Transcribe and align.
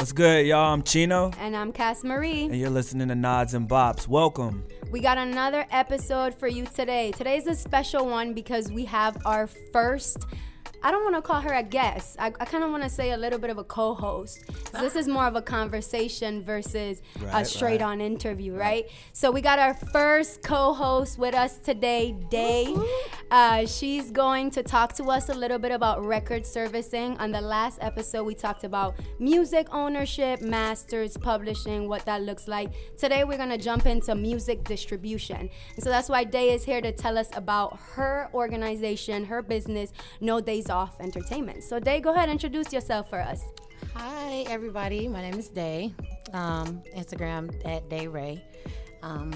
What's 0.00 0.12
good, 0.12 0.46
y'all? 0.46 0.72
I'm 0.72 0.82
Chino. 0.82 1.30
And 1.38 1.54
I'm 1.54 1.72
Cass 1.72 2.02
Marie. 2.04 2.44
And 2.44 2.56
you're 2.56 2.70
listening 2.70 3.08
to 3.08 3.14
Nods 3.14 3.52
and 3.52 3.68
Bops. 3.68 4.08
Welcome. 4.08 4.64
We 4.90 5.00
got 5.00 5.18
another 5.18 5.66
episode 5.70 6.34
for 6.34 6.48
you 6.48 6.64
today. 6.64 7.12
Today's 7.12 7.46
a 7.46 7.54
special 7.54 8.06
one 8.06 8.32
because 8.32 8.72
we 8.72 8.86
have 8.86 9.18
our 9.26 9.46
first 9.46 10.24
I 10.82 10.90
don't 10.90 11.04
want 11.04 11.14
to 11.16 11.22
call 11.22 11.42
her 11.42 11.52
a 11.52 11.62
guest. 11.62 12.16
I, 12.18 12.28
I 12.40 12.44
kind 12.46 12.64
of 12.64 12.70
want 12.70 12.82
to 12.84 12.88
say 12.88 13.10
a 13.10 13.16
little 13.16 13.38
bit 13.38 13.50
of 13.50 13.58
a 13.58 13.64
co-host. 13.64 14.44
This 14.72 14.96
is 14.96 15.08
more 15.08 15.26
of 15.26 15.36
a 15.36 15.42
conversation 15.42 16.42
versus 16.42 17.02
right, 17.20 17.42
a 17.42 17.44
straight-on 17.44 17.98
right. 17.98 18.06
interview, 18.06 18.54
right? 18.54 18.86
So 19.12 19.30
we 19.30 19.42
got 19.42 19.58
our 19.58 19.74
first 19.74 20.42
co-host 20.42 21.18
with 21.18 21.34
us 21.34 21.58
today, 21.58 22.16
Day. 22.30 22.74
Uh, 23.30 23.66
she's 23.66 24.10
going 24.10 24.50
to 24.52 24.62
talk 24.62 24.94
to 24.94 25.04
us 25.10 25.28
a 25.28 25.34
little 25.34 25.58
bit 25.58 25.70
about 25.70 26.02
record 26.02 26.46
servicing. 26.46 27.14
On 27.18 27.30
the 27.30 27.42
last 27.42 27.78
episode, 27.82 28.24
we 28.24 28.34
talked 28.34 28.64
about 28.64 28.94
music 29.18 29.66
ownership, 29.72 30.40
masters, 30.40 31.16
publishing, 31.18 31.88
what 31.88 32.06
that 32.06 32.22
looks 32.22 32.48
like. 32.48 32.70
Today, 32.96 33.24
we're 33.24 33.36
going 33.36 33.50
to 33.50 33.58
jump 33.58 33.84
into 33.84 34.14
music 34.14 34.64
distribution. 34.64 35.50
And 35.74 35.84
so 35.84 35.90
that's 35.90 36.08
why 36.08 36.24
Day 36.24 36.54
is 36.54 36.64
here 36.64 36.80
to 36.80 36.92
tell 36.92 37.18
us 37.18 37.28
about 37.34 37.78
her 37.92 38.30
organization, 38.32 39.26
her 39.26 39.42
business, 39.42 39.92
No 40.22 40.40
Days 40.40 40.69
off 40.70 41.00
entertainment. 41.00 41.62
So, 41.62 41.78
Day, 41.78 42.00
go 42.00 42.10
ahead 42.10 42.28
and 42.28 42.32
introduce 42.32 42.72
yourself 42.72 43.10
for 43.10 43.20
us. 43.20 43.42
Hi, 43.94 44.44
everybody. 44.48 45.08
My 45.08 45.20
name 45.20 45.34
is 45.34 45.48
Day. 45.48 45.92
Um, 46.32 46.82
Instagram 46.96 47.54
at 47.66 47.88
Day 47.88 48.06
Ray. 48.06 48.44
Um, 49.02 49.32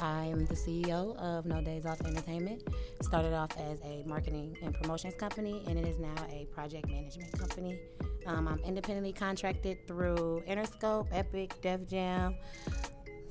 I 0.00 0.26
am 0.26 0.46
the 0.46 0.54
CEO 0.54 1.16
of 1.16 1.44
No 1.44 1.60
Days 1.60 1.84
Off 1.84 2.00
Entertainment. 2.02 2.62
Started 3.02 3.34
off 3.34 3.50
as 3.58 3.80
a 3.82 4.04
marketing 4.06 4.56
and 4.62 4.72
promotions 4.74 5.14
company, 5.14 5.62
and 5.66 5.78
it 5.78 5.86
is 5.86 5.98
now 5.98 6.14
a 6.30 6.46
project 6.54 6.88
management 6.88 7.36
company. 7.38 7.78
Um, 8.26 8.46
I'm 8.46 8.60
independently 8.60 9.12
contracted 9.12 9.86
through 9.86 10.42
Interscope, 10.48 11.08
Epic, 11.12 11.54
Def 11.62 11.86
Jam, 11.86 12.36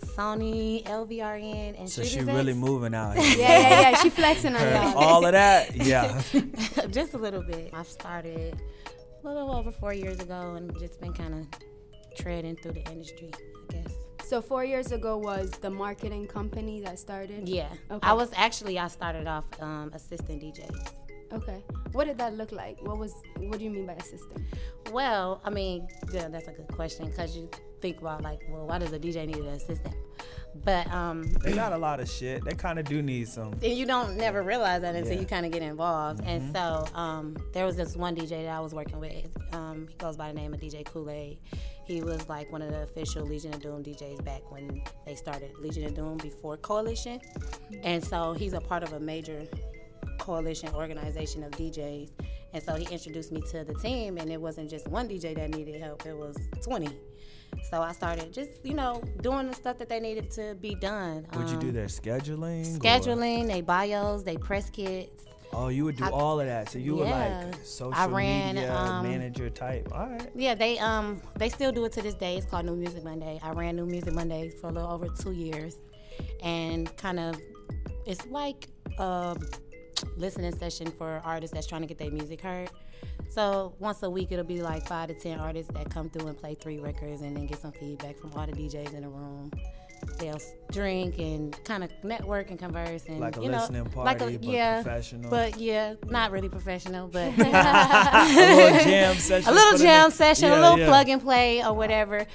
Sony, 0.01 0.83
LVRN, 0.85 1.79
and 1.79 1.89
so 1.89 2.03
she 2.03 2.21
really 2.21 2.53
moving 2.53 2.93
out 2.93 3.17
here. 3.17 3.37
yeah, 3.39 3.59
yeah, 3.59 3.89
yeah. 3.91 3.97
She 3.97 4.09
flexing 4.09 4.55
on 4.55 4.61
y'all. 4.61 4.97
All 4.97 5.25
of 5.25 5.31
that, 5.31 5.75
yeah. 5.85 6.21
just 6.89 7.13
a 7.13 7.17
little 7.17 7.43
bit. 7.43 7.71
I've 7.73 7.87
started 7.87 8.59
a 9.23 9.27
little 9.27 9.55
over 9.55 9.71
four 9.71 9.93
years 9.93 10.19
ago, 10.19 10.55
and 10.55 10.77
just 10.79 10.99
been 11.01 11.13
kind 11.13 11.33
of 11.33 11.45
treading 12.17 12.55
through 12.57 12.73
the 12.73 12.91
industry, 12.91 13.31
I 13.69 13.73
guess. 13.73 13.93
So 14.25 14.41
four 14.41 14.65
years 14.65 14.91
ago 14.91 15.17
was 15.17 15.51
the 15.51 15.69
marketing 15.69 16.27
company 16.27 16.81
that 16.81 16.99
started. 16.99 17.47
Yeah, 17.47 17.69
okay. 17.89 18.05
I 18.07 18.13
was 18.13 18.29
actually 18.35 18.77
I 18.77 18.87
started 18.87 19.27
off 19.27 19.45
um, 19.61 19.91
assistant 19.93 20.41
DJs. 20.41 20.91
Okay. 21.33 21.61
What 21.91 22.05
did 22.07 22.17
that 22.19 22.35
look 22.35 22.51
like? 22.51 22.81
What 22.81 22.97
was 22.97 23.13
what 23.37 23.59
do 23.59 23.65
you 23.65 23.69
mean 23.71 23.85
by 23.85 23.93
assistant? 23.93 24.41
Well, 24.91 25.41
I 25.43 25.49
mean, 25.49 25.87
yeah, 26.11 26.27
that's 26.29 26.47
a 26.47 26.51
good 26.51 26.67
question 26.69 27.07
because 27.07 27.35
you 27.35 27.49
think 27.81 27.99
about 28.01 28.21
like, 28.21 28.41
well, 28.49 28.67
why 28.67 28.77
does 28.77 28.93
a 28.93 28.99
DJ 28.99 29.25
need 29.27 29.37
an 29.37 29.47
assistant? 29.47 29.95
But 30.63 30.91
um, 30.91 31.23
they 31.43 31.53
got 31.53 31.73
a 31.73 31.77
lot 31.77 31.99
of 31.99 32.09
shit. 32.09 32.43
They 32.43 32.53
kind 32.53 32.79
of 32.79 32.85
do 32.85 33.01
need 33.01 33.27
some. 33.27 33.53
And 33.53 33.73
you 33.73 33.85
don't 33.85 34.17
never 34.17 34.41
realize 34.41 34.81
that 34.81 34.95
until 34.95 35.13
yeah. 35.13 35.19
you 35.19 35.25
kind 35.25 35.45
of 35.45 35.51
get 35.51 35.61
involved. 35.61 36.21
Mm-hmm. 36.21 36.29
And 36.29 36.55
so 36.55 36.85
um, 36.95 37.37
there 37.53 37.65
was 37.65 37.75
this 37.75 37.95
one 37.95 38.15
DJ 38.15 38.43
that 38.43 38.55
I 38.55 38.59
was 38.59 38.73
working 38.73 38.99
with. 38.99 39.27
Um, 39.53 39.87
he 39.87 39.95
goes 39.95 40.17
by 40.17 40.29
the 40.29 40.33
name 40.33 40.53
of 40.53 40.59
DJ 40.59 40.85
Kool 40.85 41.09
Aid. 41.09 41.37
He 41.85 42.01
was 42.01 42.27
like 42.27 42.51
one 42.51 42.61
of 42.61 42.71
the 42.71 42.81
official 42.83 43.25
Legion 43.25 43.53
of 43.53 43.61
Doom 43.61 43.83
DJs 43.83 44.23
back 44.25 44.51
when 44.51 44.81
they 45.05 45.15
started 45.15 45.51
Legion 45.59 45.85
of 45.85 45.93
Doom 45.93 46.17
before 46.17 46.57
Coalition. 46.57 47.21
And 47.83 48.03
so 48.03 48.33
he's 48.33 48.53
a 48.53 48.61
part 48.61 48.83
of 48.83 48.93
a 48.93 48.99
major 48.99 49.47
coalition 50.19 50.69
organization 50.73 51.43
of 51.43 51.51
DJs. 51.51 52.09
And 52.53 52.63
so 52.63 52.75
he 52.75 52.85
introduced 52.91 53.31
me 53.31 53.41
to 53.51 53.63
the 53.63 53.73
team, 53.75 54.17
and 54.17 54.31
it 54.31 54.41
wasn't 54.41 54.69
just 54.69 54.87
one 54.87 55.07
DJ 55.07 55.35
that 55.35 55.49
needed 55.51 55.79
help, 55.79 56.05
it 56.05 56.17
was 56.17 56.35
20. 56.63 56.89
So 57.69 57.81
I 57.81 57.91
started 57.91 58.33
just, 58.33 58.51
you 58.63 58.73
know, 58.73 59.01
doing 59.21 59.47
the 59.47 59.53
stuff 59.53 59.77
that 59.79 59.89
they 59.89 59.99
needed 59.99 60.31
to 60.31 60.55
be 60.61 60.75
done. 60.75 61.27
Would 61.33 61.47
um, 61.47 61.53
you 61.53 61.59
do 61.59 61.67
um, 61.67 61.73
their 61.73 61.87
scheduling? 61.87 62.65
Scheduling, 62.77 63.47
they 63.47 63.61
bios, 63.61 64.23
they 64.23 64.37
press 64.37 64.69
kits. 64.69 65.25
Oh, 65.53 65.69
you 65.69 65.85
would 65.85 65.95
do 65.95 66.03
I, 66.03 66.09
all 66.09 66.39
of 66.39 66.45
that. 66.45 66.69
So 66.69 66.77
you 66.77 66.99
yeah. 66.99 67.39
were 67.39 67.45
like 67.45 67.55
social 67.65 67.93
I 67.93 68.07
ran, 68.07 68.55
media 68.55 68.73
um, 68.73 69.03
manager 69.03 69.49
type. 69.49 69.89
All 69.93 70.07
right. 70.07 70.29
Yeah, 70.35 70.55
they 70.55 70.77
um 70.79 71.21
they 71.37 71.49
still 71.49 71.71
do 71.71 71.85
it 71.85 71.91
to 71.93 72.01
this 72.01 72.15
day. 72.15 72.37
It's 72.37 72.45
called 72.45 72.65
New 72.65 72.75
Music 72.75 73.03
Monday. 73.03 73.39
I 73.41 73.51
ran 73.51 73.75
New 73.75 73.85
Music 73.85 74.13
Monday 74.13 74.49
for 74.49 74.67
a 74.67 74.71
little 74.71 74.91
over 74.91 75.07
two 75.07 75.31
years, 75.31 75.77
and 76.43 76.95
kind 76.97 77.19
of 77.19 77.39
it's 78.05 78.25
like 78.27 78.67
a 78.97 79.37
listening 80.17 80.55
session 80.55 80.91
for 80.91 81.21
artists 81.23 81.53
that's 81.53 81.67
trying 81.67 81.81
to 81.81 81.87
get 81.87 81.97
their 81.97 82.11
music 82.11 82.41
heard. 82.41 82.69
So 83.29 83.73
once 83.79 84.03
a 84.03 84.09
week, 84.09 84.31
it'll 84.31 84.45
be 84.45 84.61
like 84.61 84.87
five 84.87 85.09
to 85.09 85.13
ten 85.13 85.39
artists 85.39 85.71
that 85.73 85.89
come 85.89 86.09
through 86.09 86.27
and 86.27 86.37
play 86.37 86.55
three 86.55 86.79
records, 86.79 87.21
and 87.21 87.35
then 87.35 87.45
get 87.45 87.61
some 87.61 87.71
feedback 87.71 88.17
from 88.17 88.33
all 88.33 88.45
the 88.45 88.53
DJs 88.53 88.93
in 88.93 89.01
the 89.01 89.09
room. 89.09 89.51
They'll 90.19 90.39
drink 90.71 91.17
and 91.19 91.63
kind 91.65 91.83
of 91.83 91.91
network 92.03 92.49
and 92.49 92.59
converse 92.59 93.03
and 93.07 93.19
like 93.19 93.37
a 93.37 93.41
you 93.41 93.49
listening 93.49 93.83
know, 93.83 93.89
party, 93.89 94.05
like 94.05 94.21
a, 94.21 94.37
but 94.37 94.43
yeah, 94.43 94.81
professional. 94.81 95.29
But 95.29 95.57
yeah, 95.57 95.95
not 96.07 96.31
really 96.31 96.49
professional, 96.49 97.07
but 97.07 97.33
a 97.37 98.23
little 98.23 98.79
jam 98.83 99.15
session. 99.15 99.49
A 99.49 99.53
little 99.53 99.77
jam 99.77 100.11
session, 100.11 100.49
yeah, 100.49 100.59
a 100.59 100.61
little 100.61 100.79
yeah. 100.79 100.87
plug 100.87 101.09
and 101.09 101.21
play 101.21 101.63
or 101.63 101.73
whatever. 101.73 102.25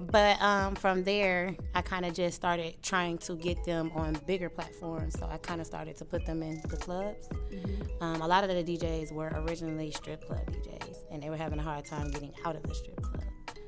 But 0.00 0.40
um, 0.40 0.74
from 0.74 1.04
there, 1.04 1.54
I 1.74 1.82
kind 1.82 2.06
of 2.06 2.14
just 2.14 2.36
started 2.36 2.82
trying 2.82 3.18
to 3.18 3.36
get 3.36 3.62
them 3.64 3.92
on 3.94 4.14
bigger 4.26 4.48
platforms. 4.48 5.18
So 5.18 5.28
I 5.30 5.36
kind 5.36 5.60
of 5.60 5.66
started 5.66 5.96
to 5.96 6.04
put 6.04 6.24
them 6.24 6.42
in 6.42 6.62
the 6.68 6.76
clubs. 6.76 7.28
Mm-hmm. 7.28 8.02
Um, 8.02 8.22
a 8.22 8.26
lot 8.26 8.42
of 8.42 8.50
the 8.50 8.64
DJs 8.64 9.12
were 9.12 9.30
originally 9.34 9.90
strip 9.90 10.26
club 10.26 10.50
DJs, 10.50 11.04
and 11.10 11.22
they 11.22 11.28
were 11.28 11.36
having 11.36 11.58
a 11.58 11.62
hard 11.62 11.84
time 11.84 12.10
getting 12.10 12.32
out 12.44 12.56
of 12.56 12.62
the 12.62 12.74
strip 12.74 13.00
club. 13.02 13.24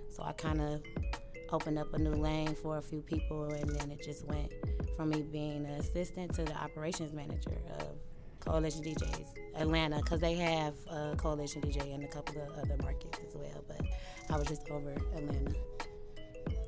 So 0.09 0.23
I 0.23 0.33
kind 0.33 0.61
of 0.61 0.83
opened 1.51 1.79
up 1.79 1.93
a 1.93 1.99
new 1.99 2.15
lane 2.15 2.55
for 2.55 2.79
a 2.79 2.83
few 2.83 3.03
people, 3.03 3.45
and 3.45 3.69
then 3.69 3.91
it 3.91 4.03
just 4.03 4.27
went 4.27 4.53
from 4.97 5.11
me 5.11 5.23
being 5.23 5.67
an 5.67 5.73
assistant 5.73 6.35
to 6.35 6.45
the 6.45 6.55
operations 6.57 7.13
manager 7.13 7.59
of 7.79 7.89
Coalition 8.41 8.83
DJs 8.83 9.27
Atlanta, 9.55 9.97
because 9.97 10.21
they 10.21 10.35
have 10.35 10.75
a 10.91 11.15
Coalition 11.17 11.61
DJ 11.61 11.95
in 11.95 12.03
a 12.03 12.09
couple 12.09 12.41
of 12.43 12.59
other 12.59 12.77
markets 12.83 13.19
as 13.29 13.35
well. 13.37 13.65
But 13.69 13.83
I 14.31 14.37
was 14.39 14.49
just 14.49 14.69
over 14.71 14.93
Atlanta. 15.15 15.55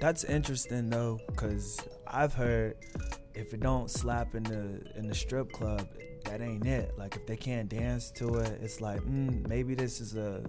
That's 0.04 0.22
interesting 0.24 0.90
though, 0.90 1.18
cause 1.34 1.80
I've 2.06 2.34
heard 2.34 2.76
if 3.34 3.54
it 3.54 3.60
don't 3.60 3.90
slap 3.90 4.34
in 4.34 4.42
the 4.42 4.82
in 4.98 5.08
the 5.08 5.14
strip 5.14 5.50
club, 5.50 5.88
that 6.26 6.42
ain't 6.42 6.66
it. 6.66 6.92
Like 6.98 7.16
if 7.16 7.26
they 7.26 7.38
can't 7.38 7.70
dance 7.70 8.10
to 8.16 8.34
it, 8.34 8.60
it's 8.60 8.82
like 8.82 9.00
mm, 9.00 9.48
maybe 9.48 9.74
this 9.74 10.02
is 10.02 10.14
a, 10.14 10.44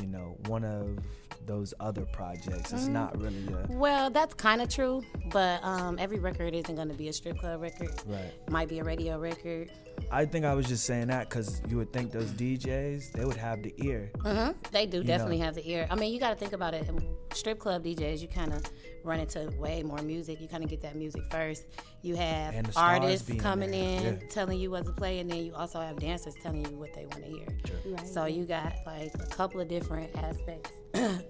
you 0.00 0.08
know, 0.08 0.36
one 0.46 0.64
of 0.64 0.98
those 1.46 1.72
other 1.78 2.04
projects. 2.06 2.72
It's 2.72 2.86
mm. 2.86 2.88
not 2.88 3.16
really 3.20 3.46
a. 3.52 3.72
Well, 3.72 4.10
that's 4.10 4.34
kind 4.34 4.60
of 4.60 4.68
true, 4.68 5.04
but 5.30 5.62
um, 5.62 5.96
every 6.00 6.18
record 6.18 6.52
isn't 6.52 6.74
going 6.74 6.88
to 6.88 6.94
be 6.94 7.06
a 7.06 7.12
strip 7.12 7.38
club 7.38 7.60
record. 7.60 7.94
Right. 8.06 8.32
Might 8.50 8.68
be 8.68 8.80
a 8.80 8.84
radio 8.84 9.20
record. 9.20 9.70
I 10.10 10.24
think 10.24 10.44
I 10.44 10.54
was 10.54 10.66
just 10.66 10.84
saying 10.84 11.08
that 11.08 11.28
because 11.28 11.62
you 11.68 11.76
would 11.76 11.92
think 11.92 12.10
those 12.12 12.30
DJs 12.32 13.12
they 13.12 13.24
would 13.24 13.36
have 13.36 13.62
the 13.62 13.72
ear. 13.78 14.10
Mm-hmm. 14.18 14.52
They 14.72 14.86
do 14.86 15.02
definitely 15.02 15.38
know. 15.38 15.44
have 15.44 15.54
the 15.54 15.70
ear. 15.70 15.86
I 15.90 15.94
mean, 15.94 16.12
you 16.12 16.20
got 16.20 16.30
to 16.30 16.36
think 16.36 16.52
about 16.52 16.74
it. 16.74 16.88
Strip 17.32 17.58
club 17.58 17.84
DJs, 17.84 18.20
you 18.20 18.28
kind 18.28 18.52
of 18.52 18.62
run 19.04 19.20
into 19.20 19.50
way 19.58 19.82
more 19.82 20.02
music. 20.02 20.40
You 20.40 20.48
kind 20.48 20.64
of 20.64 20.70
get 20.70 20.82
that 20.82 20.96
music 20.96 21.22
first. 21.30 21.66
You 22.02 22.16
have 22.16 22.54
artists 22.76 23.32
coming 23.34 23.70
there. 23.70 23.80
in 23.80 24.20
yeah. 24.20 24.28
telling 24.28 24.58
you 24.58 24.70
what 24.70 24.84
to 24.86 24.92
play, 24.92 25.20
and 25.20 25.30
then 25.30 25.44
you 25.44 25.54
also 25.54 25.80
have 25.80 25.98
dancers 25.98 26.34
telling 26.42 26.64
you 26.64 26.76
what 26.76 26.92
they 26.94 27.06
want 27.06 27.24
to 27.24 27.30
hear. 27.30 27.46
Sure. 27.66 27.92
Right. 27.92 28.06
So 28.06 28.24
you 28.26 28.44
got 28.44 28.72
like 28.86 29.12
a 29.14 29.26
couple 29.26 29.60
of 29.60 29.68
different 29.68 30.14
aspects. 30.16 30.70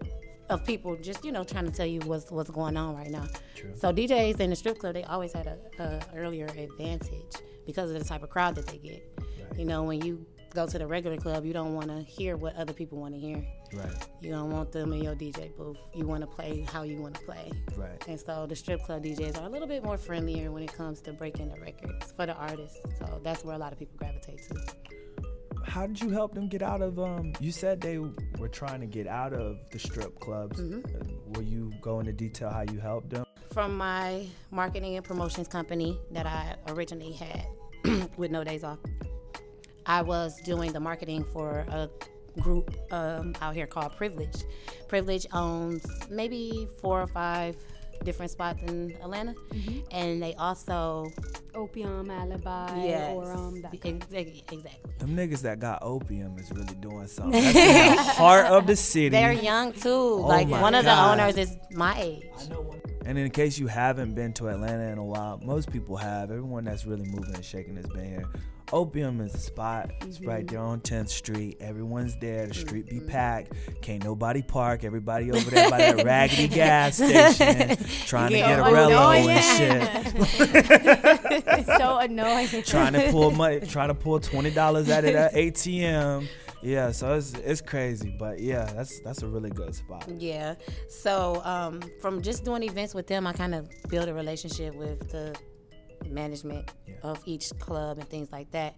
of 0.49 0.65
people 0.67 0.97
just 0.97 1.25
you 1.25 1.31
know 1.31 1.45
trying 1.45 1.65
to 1.65 1.71
tell 1.71 1.87
you 1.87 2.01
what's 2.01 2.31
what's 2.31 2.51
going 2.51 2.77
on 2.77 2.97
right 2.97 3.11
now. 3.11 3.27
True. 3.55 3.73
So 3.77 3.93
DJs 3.93 4.41
in 4.41 4.51
the 4.51 4.57
strip 4.57 4.79
club 4.79 4.95
they 4.95 5.05
always 5.05 5.33
had 5.33 5.47
a, 5.47 5.59
a 5.83 6.01
earlier 6.17 6.47
advantage 6.47 7.37
because 7.67 7.91
of 7.91 7.99
the 7.99 8.05
type 8.05 8.23
of 8.23 8.31
crowd 8.31 8.55
that 8.57 8.67
they 8.67 8.79
get. 8.79 9.07
Right. 9.19 9.59
You 9.59 9.65
know, 9.65 9.83
when 9.83 10.03
you 10.03 10.27
go 10.55 10.67
to 10.67 10.79
the 10.79 10.87
regular 10.87 11.17
club, 11.17 11.45
you 11.45 11.53
don't 11.53 11.75
want 11.75 11.89
to 11.89 12.03
hear 12.03 12.37
what 12.37 12.57
other 12.57 12.73
people 12.73 12.99
want 12.99 13.15
to 13.15 13.21
hear. 13.21 13.45
Right. 13.73 14.09
You 14.21 14.31
don't 14.31 14.51
want 14.51 14.73
them 14.73 14.93
in 14.93 15.03
your 15.03 15.15
DJ 15.15 15.57
booth. 15.57 15.77
You 15.95 16.07
want 16.07 16.23
to 16.23 16.27
play 16.27 16.67
how 16.73 16.83
you 16.83 17.01
want 17.01 17.15
to 17.15 17.21
play. 17.23 17.53
Right. 17.77 18.03
And 18.09 18.19
so 18.19 18.47
the 18.47 18.57
strip 18.57 18.83
club 18.83 19.05
DJs 19.05 19.41
are 19.41 19.47
a 19.47 19.49
little 19.49 19.69
bit 19.69 19.85
more 19.85 19.97
friendlier 19.97 20.51
when 20.51 20.63
it 20.63 20.73
comes 20.73 21.01
to 21.03 21.13
breaking 21.13 21.51
the 21.51 21.61
records 21.61 22.13
for 22.13 22.27
the 22.27 22.35
artists. 22.35 22.79
So 22.99 23.21
that's 23.23 23.45
where 23.45 23.55
a 23.55 23.59
lot 23.59 23.73
of 23.73 23.79
people 23.79 23.97
gravitate 23.97 24.41
to. 24.49 24.75
How 25.65 25.87
did 25.87 26.01
you 26.01 26.11
help 26.11 26.35
them 26.35 26.49
get 26.49 26.63
out 26.63 26.83
of? 26.83 26.99
Um, 26.99 27.33
you 27.39 27.53
said 27.53 27.81
they 27.81 27.99
were 27.99 28.49
trying 28.49 28.81
to 28.81 28.87
get 28.87 29.07
out 29.07 29.33
of 29.33 29.59
the 29.71 29.79
strip 29.79 30.19
clubs. 30.19 30.61
Mm-hmm. 30.61 31.33
Will 31.33 31.43
you 31.43 31.73
go 31.81 32.01
into 32.01 32.13
detail 32.13 32.51
how 32.51 32.63
you 32.63 32.81
helped 32.81 33.11
them? 33.11 33.25
From 33.53 33.77
my 33.77 34.27
marketing 34.51 34.97
and 34.97 35.05
promotions 35.05 35.49
company 35.49 35.99
that 36.13 36.27
I 36.27 36.55
originally 36.69 37.13
had 37.13 37.47
with 38.17 38.31
No 38.31 38.45
Days 38.45 38.63
Off. 38.63 38.79
I 39.87 40.03
was 40.03 40.41
doing 40.43 40.73
the 40.73 40.79
marketing 40.79 41.25
for 41.25 41.67
a 41.69 41.91
group 42.41 42.73
um, 42.93 43.35
out 43.41 43.55
here 43.55 43.67
called 43.67 43.97
Privilege. 43.97 44.45
Privilege 44.87 45.27
owns 45.33 45.85
maybe 46.09 46.69
four 46.81 47.03
or 47.03 47.09
five 47.09 47.57
different 48.05 48.31
spots 48.31 48.63
in 48.63 48.97
Atlanta, 49.03 49.35
mm-hmm. 49.53 49.81
and 49.91 50.23
they 50.23 50.35
also 50.35 51.11
Opium 51.55 52.11
Alibi 52.11 52.85
yes. 52.85 53.15
or 53.15 53.33
um 53.33 53.63
that 53.63 53.75
exactly. 53.75 54.45
Them 54.99 55.17
niggas 55.17 55.43
that 55.43 55.59
got 55.59 55.83
opium 55.83 56.39
is 56.39 56.51
really 56.53 56.75
doing 56.75 57.07
something. 57.07 57.33
That's 57.43 57.97
the 57.97 58.13
heart 58.13 58.47
of 58.47 58.67
the 58.67 58.77
city. 58.77 59.09
They're 59.09 59.33
young 59.33 59.73
too. 59.73 59.89
Oh 59.91 60.17
like 60.19 60.49
one 60.49 60.73
God. 60.73 60.75
of 60.77 60.85
the 60.85 60.97
owners 60.97 61.37
is 61.37 61.57
my 61.73 62.01
age. 62.01 62.25
And 63.07 63.19
in 63.19 63.31
case 63.31 63.59
you 63.59 63.67
haven't 63.67 64.15
been 64.15 64.33
to 64.35 64.49
Atlanta 64.49 64.85
in 64.93 64.99
a 64.99 65.05
while, 65.05 65.41
most 65.43 65.73
people 65.73 65.97
have. 65.97 66.31
Everyone 66.31 66.65
that's 66.65 66.85
really 66.87 67.07
moving 67.07 67.35
and 67.35 67.45
shaking 67.45 67.77
has 67.77 67.87
been 67.87 68.05
here. 68.05 68.29
Opium 68.73 69.21
is 69.21 69.33
the 69.33 69.39
spot. 69.39 69.91
It's 70.03 70.19
mm-hmm. 70.19 70.29
right 70.29 70.47
there 70.47 70.61
on 70.61 70.81
10th 70.81 71.09
Street. 71.09 71.57
Everyone's 71.61 72.17
there. 72.17 72.47
The 72.47 72.55
street 72.55 72.89
be 72.89 72.97
mm-hmm. 72.97 73.09
packed. 73.09 73.53
Can't 73.83 74.05
nobody 74.05 74.43
park. 74.43 74.85
Everybody 74.85 75.33
over 75.33 75.51
there 75.51 75.71
by 75.71 75.79
that 75.79 76.05
raggedy 76.05 76.49
gas 76.49 76.97
station 76.97 77.77
trying 78.07 78.31
to 78.31 78.37
get 78.37 78.59
a 78.61 78.63
relo 78.63 79.27
and 79.27 79.45
shit. 79.45 80.11
It's 81.61 81.67
so 81.79 81.99
annoying. 82.01 82.49
trying 82.63 82.93
to 82.93 83.11
pull 83.11 83.31
money, 83.33 83.61
trying 83.61 83.89
to 83.89 83.95
pull 83.95 84.21
twenty 84.21 84.51
dollars 84.51 84.89
out 84.89 85.05
of 85.05 85.13
that 85.13 85.35
ATM. 85.35 86.27
Yeah, 86.63 86.93
so 86.93 87.15
it's 87.15 87.33
it's 87.35 87.61
crazy, 87.61 88.15
but 88.19 88.39
yeah, 88.39 88.65
that's 88.65 89.01
that's 89.01 89.23
a 89.23 89.29
really 89.29 89.51
good 89.51 89.75
spot. 89.75 90.07
Yeah. 90.19 90.57
So 90.89 91.41
um, 91.45 91.81
from 92.01 92.21
just 92.21 92.45
doing 92.45 92.63
events 92.63 92.95
with 92.95 93.07
them, 93.07 93.27
I 93.27 93.33
kind 93.33 93.55
of 93.55 93.71
built 93.89 94.09
a 94.09 94.15
relationship 94.15 94.75
with 94.75 95.11
the 95.11 95.35
management 96.09 96.71
yeah. 96.87 96.95
of 97.03 97.23
each 97.25 97.51
club 97.59 97.99
and 97.99 98.09
things 98.09 98.31
like 98.33 98.51
that. 98.51 98.77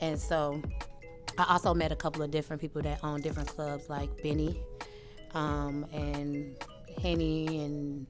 And 0.00 0.18
so 0.18 0.62
I 1.38 1.46
also 1.48 1.74
met 1.74 1.90
a 1.90 1.96
couple 1.96 2.22
of 2.22 2.30
different 2.30 2.62
people 2.62 2.82
that 2.82 3.02
own 3.02 3.20
different 3.20 3.48
clubs, 3.48 3.88
like 3.88 4.22
Benny 4.22 4.60
um, 5.34 5.86
and 5.92 6.56
Henny 7.02 7.64
and 7.64 8.06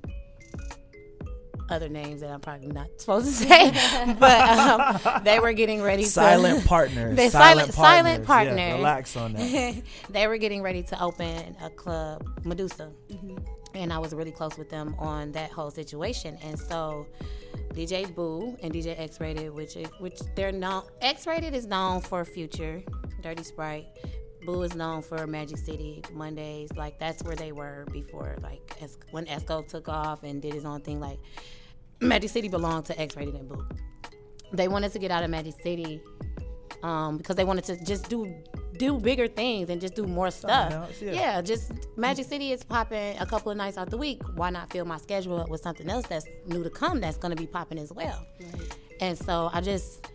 other 1.69 1.88
names 1.88 2.20
that 2.20 2.31
I'm 2.31 2.40
probably 2.40 2.69
not 2.69 2.88
supposed 2.99 3.26
to 3.26 3.32
say, 3.32 3.70
but 4.19 4.40
um, 4.40 5.25
they 5.25 5.38
were 5.38 5.52
getting 5.52 5.82
ready. 5.82 6.05
Silent 6.05 6.62
to, 6.62 6.69
partners. 6.69 7.16
They 7.16 7.28
silent, 7.28 7.72
silent 7.72 8.26
partners. 8.26 8.58
Yeah, 8.58 8.75
relax 8.75 9.16
on 9.16 9.32
that. 9.34 9.82
they 10.11 10.26
were 10.26 10.37
getting 10.37 10.62
ready 10.62 10.82
to 10.84 11.02
open 11.02 11.56
a 11.62 11.70
club, 11.70 12.26
Medusa, 12.44 12.90
mm-hmm. 13.11 13.37
and 13.75 13.93
I 13.93 13.99
was 13.99 14.14
really 14.14 14.32
close 14.32 14.56
with 14.58 14.70
them 14.70 14.94
on 14.99 15.32
that 15.32 15.50
whole 15.50 15.70
situation. 15.70 16.38
And 16.43 16.58
so 16.58 17.06
DJ 17.72 18.14
Boo 18.14 18.56
and 18.62 18.72
DJ 18.72 18.99
X 18.99 19.20
Rated, 19.20 19.52
which 19.52 19.75
which 19.99 20.20
they're 20.34 20.52
known. 20.52 20.84
X 21.00 21.26
Rated 21.26 21.55
is 21.55 21.66
known 21.66 22.00
for 22.00 22.25
Future, 22.25 22.82
Dirty 23.22 23.43
Sprite. 23.43 23.87
Boo 24.44 24.62
is 24.62 24.75
known 24.75 25.02
for 25.02 25.26
Magic 25.26 25.58
City 25.58 26.02
Mondays. 26.12 26.70
Like 26.76 26.99
that's 26.99 27.23
where 27.23 27.37
they 27.37 27.52
were 27.52 27.87
before. 27.93 28.37
Like 28.43 28.76
as, 28.82 28.99
when 29.11 29.26
Esco 29.26 29.67
took 29.67 29.88
off 29.88 30.23
and 30.23 30.41
did 30.41 30.55
his 30.55 30.64
own 30.64 30.81
thing. 30.81 31.00
Like 31.00 31.19
Magic 32.00 32.31
City 32.31 32.49
belonged 32.49 32.87
to 32.87 33.00
X 33.00 33.17
Rated 33.17 33.35
and 33.35 33.49
Boo. 33.49 33.67
They 34.52 34.69
wanted 34.69 34.93
to 34.93 34.99
get 34.99 35.11
out 35.11 35.25
of 35.25 35.31
Magic 35.31 35.55
City 35.62 36.00
um, 36.82 37.17
because 37.19 37.37
they 37.37 37.44
wanted 37.44 37.64
to 37.64 37.85
just 37.85 38.08
do 38.08 38.32
do 38.76 38.99
bigger 38.99 39.29
things 39.29 39.70
and 39.70 39.81
just 39.81 39.94
do 39.94 40.06
more 40.06 40.31
stuff. 40.31 40.73
Else, 40.73 41.00
yeah. 41.00 41.12
yeah. 41.12 41.43
just 41.43 41.73
Magic 41.97 42.26
City 42.26 42.52
is 42.52 42.64
popping 42.64 43.17
a 43.19 43.26
couple 43.26 43.50
of 43.50 43.56
nights 43.56 43.79
out 43.79 43.88
the 43.90 43.97
week. 43.97 44.20
Why 44.35 44.50
not 44.50 44.73
fill 44.73 44.85
my 44.85 44.99
schedule 44.99 45.40
up 45.40 45.49
with 45.49 45.61
something 45.61 45.88
else 45.88 46.06
that's 46.06 46.26
new 46.47 46.62
to 46.64 46.70
come 46.70 47.00
that's 47.00 47.17
going 47.17 47.35
to 47.35 47.40
be 47.40 47.47
popping 47.47 47.79
as 47.79 47.93
well? 47.93 48.26
Right. 48.40 48.76
And 49.00 49.19
so 49.19 49.50
I 49.52 49.61
just 49.61 50.08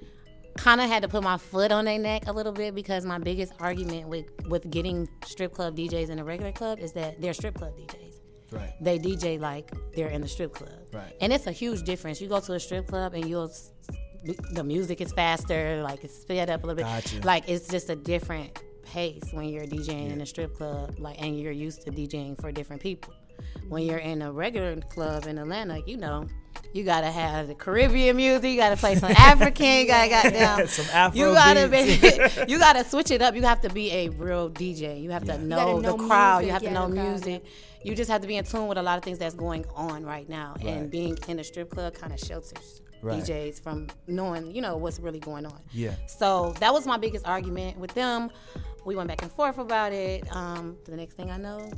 kind 0.57 0.81
of 0.81 0.89
had 0.89 1.03
to 1.03 1.07
put 1.07 1.23
my 1.23 1.37
foot 1.37 1.71
on 1.71 1.85
their 1.85 1.99
neck 1.99 2.23
a 2.27 2.33
little 2.33 2.51
bit 2.51 2.75
because 2.75 3.05
my 3.05 3.17
biggest 3.17 3.53
argument 3.59 4.07
with 4.07 4.25
with 4.47 4.69
getting 4.69 5.07
strip 5.25 5.53
club 5.53 5.75
DJs 5.75 6.09
in 6.09 6.19
a 6.19 6.23
regular 6.23 6.51
club 6.51 6.79
is 6.79 6.93
that 6.93 7.21
they're 7.21 7.33
strip 7.33 7.55
club 7.55 7.73
DJs. 7.77 8.15
Right. 8.51 8.73
They 8.81 8.97
DJ 8.97 9.39
like 9.39 9.71
they're 9.95 10.09
in 10.09 10.21
the 10.21 10.27
strip 10.27 10.53
club. 10.53 10.71
Right. 10.91 11.15
And 11.21 11.31
it's 11.31 11.47
a 11.47 11.51
huge 11.51 11.83
difference. 11.83 12.19
You 12.19 12.27
go 12.27 12.39
to 12.39 12.53
a 12.53 12.59
strip 12.59 12.87
club 12.87 13.13
and 13.13 13.29
you'll 13.29 13.51
the 14.51 14.63
music 14.63 15.01
is 15.01 15.13
faster, 15.13 15.81
like 15.81 16.03
it's 16.03 16.21
sped 16.21 16.49
up 16.49 16.63
a 16.63 16.67
little 16.67 16.83
bit. 16.83 16.85
Gotcha. 16.85 17.25
Like 17.25 17.47
it's 17.47 17.67
just 17.67 17.89
a 17.89 17.95
different 17.95 18.59
pace 18.83 19.23
when 19.31 19.49
you're 19.49 19.65
DJing 19.65 20.07
yeah. 20.07 20.13
in 20.13 20.21
a 20.21 20.25
strip 20.25 20.55
club, 20.55 20.95
like 20.99 21.21
and 21.21 21.39
you're 21.39 21.51
used 21.51 21.83
to 21.83 21.91
DJing 21.91 22.39
for 22.39 22.51
different 22.51 22.81
people. 22.81 23.13
When 23.69 23.83
you're 23.83 23.99
in 23.99 24.21
a 24.21 24.31
regular 24.31 24.75
club 24.81 25.25
in 25.25 25.37
Atlanta, 25.37 25.81
you 25.85 25.97
know, 25.97 26.27
you 26.73 26.83
gotta 26.83 27.09
have 27.09 27.47
the 27.47 27.55
Caribbean 27.55 28.15
music. 28.15 28.51
You 28.51 28.57
gotta 28.57 28.77
play 28.77 28.95
some 28.95 29.11
African. 29.11 29.65
You 29.65 29.87
gotta 29.87 30.09
got 30.29 30.33
down 30.33 30.67
some 30.67 30.85
Afro. 30.93 31.19
You 31.19 31.33
gotta 31.33 31.67
be, 31.67 32.47
you 32.51 32.59
gotta 32.59 32.83
switch 32.83 33.11
it 33.11 33.21
up. 33.21 33.35
You 33.35 33.43
have 33.43 33.61
to 33.61 33.69
be 33.69 33.91
a 33.91 34.09
real 34.09 34.49
DJ. 34.49 35.01
You 35.01 35.11
have 35.11 35.25
yeah. 35.25 35.37
to 35.37 35.43
know, 35.43 35.77
you 35.77 35.81
know 35.83 35.97
the 35.97 36.07
crowd. 36.07 36.43
Music, 36.43 36.47
you 36.47 36.53
have 36.53 36.61
to 36.63 36.71
know 36.71 36.87
music. 36.87 37.45
You 37.83 37.95
just 37.95 38.11
have 38.11 38.21
to 38.21 38.27
be 38.27 38.35
in 38.35 38.43
tune 38.43 38.67
with 38.67 38.77
a 38.77 38.83
lot 38.83 38.97
of 38.97 39.03
things 39.03 39.19
that's 39.19 39.35
going 39.35 39.65
on 39.75 40.05
right 40.05 40.27
now. 40.27 40.55
Right. 40.57 40.67
And 40.67 40.91
being 40.91 41.17
in 41.27 41.39
a 41.39 41.43
strip 41.43 41.69
club 41.69 41.93
kind 41.93 42.11
of 42.11 42.19
shelters 42.19 42.81
right. 43.01 43.23
DJs 43.23 43.61
from 43.61 43.87
knowing, 44.07 44.53
you 44.53 44.61
know, 44.61 44.77
what's 44.77 44.99
really 44.99 45.19
going 45.19 45.45
on. 45.45 45.59
Yeah. 45.71 45.93
So 46.07 46.53
that 46.59 46.73
was 46.73 46.85
my 46.85 46.97
biggest 46.97 47.27
argument 47.27 47.77
with 47.77 47.93
them. 47.93 48.31
We 48.85 48.95
went 48.95 49.07
back 49.07 49.21
and 49.21 49.31
forth 49.31 49.57
about 49.57 49.93
it. 49.93 50.23
Um, 50.35 50.77
the 50.85 50.95
next 50.95 51.15
thing 51.15 51.31
I 51.31 51.37
know, 51.37 51.71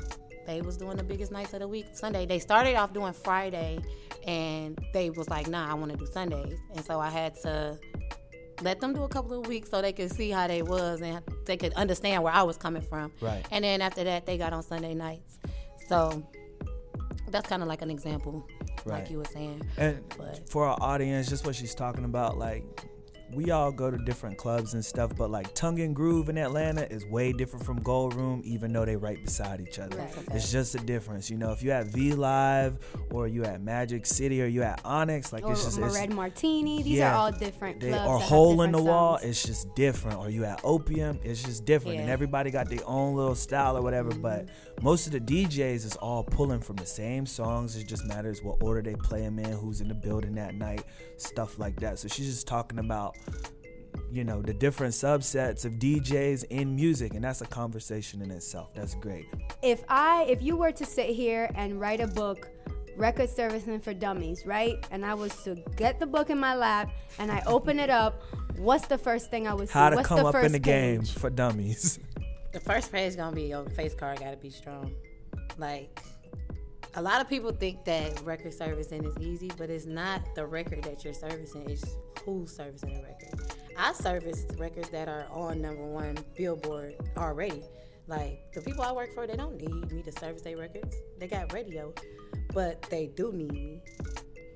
they 0.46 0.62
was 0.62 0.78
doing 0.78 0.98
the 0.98 1.04
biggest 1.04 1.32
nights 1.32 1.54
of 1.54 1.60
the 1.60 1.68
week, 1.68 1.88
Sunday. 1.94 2.26
They 2.26 2.40
started 2.40 2.76
off 2.76 2.94
doing 2.94 3.14
Friday, 3.14 3.80
and 4.26 4.80
they 4.94 5.10
was 5.10 5.30
like, 5.30 5.48
"Nah, 5.48 5.70
I 5.70 5.74
want 5.74 5.92
to 5.92 5.98
do 5.98 6.06
Sundays," 6.06 6.60
and 6.76 6.84
so 6.84 7.00
I 7.00 7.10
had 7.10 7.36
to 7.42 7.80
let 8.62 8.80
them 8.80 8.94
do 8.94 9.04
a 9.04 9.10
couple 9.10 9.40
of 9.40 9.48
weeks 9.48 9.70
so 9.70 9.82
they 9.82 9.94
could 9.94 10.12
see 10.12 10.30
how 10.30 10.48
they 10.48 10.62
was 10.62 11.02
and 11.02 11.22
they 11.46 11.58
could 11.58 11.74
understand 11.74 12.24
where 12.24 12.34
I 12.34 12.44
was 12.44 12.58
coming 12.58 12.82
from. 12.82 13.12
Right. 13.20 13.46
And 13.52 13.64
then 13.64 13.82
after 13.82 14.04
that, 14.04 14.26
they 14.26 14.38
got 14.38 14.54
on 14.54 14.64
Sunday 14.64 14.94
nights. 14.94 15.40
So 15.88 16.24
that's 17.30 17.48
kind 17.48 17.62
of 17.62 17.68
like 17.68 17.82
an 17.82 17.90
example 17.90 18.48
right. 18.86 19.00
like 19.00 19.10
you 19.10 19.18
were 19.18 19.26
saying. 19.26 19.62
And 19.78 20.04
but. 20.18 20.50
for 20.50 20.66
our 20.66 20.78
audience, 20.82 21.30
just 21.30 21.46
what 21.46 21.56
she's 21.56 21.76
talking 21.76 22.06
about, 22.06 22.38
like 22.38 22.64
we 23.34 23.52
all 23.52 23.72
go 23.72 23.90
to 23.90 23.98
different 23.98 24.38
clubs 24.38 24.74
and 24.74 24.84
stuff, 24.84 25.12
but 25.16 25.30
like 25.30 25.54
Tongue 25.54 25.80
and 25.80 25.96
Groove 25.96 26.30
in 26.30 26.38
Atlanta 26.38 26.92
is 26.92 27.06
way 27.06 27.32
different 27.32 27.66
from 27.66 27.82
Gold 27.82 28.14
Room, 28.14 28.42
even 28.44 28.74
though 28.74 28.86
they 28.86 28.96
right 28.96 29.24
beside 29.24 29.62
each 29.62 29.80
other. 29.80 29.98
Right. 29.98 30.14
It's 30.34 30.52
just 30.52 30.76
a 30.76 30.80
difference, 30.80 31.30
you 31.30 31.38
know. 31.38 31.52
If 31.52 31.64
you 31.64 31.72
at 31.72 31.88
V 31.88 32.14
Live 32.14 32.80
or 33.10 33.28
you 33.28 33.44
at 33.44 33.62
Magic 33.62 34.06
City 34.06 34.42
or 34.42 34.48
you 34.48 34.64
at 34.64 34.82
Onyx, 34.84 35.32
like 35.32 35.46
or 35.46 35.54
it's 35.54 35.64
just 35.64 35.80
it's, 35.80 35.96
Red 35.96 36.14
Martini. 36.14 36.84
These 36.84 37.00
yeah, 37.00 37.14
are 37.14 37.18
all 37.18 37.32
different 37.32 37.80
they, 37.80 37.94
Or 37.94 38.20
Hole 38.20 38.62
in 38.62 38.72
the 38.72 38.82
Wall, 38.82 39.20
it's 39.22 39.44
just 39.44 39.74
different. 39.76 40.20
Or 40.20 40.30
you 40.30 40.46
at 40.46 40.60
Opium, 40.64 41.20
it's 41.24 41.44
just 41.44 41.66
different, 41.66 41.96
yeah. 41.96 42.02
and 42.02 42.10
everybody 42.10 42.52
got 42.52 42.70
their 42.70 42.86
own 42.86 43.16
little 43.16 43.36
style 43.36 43.78
or 43.78 43.82
whatever. 43.82 44.12
Mm-hmm. 44.12 44.22
But 44.22 44.50
most 44.82 45.06
of 45.06 45.14
the 45.14 45.20
DJs 45.20 45.86
is 45.86 45.96
all 45.98 46.24
pulling 46.24 46.60
from 46.60 46.76
the 46.78 46.86
same 46.86 47.26
songs. 47.26 47.76
It 47.76 47.88
just 47.88 48.06
matters 48.06 48.44
what 48.44 48.62
order 48.64 48.82
they 48.82 48.96
play 48.96 49.22
them 49.22 49.40
in, 49.40 49.52
who's 49.52 49.82
in 49.82 49.88
the 49.88 49.94
building 49.94 50.36
that 50.36 50.56
night, 50.56 50.84
stuff 51.18 51.60
like 51.60 51.80
that. 51.80 52.00
So 52.00 52.08
she's 52.08 52.28
just 52.28 52.48
talking 52.48 52.80
about 52.80 53.16
you 54.12 54.24
know 54.24 54.42
the 54.42 54.54
different 54.54 54.94
subsets 54.94 55.64
of 55.66 55.74
DJs 55.74 56.46
in 56.50 56.76
music 56.76 57.14
and 57.14 57.24
that's 57.24 57.42
a 57.42 57.46
conversation 57.46 58.22
in 58.22 58.30
itself. 58.32 58.74
That's 58.74 58.96
great. 58.96 59.26
If 59.62 59.84
I 59.88 60.26
if 60.30 60.42
you 60.42 60.56
were 60.58 60.72
to 60.72 60.86
sit 60.86 61.10
here 61.10 61.50
and 61.56 61.80
write 61.80 62.02
a 62.02 62.08
book 62.08 62.50
record 62.98 63.30
servicing 63.30 63.80
for 63.80 63.94
dummies 63.94 64.46
right? 64.46 64.76
And 64.92 65.06
I 65.06 65.14
was 65.14 65.36
to 65.44 65.56
get 65.78 66.00
the 66.00 66.06
book 66.06 66.30
in 66.30 66.40
my 66.40 66.56
lap 66.56 66.90
and 67.20 67.32
I 67.32 67.42
open 67.46 67.80
it 67.80 67.90
up 67.90 68.22
what's 68.58 68.88
the 68.88 68.98
first 68.98 69.32
thing 69.32 69.48
I 69.48 69.54
would 69.54 69.70
see? 69.70 69.74
How 69.74 69.90
to 69.90 69.96
what's 69.96 70.08
come 70.08 70.26
up 70.26 70.36
in 70.36 70.52
the 70.52 70.60
page? 70.60 70.64
game 70.64 71.06
for 71.06 71.30
dummies? 71.30 72.00
The 72.52 72.60
first 72.60 72.92
page 72.92 73.08
is 73.08 73.16
gonna 73.16 73.34
be 73.34 73.44
your 73.44 73.64
face 73.70 73.96
card 73.96 74.20
gotta 74.20 74.36
be 74.36 74.50
strong. 74.50 74.94
Like 75.58 75.98
a 76.96 77.02
lot 77.02 77.22
of 77.22 77.30
people 77.30 77.52
think 77.52 77.86
that 77.86 78.22
record 78.22 78.54
servicing 78.54 79.06
is 79.06 79.18
easy, 79.20 79.50
but 79.58 79.70
it's 79.70 79.86
not 79.86 80.22
the 80.36 80.46
record 80.46 80.84
that 80.84 81.04
you're 81.04 81.14
servicing, 81.14 81.70
it's 81.70 81.98
who's 82.26 82.54
servicing 82.54 82.96
the 82.96 83.02
record. 83.02 83.54
I 83.78 83.94
service 83.94 84.46
records 84.58 84.90
that 84.90 85.08
are 85.08 85.28
on 85.32 85.62
number 85.62 85.86
one 85.86 86.18
Billboard 86.36 86.96
already. 87.18 87.64
Like 88.08 88.52
the 88.54 88.62
people 88.62 88.84
I 88.84 88.92
work 88.92 89.14
for, 89.14 89.26
they 89.26 89.38
don't 89.38 89.58
need 89.62 89.92
me 89.92 90.02
to 90.04 90.12
service 90.12 90.42
their 90.42 90.58
records. 90.58 90.98
They 91.18 91.28
got 91.28 91.54
radio, 91.54 91.94
but 92.54 92.82
they 92.84 93.08
do 93.08 93.32
need 93.32 93.54
me 93.54 93.82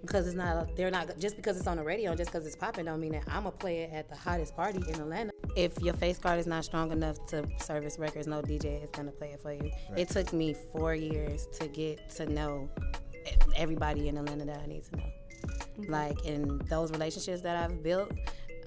because 0.05 0.27
it's 0.27 0.35
not. 0.35 0.75
They're 0.75 0.91
not 0.91 1.17
just 1.19 1.35
because 1.35 1.57
it's 1.57 1.67
on 1.67 1.77
the 1.77 1.83
radio, 1.83 2.15
just 2.15 2.31
because 2.31 2.45
it's 2.45 2.55
popping, 2.55 2.85
don't 2.85 2.99
mean 2.99 3.13
that 3.13 3.23
I'm 3.27 3.43
gonna 3.43 3.51
play 3.51 3.79
it 3.79 3.93
at 3.93 4.09
the 4.09 4.15
hottest 4.15 4.55
party 4.55 4.83
in 4.87 4.95
Atlanta. 4.95 5.31
If 5.55 5.79
your 5.81 5.93
face 5.93 6.17
card 6.17 6.39
is 6.39 6.47
not 6.47 6.65
strong 6.65 6.91
enough 6.91 7.23
to 7.27 7.47
service 7.59 7.97
records, 7.97 8.27
no 8.27 8.41
DJ 8.41 8.83
is 8.83 8.89
gonna 8.91 9.11
play 9.11 9.29
it 9.29 9.41
for 9.41 9.53
you. 9.53 9.71
Right. 9.89 9.99
It 9.99 10.09
took 10.09 10.33
me 10.33 10.55
four 10.71 10.95
years 10.95 11.47
to 11.59 11.67
get 11.67 12.09
to 12.11 12.25
know 12.25 12.69
everybody 13.55 14.07
in 14.07 14.17
Atlanta 14.17 14.45
that 14.45 14.61
I 14.63 14.67
need 14.67 14.83
to 14.85 14.97
know. 14.97 15.03
Mm-hmm. 15.79 15.91
Like 15.91 16.25
in 16.25 16.59
those 16.69 16.91
relationships 16.91 17.41
that 17.41 17.55
I've 17.55 17.83
built, 17.83 18.11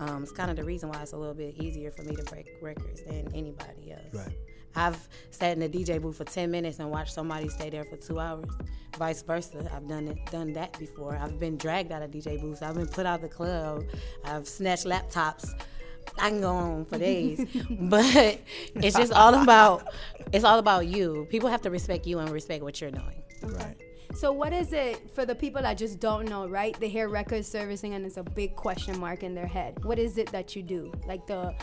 um, 0.00 0.22
it's 0.22 0.32
kind 0.32 0.50
of 0.50 0.56
the 0.56 0.64
reason 0.64 0.88
why 0.88 1.02
it's 1.02 1.12
a 1.12 1.16
little 1.16 1.34
bit 1.34 1.56
easier 1.56 1.90
for 1.90 2.02
me 2.02 2.14
to 2.14 2.22
break 2.24 2.48
records 2.60 3.02
than 3.02 3.28
anybody 3.34 3.92
else. 3.92 4.14
Right. 4.14 4.36
I've 4.78 5.08
sat 5.30 5.52
in 5.52 5.60
the 5.60 5.68
DJ 5.68 6.00
booth 6.00 6.16
for 6.16 6.24
ten 6.24 6.50
minutes 6.50 6.78
and 6.78 6.90
watched 6.90 7.12
somebody 7.12 7.48
stay 7.48 7.70
there 7.70 7.84
for 7.84 7.96
two 7.96 8.20
hours. 8.20 8.48
Vice 8.96 9.22
versa, 9.22 9.70
I've 9.74 9.88
done 9.88 10.08
it, 10.08 10.18
done 10.30 10.52
that 10.54 10.78
before. 10.78 11.16
I've 11.16 11.38
been 11.38 11.56
dragged 11.56 11.92
out 11.92 12.02
of 12.02 12.10
DJ 12.10 12.40
booths. 12.40 12.62
I've 12.62 12.74
been 12.74 12.86
put 12.86 13.06
out 13.06 13.16
of 13.16 13.22
the 13.22 13.28
club. 13.28 13.84
I've 14.24 14.46
snatched 14.46 14.86
laptops. 14.86 15.50
I 16.18 16.30
can 16.30 16.40
go 16.40 16.50
on 16.50 16.84
for 16.86 16.98
days, 16.98 17.44
but 17.70 18.40
it's 18.74 18.96
just 18.96 19.12
all 19.12 19.34
about 19.34 19.92
it's 20.32 20.44
all 20.44 20.58
about 20.58 20.86
you. 20.86 21.26
People 21.30 21.48
have 21.48 21.62
to 21.62 21.70
respect 21.70 22.06
you 22.06 22.18
and 22.18 22.30
respect 22.30 22.62
what 22.62 22.80
you're 22.80 22.90
doing. 22.90 23.22
Right. 23.42 23.76
So 24.14 24.32
what 24.32 24.52
is 24.52 24.72
it 24.72 25.10
for 25.14 25.26
the 25.26 25.34
people 25.34 25.62
that 25.62 25.76
just 25.76 26.00
don't 26.00 26.28
know, 26.28 26.48
right? 26.48 26.78
They 26.80 26.88
hear 26.88 27.08
record 27.08 27.44
servicing 27.44 27.94
and 27.94 28.06
it's 28.06 28.16
a 28.16 28.22
big 28.22 28.56
question 28.56 28.98
mark 28.98 29.22
in 29.22 29.34
their 29.34 29.46
head. 29.46 29.84
What 29.84 29.98
is 29.98 30.18
it 30.18 30.32
that 30.32 30.56
you 30.56 30.62
do? 30.62 30.92
Like 31.06 31.26
the 31.26 31.54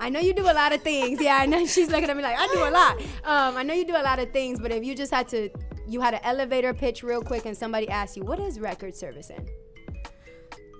I 0.00 0.08
know 0.08 0.20
you 0.20 0.32
do 0.32 0.44
a 0.44 0.52
lot 0.52 0.72
of 0.72 0.82
things. 0.82 1.20
Yeah, 1.20 1.36
I 1.36 1.46
know 1.46 1.66
she's 1.74 1.90
looking 1.90 2.10
at 2.10 2.16
me 2.16 2.22
like 2.22 2.38
I 2.38 2.46
do 2.48 2.60
a 2.64 2.70
lot. 2.70 3.00
Um, 3.24 3.56
I 3.56 3.62
know 3.62 3.74
you 3.74 3.84
do 3.84 3.96
a 3.96 4.02
lot 4.02 4.18
of 4.18 4.30
things, 4.32 4.60
but 4.60 4.72
if 4.72 4.84
you 4.84 4.94
just 4.94 5.12
had 5.12 5.28
to, 5.28 5.48
you 5.86 6.00
had 6.00 6.14
an 6.14 6.20
elevator 6.22 6.74
pitch 6.74 7.02
real 7.02 7.22
quick, 7.22 7.46
and 7.46 7.56
somebody 7.56 7.88
asked 7.88 8.16
you, 8.16 8.24
"What 8.24 8.38
is 8.38 8.60
record 8.60 8.94
servicing?" 8.94 9.48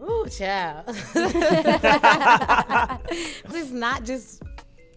Ooh, 0.02 0.26
child. 0.28 0.84
it's 3.54 3.70
not 3.70 4.04
just 4.04 4.42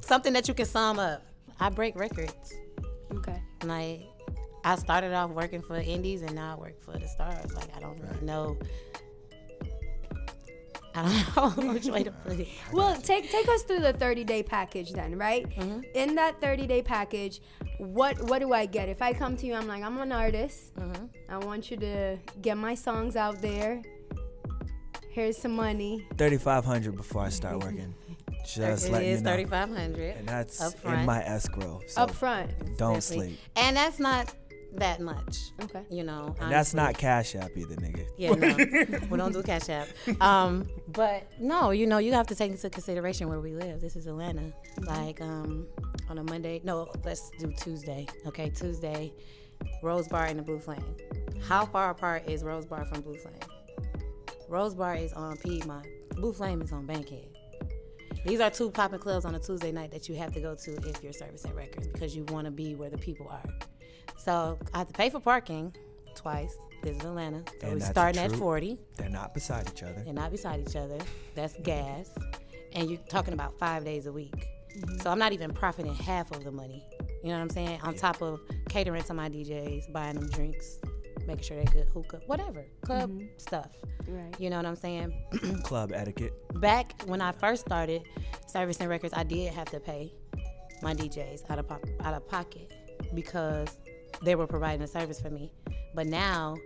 something 0.02 0.34
that 0.34 0.48
you 0.48 0.54
can 0.54 0.66
sum 0.66 1.00
up. 1.00 1.26
I 1.60 1.70
break 1.70 1.96
records. 1.96 2.54
Okay. 3.14 3.42
Like 3.64 4.02
I 4.64 4.76
started 4.76 5.14
off 5.14 5.32
working 5.32 5.62
for 5.62 5.76
indies 5.76 6.22
and 6.22 6.36
now 6.36 6.56
I 6.56 6.60
work 6.60 6.82
for 6.82 6.98
the 6.98 7.08
stars. 7.08 7.54
Like 7.54 7.76
I 7.76 7.80
don't 7.80 8.00
really 8.00 8.26
know. 8.26 8.58
I 10.96 11.26
don't 11.36 11.58
know 11.58 11.74
which 11.74 11.86
way 11.88 12.04
to 12.04 12.12
put 12.12 12.40
it. 12.40 12.48
Well, 12.74 12.96
take 12.96 13.32
take 13.32 13.48
us 13.48 13.64
through 13.64 13.80
the 13.80 13.94
30 13.94 14.24
day 14.24 14.44
package 14.44 14.92
then, 14.92 15.18
right? 15.18 15.50
Mm-hmm. 15.50 15.82
In 15.96 16.16
that 16.16 16.40
30 16.42 16.68
day 16.68 16.82
package, 16.82 17.42
what 17.78 18.22
what 18.24 18.40
do 18.40 18.54
I 18.54 18.66
get? 18.66 18.90
If 18.90 19.02
I 19.02 19.14
come 19.14 19.38
to 19.38 19.46
you, 19.46 19.54
I'm 19.54 19.68
like, 19.68 19.84
I'm 19.84 19.98
an 20.00 20.12
artist. 20.12 20.76
Mm-hmm. 20.76 21.06
I 21.30 21.38
want 21.38 21.72
you 21.72 21.78
to 21.78 22.18
get 22.42 22.58
my 22.58 22.76
songs 22.76 23.16
out 23.16 23.42
there. 23.42 23.82
Here's 25.12 25.38
some 25.38 25.54
money. 25.54 26.08
3500 26.18 26.96
before 26.96 27.24
I 27.24 27.30
start 27.30 27.64
working. 27.64 27.94
Just 28.46 28.88
it 28.88 29.04
is 29.04 29.20
you 29.20 29.26
know. 29.26 29.34
3500 29.34 30.16
And 30.18 30.28
that's 30.28 30.74
in 30.84 31.06
my 31.06 31.22
escrow. 31.24 31.82
So 31.88 32.04
up 32.04 32.12
front. 32.12 32.50
Don't 32.78 32.96
Definitely. 32.96 33.02
sleep. 33.02 33.40
And 33.56 33.76
that's 33.76 34.00
not 34.00 34.34
that 34.74 35.00
much. 35.02 35.52
Okay. 35.64 35.84
You 35.90 36.04
know, 36.04 36.36
and 36.40 36.52
that's 36.52 36.74
not 36.74 36.98
Cash 36.98 37.36
App 37.36 37.52
either, 37.56 37.76
nigga. 37.76 38.06
Yeah, 38.18 38.32
no, 38.32 39.08
we 39.10 39.18
don't 39.18 39.34
do 39.34 39.42
Cash 39.44 39.70
App. 39.70 39.88
Um, 40.22 40.68
but 40.90 41.28
no, 41.40 41.72
you 41.72 41.88
know, 41.88 41.98
you 41.98 42.14
have 42.14 42.28
to 42.28 42.36
take 42.36 42.52
into 42.52 42.70
consideration 42.70 43.28
where 43.30 43.40
we 43.40 43.54
live. 43.54 43.82
This 43.82 43.96
is 43.96 44.08
Atlanta. 44.08 44.54
Like 44.82 45.22
um, 45.22 45.68
on 46.10 46.18
a 46.18 46.24
Monday, 46.24 46.62
no, 46.64 46.90
let's 47.04 47.32
do 47.40 47.52
Tuesday. 47.54 48.08
Okay, 48.28 48.50
Tuesday, 48.50 49.14
Rose 49.82 50.08
Bar 50.08 50.26
and 50.26 50.40
the 50.40 50.44
Blue 50.44 50.60
Flame. 50.60 50.96
How 51.42 51.66
far 51.66 51.92
apart 51.92 52.28
is 52.28 52.44
Rose 52.44 52.66
Bar 52.66 52.86
from 52.86 53.02
Blue 53.02 53.18
Flame? 53.18 53.40
Rose 54.48 54.76
Bar 54.76 54.96
is 54.96 55.14
on 55.14 55.38
Piedmont. 55.38 55.86
Blue 56.16 56.34
Flame 56.34 56.62
is 56.62 56.72
on 56.72 56.86
Bankhead. 56.86 57.28
These 58.26 58.42
are 58.42 58.50
two 58.50 58.70
popping 58.70 59.00
clubs 59.00 59.24
on 59.24 59.36
a 59.36 59.40
Tuesday 59.40 59.72
night 59.72 59.92
that 59.92 60.10
you 60.10 60.16
have 60.16 60.34
to 60.34 60.42
go 60.42 60.54
to 60.54 60.90
if 60.90 61.02
you're 61.02 61.14
servicing 61.14 61.56
records 61.56 61.88
because 61.88 62.16
you 62.16 62.26
want 62.26 62.46
to 62.46 62.52
be 62.52 62.76
where 62.76 62.90
the 62.90 62.98
people 62.98 63.30
are. 63.30 63.44
So 64.18 64.58
I 64.74 64.80
have 64.80 64.88
to 64.88 64.94
pay 64.94 65.10
for 65.10 65.20
parking 65.20 65.74
twice. 66.16 66.56
This 66.82 66.98
is 66.98 67.04
Atlanta. 67.04 67.44
So 67.60 67.68
and 67.68 67.74
we're 67.74 67.86
starting 67.86 68.22
at 68.22 68.32
40. 68.32 68.80
They're 68.98 69.10
not 69.10 69.34
beside 69.34 69.70
each 69.70 69.84
other. 69.84 70.02
They're 70.04 70.14
not 70.14 70.32
beside 70.32 70.62
each 70.68 70.76
other. 70.76 70.98
That's 71.36 71.56
gas. 71.64 72.10
And 72.74 72.90
you're 72.90 73.00
talking 73.10 73.34
about 73.34 73.58
five 73.60 73.84
days 73.84 74.06
a 74.06 74.12
week. 74.12 74.48
Mm-hmm. 74.78 75.00
So 75.00 75.10
I'm 75.10 75.20
not 75.20 75.34
even 75.34 75.52
profiting 75.52 75.96
half 75.96 76.32
of 76.32 76.44
the 76.44 76.52
money. 76.52 76.86
You 77.24 77.30
know 77.30 77.36
what 77.36 77.42
I'm 77.42 77.50
saying? 77.50 77.82
On 77.84 77.94
yeah. 77.94 78.00
top 78.00 78.22
of 78.22 78.40
catering 78.70 79.04
to 79.04 79.14
my 79.14 79.30
DJs, 79.30 79.92
buying 79.92 80.16
them 80.16 80.30
drinks, 80.30 80.80
making 81.28 81.44
sure 81.44 81.58
they 81.58 81.66
good 81.66 81.90
hookah, 81.90 82.22
whatever, 82.28 82.66
club 82.82 83.10
mm-hmm. 83.10 83.26
stuff. 83.38 83.72
Right. 84.08 84.34
You 84.40 84.50
know 84.50 84.58
what 84.58 84.66
I'm 84.66 84.76
saying? 84.76 85.14
club 85.64 85.92
etiquette. 85.94 86.34
Back 86.62 87.02
when 87.06 87.22
I 87.22 87.32
first 87.32 87.66
started 87.66 88.04
servicing 88.48 88.88
records, 88.88 89.14
I 89.16 89.24
did 89.24 89.54
have 89.54 89.70
to 89.72 89.80
pay 89.80 90.14
my 90.82 90.94
DJs 90.94 91.50
out 91.50 91.60
of 91.60 91.68
po- 91.68 91.82
out 92.02 92.14
of 92.14 92.28
pocket 92.28 92.72
because 93.14 93.78
they 94.22 94.36
were 94.36 94.48
providing 94.48 94.82
a 94.82 94.88
service 94.88 95.20
for 95.20 95.30
me. 95.30 95.52
But 95.94 96.08
now 96.08 96.58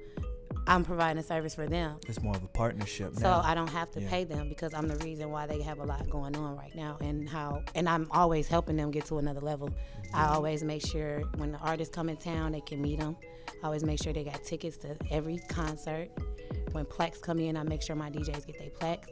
I'm 0.67 0.85
providing 0.85 1.19
a 1.19 1.23
service 1.23 1.55
for 1.55 1.67
them. 1.67 1.97
It's 2.07 2.21
more 2.21 2.35
of 2.35 2.43
a 2.43 2.47
partnership. 2.47 3.15
So 3.15 3.41
I 3.43 3.53
don't 3.53 3.69
have 3.69 3.91
to 3.91 4.01
yeah. 4.01 4.09
pay 4.09 4.23
them 4.23 4.49
because 4.49 4.73
I'm 4.73 4.87
the 4.87 4.95
reason 4.97 5.29
why 5.29 5.45
they 5.45 5.61
have 5.61 5.79
a 5.79 5.83
lot 5.83 6.09
going 6.09 6.35
on 6.35 6.55
right 6.55 6.73
now 6.75 6.97
and 7.01 7.27
how 7.27 7.63
and 7.75 7.89
I'm 7.89 8.07
always 8.11 8.47
helping 8.47 8.77
them 8.77 8.91
get 8.91 9.05
to 9.07 9.17
another 9.17 9.41
level. 9.41 9.69
Mm-hmm. 9.69 10.15
I 10.15 10.27
always 10.27 10.63
make 10.63 10.85
sure 10.85 11.21
when 11.37 11.51
the 11.51 11.59
artists 11.59 11.93
come 11.93 12.09
in 12.09 12.17
town 12.17 12.53
they 12.53 12.61
can 12.61 12.81
meet 12.81 12.99
them. 12.99 13.17
I 13.61 13.65
always 13.65 13.83
make 13.83 14.01
sure 14.01 14.13
they 14.13 14.23
got 14.23 14.43
tickets 14.43 14.77
to 14.77 14.95
every 15.11 15.39
concert. 15.49 16.09
When 16.71 16.85
plaques 16.85 17.19
come 17.19 17.39
in, 17.39 17.57
I 17.57 17.63
make 17.63 17.81
sure 17.81 17.95
my 17.95 18.09
DJs 18.09 18.47
get 18.47 18.57
their 18.57 18.69
plaques. 18.69 19.09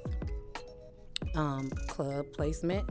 Um, 1.36 1.69
club 1.88 2.25
placement. 2.33 2.89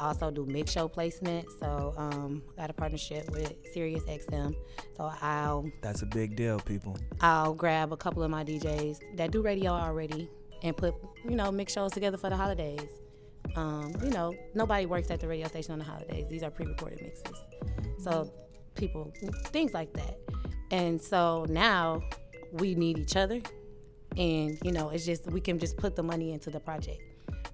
I 0.00 0.08
also 0.08 0.30
do 0.30 0.46
mix 0.46 0.72
show 0.72 0.88
placement. 0.88 1.46
So 1.60 1.94
um, 1.96 2.42
got 2.56 2.70
a 2.70 2.72
partnership 2.72 3.30
with 3.30 3.52
Sirius 3.72 4.04
XM. 4.04 4.54
So 4.96 5.12
I'll 5.20 5.70
That's 5.82 6.02
a 6.02 6.06
big 6.06 6.36
deal, 6.36 6.58
people. 6.60 6.96
I'll 7.20 7.54
grab 7.54 7.92
a 7.92 7.96
couple 7.96 8.22
of 8.22 8.30
my 8.30 8.44
DJs 8.44 9.16
that 9.16 9.30
do 9.30 9.42
radio 9.42 9.72
already 9.72 10.30
and 10.62 10.76
put, 10.76 10.94
you 11.24 11.36
know, 11.36 11.50
mix 11.52 11.72
shows 11.72 11.92
together 11.92 12.16
for 12.16 12.30
the 12.30 12.36
holidays. 12.36 12.88
Um, 13.56 13.94
you 14.02 14.10
know, 14.10 14.34
nobody 14.54 14.86
works 14.86 15.10
at 15.10 15.20
the 15.20 15.28
radio 15.28 15.46
station 15.48 15.72
on 15.72 15.78
the 15.78 15.84
holidays. 15.84 16.26
These 16.28 16.42
are 16.42 16.50
pre-recorded 16.50 17.00
mixes. 17.02 17.38
So 17.98 18.32
people 18.74 19.12
things 19.46 19.72
like 19.72 19.92
that. 19.94 20.18
And 20.70 21.00
so 21.00 21.46
now 21.48 22.02
we 22.52 22.74
need 22.74 22.98
each 22.98 23.16
other 23.16 23.40
and 24.16 24.58
you 24.62 24.72
know, 24.72 24.90
it's 24.90 25.04
just 25.04 25.26
we 25.30 25.40
can 25.40 25.58
just 25.58 25.76
put 25.76 25.96
the 25.96 26.02
money 26.02 26.32
into 26.32 26.50
the 26.50 26.60
project 26.60 27.02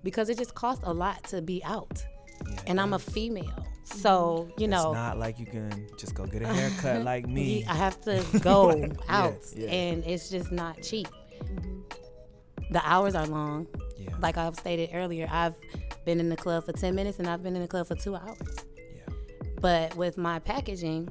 because 0.03 0.29
it 0.29 0.39
just 0.39 0.55
costs 0.55 0.83
a 0.87 0.93
lot 0.93 1.23
to 1.25 1.43
be 1.43 1.63
out. 1.65 2.05
Yeah, 2.49 2.61
and 2.67 2.81
I'm 2.81 2.93
a 2.93 2.99
female. 2.99 3.67
So, 3.85 4.49
you 4.57 4.69
know. 4.69 4.93
It's 4.93 4.95
not 4.95 5.19
like 5.19 5.39
you 5.39 5.47
can 5.47 5.89
just 5.97 6.15
go 6.15 6.27
get 6.27 6.43
a 6.43 6.47
haircut 6.47 7.03
like 7.05 7.27
me. 7.27 7.65
I 7.67 7.75
have 7.75 8.01
to 8.03 8.25
go 8.43 8.71
out, 9.09 9.35
yeah, 9.55 9.67
yeah. 9.67 9.71
and 9.71 10.05
it's 10.05 10.31
just 10.31 10.53
not 10.53 10.83
cheap. 10.83 11.09
Mm-hmm. 11.43 11.81
The 12.71 12.81
hours 12.85 13.15
are 13.15 13.27
long. 13.27 13.67
Yeah. 13.99 14.11
Like 14.21 14.39
I've 14.39 14.55
stated 14.57 14.91
earlier, 14.95 15.29
I've 15.31 15.55
been 16.05 16.21
in 16.21 16.29
the 16.29 16.37
club 16.37 16.65
for 16.65 16.73
10 16.73 16.95
minutes 16.95 17.19
and 17.19 17.29
I've 17.29 17.43
been 17.43 17.57
in 17.57 17.63
the 17.63 17.69
club 17.69 17.89
for 17.89 17.97
two 17.97 18.15
hours. 18.15 18.65
Yeah. 18.79 19.15
But 19.61 19.97
with 19.97 20.17
my 20.17 20.39
packaging, 20.39 21.09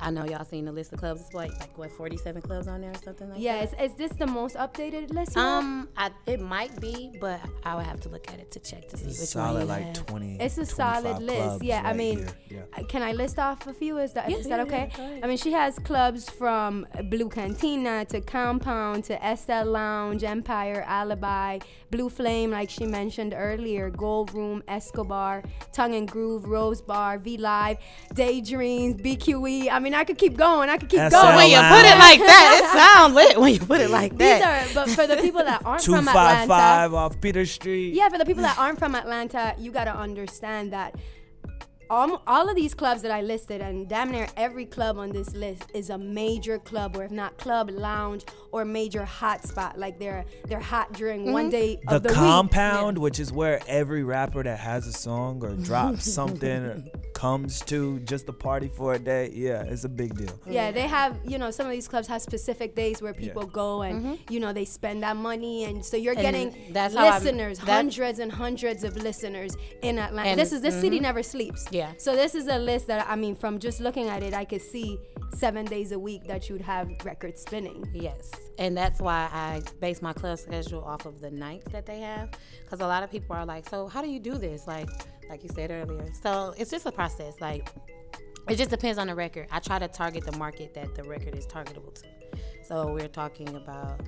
I 0.00 0.10
know 0.10 0.24
y'all 0.24 0.44
seen 0.44 0.64
the 0.64 0.72
list 0.72 0.92
of 0.92 0.98
clubs. 0.98 1.20
It's 1.20 1.34
like 1.34 1.52
like 1.60 1.76
what 1.76 1.92
forty 1.92 2.16
seven 2.16 2.42
clubs 2.42 2.68
on 2.68 2.80
there 2.80 2.90
or 2.90 2.94
something 2.94 3.30
like 3.30 3.40
yeah, 3.40 3.64
that. 3.64 3.74
Yeah, 3.76 3.84
is, 3.84 3.92
is 3.92 3.96
this 3.96 4.12
the 4.12 4.26
most 4.26 4.56
updated 4.56 5.12
list? 5.12 5.36
Um, 5.36 5.88
I, 5.96 6.10
it 6.26 6.40
might 6.40 6.80
be, 6.80 7.12
but 7.20 7.40
I 7.64 7.74
would 7.76 7.86
have 7.86 8.00
to 8.00 8.08
look 8.08 8.28
at 8.28 8.38
it 8.38 8.50
to 8.52 8.60
check 8.60 8.88
to 8.88 8.96
see 8.96 9.10
it's 9.10 9.20
which 9.20 9.28
solid 9.30 9.60
one. 9.60 9.68
like 9.68 9.84
have. 9.84 10.06
twenty. 10.06 10.36
It's 10.40 10.58
a 10.58 10.66
solid 10.66 11.22
list. 11.22 11.62
Yeah, 11.62 11.82
right 11.82 11.90
I 11.90 11.92
mean, 11.92 12.26
yeah. 12.48 12.62
can 12.88 13.02
I 13.02 13.12
list 13.12 13.38
off 13.38 13.66
a 13.66 13.74
few? 13.74 13.98
Is 13.98 14.12
that 14.14 14.30
yes, 14.30 14.40
is 14.40 14.46
that 14.48 14.60
okay? 14.60 14.90
Yeah, 14.96 15.20
I 15.22 15.26
mean, 15.26 15.36
she 15.36 15.52
has 15.52 15.78
clubs 15.78 16.28
from 16.30 16.86
Blue 17.04 17.28
Cantina 17.28 18.04
to 18.06 18.20
Compound 18.20 19.04
to 19.04 19.24
Estelle 19.24 19.66
Lounge, 19.66 20.24
Empire, 20.24 20.84
Alibi, 20.86 21.58
Blue 21.90 22.08
Flame, 22.08 22.50
like 22.50 22.70
she 22.70 22.86
mentioned 22.86 23.34
earlier, 23.36 23.90
Gold 23.90 24.32
Room, 24.32 24.62
Escobar, 24.68 25.42
Tongue 25.72 25.94
and 25.94 26.08
Groove, 26.08 26.46
Rose 26.46 26.80
Bar, 26.80 27.18
V 27.18 27.36
Live, 27.36 27.78
Daydreams, 28.14 29.00
BQE. 29.00 29.68
I 29.70 29.78
mean, 29.78 29.89
I 29.94 30.04
could 30.04 30.18
keep 30.18 30.36
going. 30.36 30.68
I 30.68 30.76
could 30.76 30.88
keep 30.88 31.00
SL 31.00 31.10
going. 31.10 31.36
When 31.36 31.50
you 31.50 31.56
put 31.56 31.84
it 31.84 31.98
like 31.98 32.20
that, 32.20 32.60
it 32.62 32.78
sounds 32.78 33.14
lit 33.14 33.38
when 33.40 33.52
you 33.54 33.60
put 33.60 33.80
it 33.80 33.90
like 33.90 34.16
that. 34.18 34.64
These 34.64 34.76
are, 34.76 34.86
but 34.86 34.90
for 34.94 35.06
the 35.06 35.16
people 35.16 35.42
that 35.44 35.64
aren't 35.64 35.82
from 35.82 36.08
Atlanta, 36.08 36.46
255 36.46 36.94
off 36.94 37.20
Peter 37.20 37.46
Street. 37.46 37.94
Yeah, 37.94 38.08
for 38.08 38.18
the 38.18 38.24
people 38.24 38.42
that 38.42 38.58
aren't 38.58 38.78
from 38.78 38.94
Atlanta, 38.94 39.54
you 39.58 39.70
got 39.70 39.84
to 39.84 39.96
understand 39.96 40.72
that 40.72 40.94
all, 41.90 42.22
all 42.26 42.48
of 42.48 42.54
these 42.54 42.72
clubs 42.72 43.02
that 43.02 43.10
I 43.10 43.20
listed, 43.20 43.60
and 43.60 43.88
damn 43.88 44.12
near 44.12 44.28
every 44.36 44.64
club 44.64 44.96
on 44.96 45.10
this 45.10 45.34
list 45.34 45.64
is 45.74 45.90
a 45.90 45.98
major 45.98 46.58
club, 46.58 46.96
or 46.96 47.02
if 47.02 47.10
not 47.10 47.36
club, 47.36 47.68
lounge, 47.68 48.24
or 48.52 48.64
major 48.64 49.02
hotspot. 49.02 49.76
Like 49.76 49.98
they're 49.98 50.24
they're 50.46 50.60
hot 50.60 50.92
during 50.92 51.22
mm-hmm. 51.22 51.32
one 51.32 51.50
day 51.50 51.80
the 51.88 51.96
of 51.96 52.02
the 52.04 52.10
compound, 52.10 52.98
week. 52.98 53.02
which 53.02 53.20
is 53.20 53.32
where 53.32 53.60
every 53.66 54.04
rapper 54.04 54.44
that 54.44 54.60
has 54.60 54.86
a 54.86 54.92
song 54.92 55.44
or 55.44 55.54
drops 55.56 56.10
something 56.12 56.88
comes 57.12 57.60
to 57.62 57.98
just 58.00 58.26
to 58.26 58.32
party 58.32 58.68
for 58.68 58.94
a 58.94 58.98
day. 58.98 59.30
Yeah, 59.34 59.62
it's 59.62 59.84
a 59.84 59.88
big 59.88 60.16
deal. 60.16 60.38
Yeah, 60.46 60.70
they 60.70 60.86
have 60.86 61.18
you 61.24 61.38
know 61.38 61.50
some 61.50 61.66
of 61.66 61.72
these 61.72 61.88
clubs 61.88 62.06
have 62.06 62.22
specific 62.22 62.76
days 62.76 63.02
where 63.02 63.14
people 63.14 63.42
yeah. 63.42 63.52
go 63.52 63.82
and 63.82 64.04
mm-hmm. 64.04 64.32
you 64.32 64.38
know 64.38 64.52
they 64.52 64.64
spend 64.64 65.02
that 65.02 65.16
money, 65.16 65.64
and 65.64 65.84
so 65.84 65.96
you're 65.96 66.12
and 66.12 66.22
getting 66.22 66.72
that's 66.72 66.94
listeners, 66.94 67.58
hundreds 67.58 68.20
and 68.20 68.30
hundreds 68.30 68.84
of 68.84 68.96
listeners 68.96 69.56
in 69.82 69.98
Atlanta. 69.98 70.36
this 70.36 70.52
is 70.52 70.60
this 70.60 70.74
mm-hmm. 70.74 70.82
city 70.82 71.00
never 71.00 71.22
sleeps. 71.24 71.66
Yeah. 71.72 71.79
Yeah. 71.80 71.92
So 71.96 72.14
this 72.14 72.34
is 72.34 72.46
a 72.46 72.58
list 72.58 72.88
that 72.88 73.06
I 73.08 73.16
mean, 73.16 73.34
from 73.34 73.58
just 73.58 73.80
looking 73.80 74.08
at 74.08 74.22
it, 74.22 74.34
I 74.34 74.44
could 74.44 74.60
see 74.60 74.98
seven 75.32 75.64
days 75.64 75.92
a 75.92 75.98
week 75.98 76.26
that 76.26 76.50
you'd 76.50 76.60
have 76.60 76.90
records 77.06 77.40
spinning. 77.40 77.88
Yes, 77.94 78.30
and 78.58 78.76
that's 78.76 79.00
why 79.00 79.30
I 79.32 79.62
base 79.80 80.02
my 80.02 80.12
club 80.12 80.38
schedule 80.38 80.84
off 80.84 81.06
of 81.06 81.22
the 81.22 81.30
nights 81.30 81.72
that 81.72 81.86
they 81.86 82.00
have, 82.00 82.32
because 82.62 82.80
a 82.80 82.86
lot 82.86 83.02
of 83.02 83.10
people 83.10 83.34
are 83.34 83.46
like, 83.46 83.66
"So 83.66 83.88
how 83.88 84.02
do 84.02 84.10
you 84.10 84.20
do 84.20 84.34
this?" 84.36 84.66
Like, 84.66 84.90
like 85.30 85.42
you 85.42 85.48
said 85.54 85.70
earlier. 85.70 86.06
So 86.22 86.52
it's 86.58 86.70
just 86.70 86.84
a 86.84 86.92
process. 86.92 87.40
Like, 87.40 87.70
it 88.46 88.56
just 88.56 88.68
depends 88.68 88.98
on 88.98 89.06
the 89.06 89.14
record. 89.14 89.46
I 89.50 89.60
try 89.60 89.78
to 89.78 89.88
target 89.88 90.26
the 90.26 90.36
market 90.36 90.74
that 90.74 90.94
the 90.94 91.04
record 91.04 91.34
is 91.34 91.46
targetable 91.46 91.94
to. 92.02 92.08
So 92.62 92.92
we're 92.92 93.08
talking 93.08 93.48
about 93.56 94.02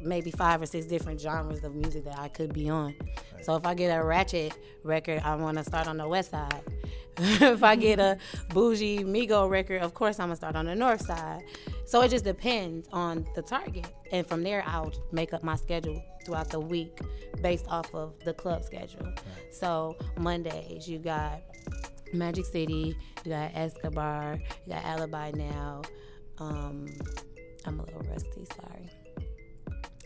maybe 0.00 0.30
five 0.30 0.60
or 0.62 0.66
six 0.66 0.86
different 0.86 1.20
genres 1.20 1.62
of 1.64 1.74
music 1.74 2.04
that 2.04 2.18
I 2.18 2.28
could 2.28 2.52
be 2.52 2.68
on. 2.68 2.94
Right. 3.32 3.44
So 3.44 3.56
if 3.56 3.66
I 3.66 3.74
get 3.74 3.88
a 3.88 4.02
ratchet 4.02 4.52
record, 4.82 5.20
I 5.24 5.34
want 5.36 5.58
to 5.58 5.64
start 5.64 5.86
on 5.86 5.96
the 5.96 6.08
west 6.08 6.30
side. 6.30 6.62
if 7.16 7.62
I 7.62 7.76
get 7.76 8.00
a 8.00 8.18
bougie 8.50 9.04
Migo 9.04 9.48
record, 9.48 9.82
of 9.82 9.94
course 9.94 10.18
I'm 10.18 10.28
gonna 10.28 10.36
start 10.36 10.56
on 10.56 10.66
the 10.66 10.74
north 10.74 11.04
side. 11.06 11.42
So 11.86 12.00
it 12.00 12.08
just 12.08 12.24
depends 12.24 12.88
on 12.92 13.26
the 13.34 13.42
target, 13.42 13.86
and 14.10 14.26
from 14.26 14.42
there 14.42 14.64
I'll 14.66 14.92
make 15.12 15.32
up 15.32 15.44
my 15.44 15.54
schedule 15.54 16.02
throughout 16.24 16.48
the 16.50 16.58
week 16.58 17.00
based 17.40 17.66
off 17.68 17.94
of 17.94 18.14
the 18.24 18.34
club 18.34 18.64
schedule. 18.64 19.04
Right. 19.04 19.54
So 19.54 19.96
Mondays 20.18 20.88
you 20.88 20.98
got 20.98 21.42
Magic 22.12 22.46
City, 22.46 22.96
you 23.24 23.30
got 23.30 23.52
Escobar, 23.54 24.38
you 24.66 24.72
got 24.72 24.84
Alibi 24.84 25.30
now. 25.32 25.82
Um, 26.38 26.86
I'm 27.64 27.80
a 27.80 27.84
little 27.84 28.02
rusty, 28.10 28.44
sorry. 28.60 28.90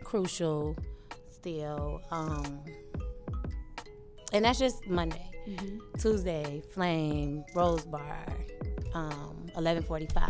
Crucial, 0.08 0.74
still. 1.30 2.00
Um, 2.10 2.64
and 4.32 4.42
that's 4.42 4.58
just 4.58 4.86
Monday. 4.86 5.30
Mm-hmm. 5.46 5.80
Tuesday, 5.98 6.62
Flame, 6.72 7.44
Rose 7.54 7.84
Bar, 7.84 8.26
um, 8.94 9.50
1145. 9.52 10.22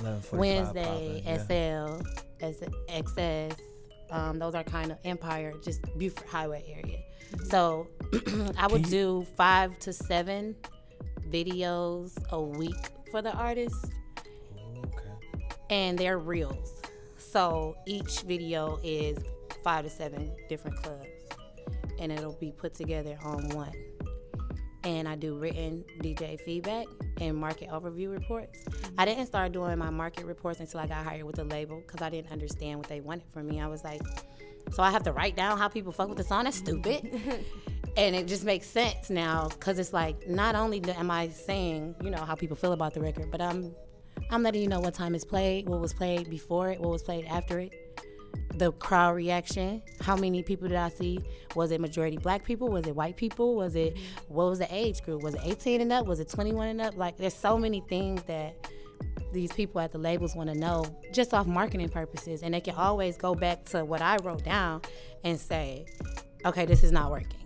1145 0.00 0.32
Wednesday, 0.32 1.22
SL, 1.26 2.02
XS. 2.88 3.56
Um, 4.10 4.40
those 4.40 4.56
are 4.56 4.64
kind 4.64 4.90
of 4.90 4.98
Empire, 5.04 5.52
just 5.62 5.80
Buford 5.96 6.26
Highway 6.26 6.64
area. 6.66 6.98
Mm-hmm. 7.36 7.44
So 7.50 7.86
I 8.58 8.66
would 8.66 8.82
do 8.82 9.24
five 9.36 9.78
to 9.78 9.92
seven 9.92 10.56
videos 11.30 12.20
a 12.32 12.42
week 12.42 12.74
for 13.12 13.22
the 13.22 13.32
artist. 13.32 13.92
Okay. 14.58 15.46
And 15.70 15.96
they're 15.96 16.18
reels. 16.18 16.80
So 17.34 17.76
each 17.84 18.20
video 18.20 18.78
is 18.84 19.18
five 19.64 19.82
to 19.82 19.90
seven 19.90 20.30
different 20.48 20.76
clubs. 20.80 21.08
And 21.98 22.12
it'll 22.12 22.38
be 22.38 22.52
put 22.52 22.74
together 22.74 23.18
on 23.24 23.48
one 23.48 23.72
and 24.84 25.08
I 25.08 25.16
do 25.16 25.36
written 25.36 25.84
DJ 26.00 26.38
feedback 26.38 26.86
and 27.20 27.36
market 27.36 27.70
overview 27.70 28.12
reports. 28.12 28.60
I 28.66 28.70
mm-hmm. 28.70 29.04
didn't 29.06 29.26
start 29.26 29.50
doing 29.50 29.76
my 29.78 29.90
market 29.90 30.26
reports 30.26 30.60
until 30.60 30.78
I 30.78 30.86
got 30.86 31.04
hired 31.04 31.24
with 31.24 31.34
the 31.34 31.44
label 31.44 31.82
because 31.84 32.02
I 32.02 32.10
didn't 32.10 32.30
understand 32.30 32.78
what 32.78 32.88
they 32.88 33.00
wanted 33.00 33.24
from 33.32 33.48
me. 33.48 33.60
I 33.60 33.66
was 33.66 33.82
like, 33.82 34.02
so 34.70 34.84
I 34.84 34.92
have 34.92 35.02
to 35.04 35.12
write 35.12 35.34
down 35.34 35.58
how 35.58 35.66
people 35.66 35.90
fuck 35.90 36.08
with 36.08 36.18
the 36.18 36.24
song? 36.24 36.44
That's 36.44 36.58
stupid. 36.58 37.20
and 37.96 38.14
it 38.14 38.28
just 38.28 38.44
makes 38.44 38.68
sense 38.68 39.10
now 39.10 39.48
because 39.48 39.80
it's 39.80 39.92
like 39.92 40.28
not 40.28 40.54
only 40.54 40.80
am 40.84 41.10
I 41.10 41.30
saying 41.30 41.96
you 42.00 42.10
know 42.10 42.24
how 42.24 42.36
people 42.36 42.56
feel 42.56 42.72
about 42.72 42.94
the 42.94 43.00
record, 43.00 43.30
but 43.32 43.40
I'm 43.40 43.74
I'm 44.30 44.42
letting 44.42 44.62
you 44.62 44.68
know 44.68 44.80
what 44.80 44.94
time 44.94 45.14
it's 45.14 45.24
played, 45.24 45.68
what 45.68 45.80
was 45.80 45.92
played 45.92 46.30
before 46.30 46.70
it, 46.70 46.80
what 46.80 46.90
was 46.90 47.02
played 47.02 47.24
after 47.26 47.60
it 47.60 47.72
the 48.58 48.72
crowd 48.72 49.16
reaction. 49.16 49.82
How 50.00 50.16
many 50.16 50.42
people 50.42 50.68
did 50.68 50.76
I 50.76 50.88
see? 50.88 51.20
Was 51.54 51.70
it 51.70 51.80
majority 51.80 52.16
black 52.16 52.44
people? 52.44 52.68
Was 52.68 52.86
it 52.86 52.94
white 52.94 53.16
people? 53.16 53.54
Was 53.56 53.74
it 53.74 53.98
what 54.28 54.48
was 54.48 54.58
the 54.58 54.68
age 54.74 55.02
group? 55.02 55.22
Was 55.22 55.34
it 55.34 55.40
18 55.44 55.80
and 55.80 55.92
up? 55.92 56.06
Was 56.06 56.20
it 56.20 56.28
21 56.28 56.68
and 56.68 56.80
up? 56.80 56.96
Like 56.96 57.16
there's 57.16 57.34
so 57.34 57.58
many 57.58 57.80
things 57.88 58.22
that 58.24 58.54
these 59.32 59.52
people 59.52 59.80
at 59.80 59.90
the 59.90 59.98
labels 59.98 60.36
want 60.36 60.48
to 60.52 60.56
know 60.56 60.84
just 61.12 61.34
off 61.34 61.46
marketing 61.46 61.88
purposes 61.88 62.42
and 62.42 62.54
they 62.54 62.60
can 62.60 62.74
always 62.76 63.16
go 63.16 63.34
back 63.34 63.64
to 63.64 63.84
what 63.84 64.00
I 64.00 64.16
wrote 64.22 64.44
down 64.44 64.82
and 65.24 65.38
say, 65.38 65.86
"Okay, 66.44 66.64
this 66.64 66.84
is 66.84 66.92
not 66.92 67.10
working. 67.10 67.40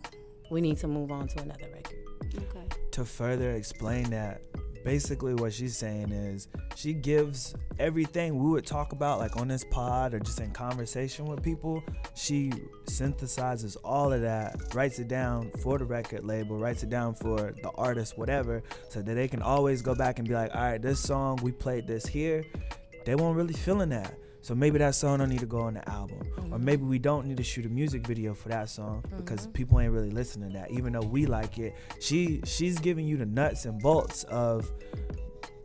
We 0.50 0.60
need 0.60 0.78
to 0.78 0.88
move 0.88 1.10
on 1.10 1.28
to 1.28 1.40
another 1.40 1.68
record." 1.72 1.98
Okay. 2.36 2.64
To 2.92 3.04
further 3.04 3.52
explain 3.52 4.10
that, 4.10 4.42
basically 4.84 5.34
what 5.34 5.52
she's 5.52 5.76
saying 5.76 6.10
is 6.10 6.48
she 6.74 6.92
gives 6.92 7.54
everything 7.78 8.38
we 8.38 8.50
would 8.50 8.66
talk 8.66 8.92
about 8.92 9.18
like 9.18 9.36
on 9.36 9.48
this 9.48 9.64
pod 9.70 10.14
or 10.14 10.20
just 10.20 10.40
in 10.40 10.50
conversation 10.50 11.24
with 11.26 11.42
people. 11.42 11.82
She 12.14 12.52
synthesizes 12.86 13.76
all 13.84 14.12
of 14.12 14.22
that 14.22 14.74
writes 14.74 14.98
it 14.98 15.08
down 15.08 15.50
for 15.62 15.78
the 15.78 15.84
record 15.84 16.24
label 16.24 16.58
writes 16.58 16.82
it 16.82 16.90
down 16.90 17.14
for 17.14 17.54
the 17.62 17.70
artist 17.76 18.16
whatever 18.16 18.62
so 18.88 19.02
that 19.02 19.14
they 19.14 19.28
can 19.28 19.42
always 19.42 19.82
go 19.82 19.94
back 19.94 20.18
and 20.18 20.28
be 20.28 20.34
like 20.34 20.54
all 20.54 20.62
right 20.62 20.82
this 20.82 21.00
song 21.00 21.38
we 21.42 21.52
played 21.52 21.86
this 21.86 22.06
here. 22.06 22.44
They 23.04 23.14
weren't 23.14 23.36
really 23.36 23.54
feeling 23.54 23.90
that 23.90 24.14
so 24.40 24.54
maybe 24.54 24.78
that 24.78 24.94
song 24.94 25.18
don't 25.18 25.28
need 25.28 25.40
to 25.40 25.46
go 25.46 25.60
on 25.60 25.74
the 25.74 25.88
album, 25.88 26.20
mm-hmm. 26.20 26.54
or 26.54 26.58
maybe 26.58 26.84
we 26.84 26.98
don't 26.98 27.26
need 27.26 27.36
to 27.36 27.42
shoot 27.42 27.66
a 27.66 27.68
music 27.68 28.06
video 28.06 28.34
for 28.34 28.48
that 28.48 28.68
song 28.68 29.02
mm-hmm. 29.02 29.16
because 29.16 29.46
people 29.48 29.80
ain't 29.80 29.92
really 29.92 30.10
listening 30.10 30.52
to 30.52 30.58
that, 30.58 30.70
even 30.70 30.92
though 30.92 31.00
we 31.00 31.26
like 31.26 31.58
it. 31.58 31.74
She 32.00 32.40
she's 32.44 32.78
giving 32.78 33.06
you 33.06 33.16
the 33.16 33.26
nuts 33.26 33.64
and 33.64 33.80
bolts 33.80 34.24
of 34.24 34.70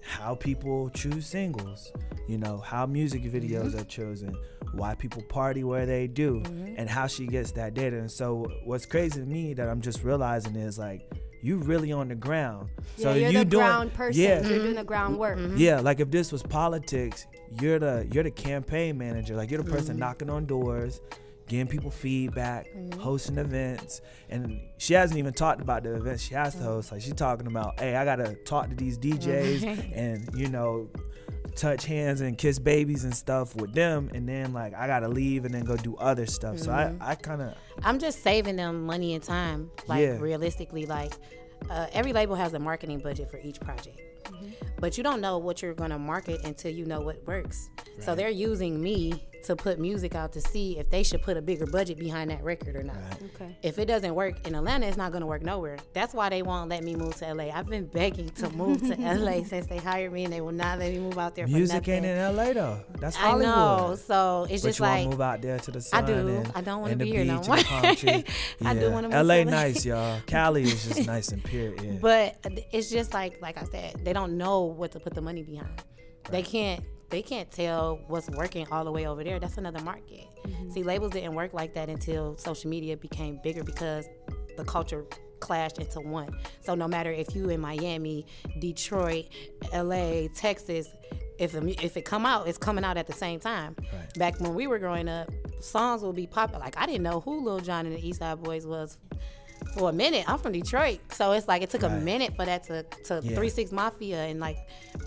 how 0.02 0.36
people 0.36 0.90
choose 0.90 1.26
singles, 1.26 1.92
you 2.28 2.38
know, 2.38 2.58
how 2.58 2.86
music 2.86 3.24
videos 3.24 3.70
mm-hmm. 3.70 3.80
are 3.80 3.86
chosen, 3.86 4.36
why 4.74 4.96
people 4.96 5.22
party 5.24 5.64
where 5.64 5.86
they 5.86 6.08
do, 6.08 6.42
mm-hmm. 6.42 6.76
and 6.78 6.90
how 6.90 7.08
she 7.08 7.28
gets 7.28 7.52
that 7.54 7.74
data. 7.74 7.98
And 7.98 8.12
so 8.12 8.48
what's 8.66 8.86
crazy 8.86 9.20
to 9.20 9.26
me 9.26 9.54
that 9.54 9.70
I'm 9.70 9.82
just 9.82 10.04
realizing 10.04 10.56
is 10.56 10.78
like 10.78 11.10
you 11.44 11.58
really 11.58 11.92
on 11.92 12.08
the 12.08 12.16
ground. 12.16 12.70
Yeah, 12.96 13.04
so 13.04 13.14
you're 13.14 13.30
you 13.30 13.40
the 13.40 13.46
doing, 13.46 13.66
ground 13.66 13.94
person. 13.94 14.22
Yeah. 14.22 14.48
You're 14.48 14.60
doing 14.60 14.76
the 14.76 14.84
groundwork. 14.84 15.38
Mm-hmm. 15.38 15.58
Yeah, 15.58 15.82
like 15.82 16.00
if 16.00 16.10
this 16.10 16.32
was 16.32 16.42
politics, 16.42 17.28
you're 17.62 17.80
the 17.80 18.08
you're 18.12 18.24
the 18.24 18.32
campaign 18.32 18.98
manager. 18.98 19.36
Like 19.36 19.52
you're 19.52 19.62
the 19.62 19.70
person 19.70 19.96
mm-hmm. 19.96 20.00
knocking 20.00 20.30
on 20.30 20.46
doors, 20.46 21.02
getting 21.50 21.68
people 21.68 21.92
feedback, 21.92 22.68
mm-hmm. 22.68 22.98
hosting 22.98 23.38
events. 23.38 24.02
And 24.30 24.62
she 24.78 24.94
hasn't 24.94 25.20
even 25.20 25.34
talked 25.34 25.62
about 25.62 25.84
the 25.84 25.96
events 25.96 26.24
she 26.24 26.34
has 26.34 26.56
to 26.56 26.64
host. 26.64 26.94
Like 26.94 27.02
she's 27.02 27.14
talking 27.14 27.48
about, 27.48 27.78
hey, 27.78 27.98
I 27.98 28.06
gotta 28.06 28.36
talk 28.46 28.70
to 28.70 28.76
these 28.76 28.98
DJs 28.98 29.92
and 29.94 30.30
you 30.34 30.48
know, 30.48 30.90
touch 31.56 31.86
hands 31.86 32.22
and 32.22 32.38
kiss 32.38 32.60
babies 32.60 33.04
and 33.04 33.16
stuff 33.16 33.56
with 33.56 33.74
them 33.74 34.10
and 34.14 34.28
then 34.28 34.54
like 34.54 34.74
I 34.74 34.88
gotta 34.88 35.08
leave 35.08 35.46
and 35.46 35.54
then 35.54 35.64
go 35.64 35.76
do 35.78 35.96
other 35.98 36.26
stuff. 36.26 36.56
Mm-hmm. 36.56 36.64
So 36.66 36.72
I, 36.72 36.84
mm-hmm. 36.86 37.04
I 37.04 37.16
kinda 37.16 37.56
I'm 37.84 38.00
just 38.00 38.22
saving 38.24 38.56
them 38.56 38.86
money 38.86 39.14
and 39.14 39.24
time. 39.24 39.72
Like 39.88 40.02
yeah. 40.02 40.18
realistically, 40.20 40.86
like 40.86 41.14
uh, 41.70 41.88
every 41.94 42.14
label 42.14 42.36
has 42.36 42.54
a 42.54 42.60
marketing 42.60 43.00
budget 43.00 43.30
for 43.30 43.38
each 43.38 43.60
project. 43.60 44.00
Mm-hmm. 44.26 44.73
But 44.84 44.98
you 44.98 45.04
don't 45.04 45.22
know 45.22 45.38
what 45.38 45.62
you're 45.62 45.74
going 45.74 45.92
to 45.92 45.98
market 45.98 46.44
until 46.44 46.70
you 46.70 46.86
know 46.86 47.00
what 47.00 47.26
works. 47.26 47.70
Right. 47.78 48.04
So 48.04 48.16
they're 48.16 48.28
using 48.28 48.84
me 48.84 49.24
to 49.44 49.56
put 49.56 49.80
music 49.80 50.16
out 50.16 50.32
to 50.34 50.42
see 50.42 50.78
if 50.80 50.90
they 50.90 51.04
should 51.04 51.22
put 51.22 51.38
a 51.38 51.42
bigger 51.42 51.66
budget 51.66 52.00
behind 52.00 52.32
that 52.32 52.44
record 52.44 52.76
or 52.76 52.84
not. 52.84 52.96
Right. 52.96 53.24
Okay. 53.36 53.58
If 53.62 53.78
it 53.78 53.86
doesn't 53.86 54.16
work 54.16 54.48
in 54.48 54.56
Atlanta, 54.56 54.88
it's 54.88 54.98
not 54.98 55.12
going 55.12 55.22
to 55.22 55.28
work 55.28 55.42
nowhere. 55.42 55.78
That's 55.94 56.14
why 56.14 56.30
they 56.30 56.42
won't 56.42 56.70
let 56.70 56.84
me 56.84 56.96
move 56.96 57.16
to 57.18 57.34
LA. 57.34 57.46
I've 57.46 57.68
been 57.68 57.86
begging 57.86 58.30
to 58.30 58.50
move 58.52 58.82
to 58.82 58.96
LA 59.00 59.44
since 59.44 59.68
they 59.68 59.78
hired 59.78 60.14
me, 60.14 60.24
and 60.24 60.34
they 60.34 60.42
will 60.42 60.52
not 60.52 60.80
let 60.80 60.92
me 60.92 61.00
move 61.00 61.18
out 61.18 61.36
there. 61.36 61.48
Music 61.48 61.88
ain't 61.88 62.06
in 62.06 62.36
LA 62.36 62.54
though. 62.54 62.80
That's 63.00 63.16
Hollywood. 63.16 63.48
I 63.48 63.56
know. 63.56 63.96
So 63.96 64.48
it's 64.50 64.64
but 64.64 64.70
just 64.70 64.80
like 64.80 65.08
move 65.08 65.22
out 65.22 65.42
there 65.42 65.60
to 65.60 65.72
the 65.72 65.82
sun. 65.82 66.04
I 66.04 66.08
do. 66.08 66.44
I 66.56 66.62
don't 66.62 66.82
want 66.82 66.92
to 66.92 66.98
be 66.98 67.12
here 67.12 67.26
no 67.26 67.42
more. 67.44 67.58
yeah. 67.58 68.22
I 68.66 68.74
do 68.74 68.92
want 68.92 69.10
to 69.10 69.18
move. 69.18 69.28
LA 69.28 69.44
nice, 69.44 69.86
y'all. 69.86 70.22
Cali 70.26 70.64
is 70.64 70.88
just 70.88 71.08
nice 71.08 71.30
and 71.30 71.44
pure. 71.44 71.74
Yeah. 71.84 71.98
But 72.00 72.38
it's 72.72 72.90
just 72.90 73.14
like 73.14 73.42
like 73.42 73.58
I 73.58 73.66
said, 73.66 74.06
they 74.06 74.14
don't 74.14 74.38
know 74.38 74.66
what 74.74 74.92
to 74.94 75.00
put 75.00 75.14
the 75.14 75.22
money 75.22 75.44
behind. 75.44 75.70
Right. 75.70 76.32
They 76.32 76.44
can't 76.44 76.84
they 77.10 77.22
can't 77.22 77.52
tell 77.52 78.00
what's 78.08 78.28
working 78.30 78.68
all 78.72 78.84
the 78.84 78.92
way 78.92 79.06
over 79.08 79.24
there. 79.24 79.40
That's 79.40 79.58
another 79.58 79.82
market. 79.84 80.26
Mm-hmm. 80.48 80.72
See, 80.72 80.84
labels 80.84 81.12
didn't 81.12 81.36
work 81.36 81.54
like 81.54 81.76
that 81.76 81.88
until 81.88 82.36
social 82.38 82.70
media 82.72 82.98
became 82.98 83.40
bigger 83.44 83.64
because 83.64 84.08
the 84.58 84.64
culture 84.64 85.06
clashed 85.40 85.78
into 85.78 86.00
one. 86.00 86.36
So 86.62 86.74
no 86.74 86.88
matter 86.88 87.12
if 87.12 87.36
you 87.36 87.50
in 87.50 87.60
Miami, 87.60 88.26
Detroit, 88.60 89.26
LA, 89.74 90.28
Texas, 90.34 90.88
if 91.38 91.54
if 91.56 91.98
it 91.98 92.06
come 92.06 92.26
out, 92.26 92.48
it's 92.48 92.58
coming 92.58 92.84
out 92.84 92.98
at 92.98 93.06
the 93.06 93.14
same 93.14 93.40
time. 93.40 93.76
Right. 93.78 94.14
Back 94.16 94.40
when 94.40 94.56
we 94.56 94.68
were 94.68 94.80
growing 94.80 95.10
up, 95.10 95.30
songs 95.60 96.02
would 96.02 96.16
be 96.16 96.28
popular. 96.28 96.64
Like 96.64 96.78
I 96.78 96.86
didn't 96.86 97.04
know 97.04 97.20
who 97.20 97.44
Lil 97.44 97.60
Jon 97.60 97.86
and 97.86 97.96
the 97.96 98.08
East 98.08 98.20
Side 98.20 98.40
Boyz 98.40 98.66
was 98.66 98.98
for 99.74 99.90
a 99.90 99.94
minute. 99.94 100.26
I'm 100.28 100.40
from 100.40 100.52
Detroit, 100.54 101.00
so 101.12 101.32
it's 101.32 101.48
like 101.48 101.62
it 101.62 101.70
took 101.70 101.82
right. 101.84 101.92
a 101.92 101.96
minute 101.96 102.36
for 102.36 102.46
that 102.46 102.64
to 102.66 102.84
to 103.06 103.22
yeah. 103.24 103.36
Three 103.36 103.50
Six 103.50 103.72
Mafia 103.72 104.24
and 104.26 104.40
like 104.40 104.58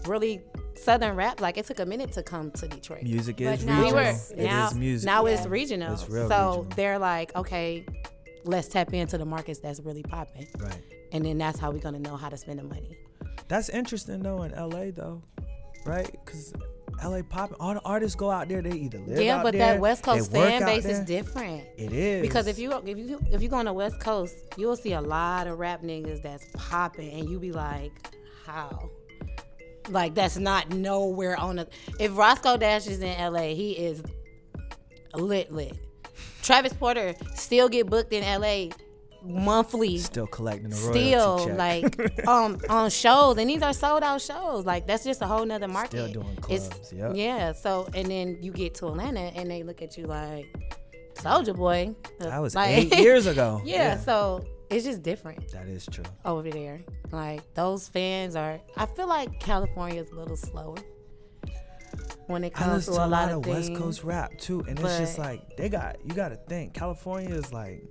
really 0.07 0.42
Southern 0.74 1.16
rap. 1.16 1.40
Like 1.40 1.59
it 1.59 1.66
took 1.66 1.79
a 1.79 1.87
minute 1.87 2.12
to 2.12 2.22
come 2.22 2.50
to 2.52 2.68
Detroit. 2.68 3.02
Music 3.02 3.40
is 3.40 3.62
regional. 3.62 3.85
We 3.85 3.92
were, 3.92 4.14
now, 4.37 4.70
music. 4.74 5.07
Now 5.07 5.26
yeah. 5.26 5.33
it's 5.33 5.46
regional. 5.46 5.92
It's 5.94 6.02
so 6.02 6.09
regional. 6.09 6.62
they're 6.76 6.98
like, 6.98 7.35
okay, 7.37 7.87
let's 8.44 8.68
tap 8.68 8.92
into 8.92 9.18
the 9.18 9.24
markets 9.24 9.61
that's 9.61 9.81
really 9.81 10.02
popping. 10.02 10.46
Right. 10.59 10.83
And 11.12 11.24
then 11.24 11.38
that's 11.38 11.59
how 11.59 11.70
we're 11.70 11.79
gonna 11.79 11.98
know 11.98 12.16
how 12.16 12.29
to 12.29 12.37
spend 12.37 12.59
the 12.59 12.64
money. 12.64 12.98
That's 13.48 13.68
interesting 13.68 14.22
though 14.22 14.42
in 14.42 14.52
LA 14.52 14.90
though, 14.90 15.22
right? 15.85 16.11
Because 16.24 16.52
LA 17.02 17.22
popping. 17.22 17.56
All 17.61 17.74
the 17.74 17.80
artists 17.80 18.14
go 18.16 18.30
out 18.30 18.48
there. 18.48 18.62
They 18.62 18.72
either 18.72 18.98
live 18.98 19.20
yeah, 19.20 19.42
but 19.42 19.52
there, 19.52 19.74
that 19.74 19.80
West 19.80 20.02
Coast 20.02 20.32
fan 20.32 20.64
base 20.64 20.85
is 20.85 21.00
different. 21.00 21.64
It 21.76 21.92
is 21.92 22.22
because 22.22 22.46
if 22.46 22.59
you 22.59 22.72
if 22.87 22.98
you 22.98 23.20
if 23.30 23.42
you 23.42 23.48
go 23.48 23.56
on 23.56 23.66
the 23.66 23.72
West 23.72 24.00
Coast, 24.00 24.35
you'll 24.56 24.76
see 24.76 24.92
a 24.92 25.00
lot 25.00 25.46
of 25.46 25.59
rap 25.59 25.82
niggas 25.82 26.22
that's 26.22 26.46
popping, 26.54 27.11
and 27.18 27.28
you 27.28 27.38
be 27.38 27.52
like, 27.52 27.92
how? 28.44 28.90
Like 29.88 30.14
that's 30.14 30.37
not 30.37 30.70
nowhere 30.70 31.38
on 31.38 31.56
the. 31.56 31.68
If 32.00 32.16
Roscoe 32.16 32.56
Dash 32.56 32.87
is 32.87 33.00
in 33.00 33.32
LA, 33.32 33.54
he 33.54 33.72
is 33.72 34.02
lit 35.14 35.52
lit. 35.52 35.76
Travis 36.42 36.72
Porter 36.72 37.14
still 37.35 37.68
get 37.68 37.88
booked 37.88 38.12
in 38.12 38.22
LA 38.22 38.68
monthly. 39.27 39.99
Still 39.99 40.27
collecting 40.27 40.71
the 40.71 40.77
Still 40.77 41.47
check. 41.47 41.59
like 41.59 42.29
um 42.29 42.59
on 42.69 42.91
shows, 42.91 43.39
and 43.39 43.49
these 43.51 43.62
are 43.62 43.73
sold 43.73 44.03
out 44.03 44.21
shows. 44.21 44.65
Like 44.65 44.87
that's 44.87 45.05
just 45.05 45.23
a 45.23 45.27
whole 45.27 45.45
nother 45.45 45.69
market. 45.69 45.91
Still 45.91 46.23
doing 46.23 46.37
clubs. 46.37 46.69
It's, 46.69 46.93
yep. 46.93 47.12
Yeah. 47.15 47.53
So 47.53 47.89
and 47.95 48.11
then 48.11 48.39
you 48.41 48.53
get 48.53 48.75
to 48.77 48.89
Atlanta, 48.89 49.33
and 49.35 49.51
they 49.51 49.62
look 49.62 49.83
at 49.83 49.97
you 49.97 50.07
like 50.07 50.47
Soulja 51.15 51.57
Boy. 51.57 51.95
That 52.19 52.39
was 52.41 52.55
like, 52.55 52.71
eight 52.71 52.99
years 52.99 53.27
ago. 53.27 53.62
Yeah, 53.65 53.77
yeah, 53.77 53.99
So 53.99 54.45
it's 54.71 54.85
just 54.85 55.03
different. 55.03 55.49
That 55.53 55.69
is 55.69 55.87
true. 55.87 56.05
Over 56.25 56.51
there, 56.51 56.81
like 57.12 57.43
those 57.55 57.89
fans 57.89 58.37
are. 58.37 58.61
I 58.77 58.87
feel 58.87 59.09
like 59.09 59.41
California 59.41 60.03
is 60.03 60.11
a 60.11 60.15
little 60.15 60.37
slower 60.37 60.77
when 62.27 62.45
it 62.45 62.53
comes 62.53 62.87
to 62.87 62.93
a, 62.93 63.07
lot, 63.07 63.31
of, 63.31 63.45
things, 63.45 63.71
West 63.71 63.81
Coast 63.81 64.05
rap 64.05 64.37
too, 64.39 64.61
and 64.69 64.79
it's 64.79 64.99
just 64.99 65.19
like 65.19 65.57
they 65.57 65.69
got. 65.69 65.97
You 66.05 66.15
got 66.15 66.31
to 66.31 66.37
think 66.37 66.75
California 66.75 67.35
is 67.35 67.53
like 67.53 67.83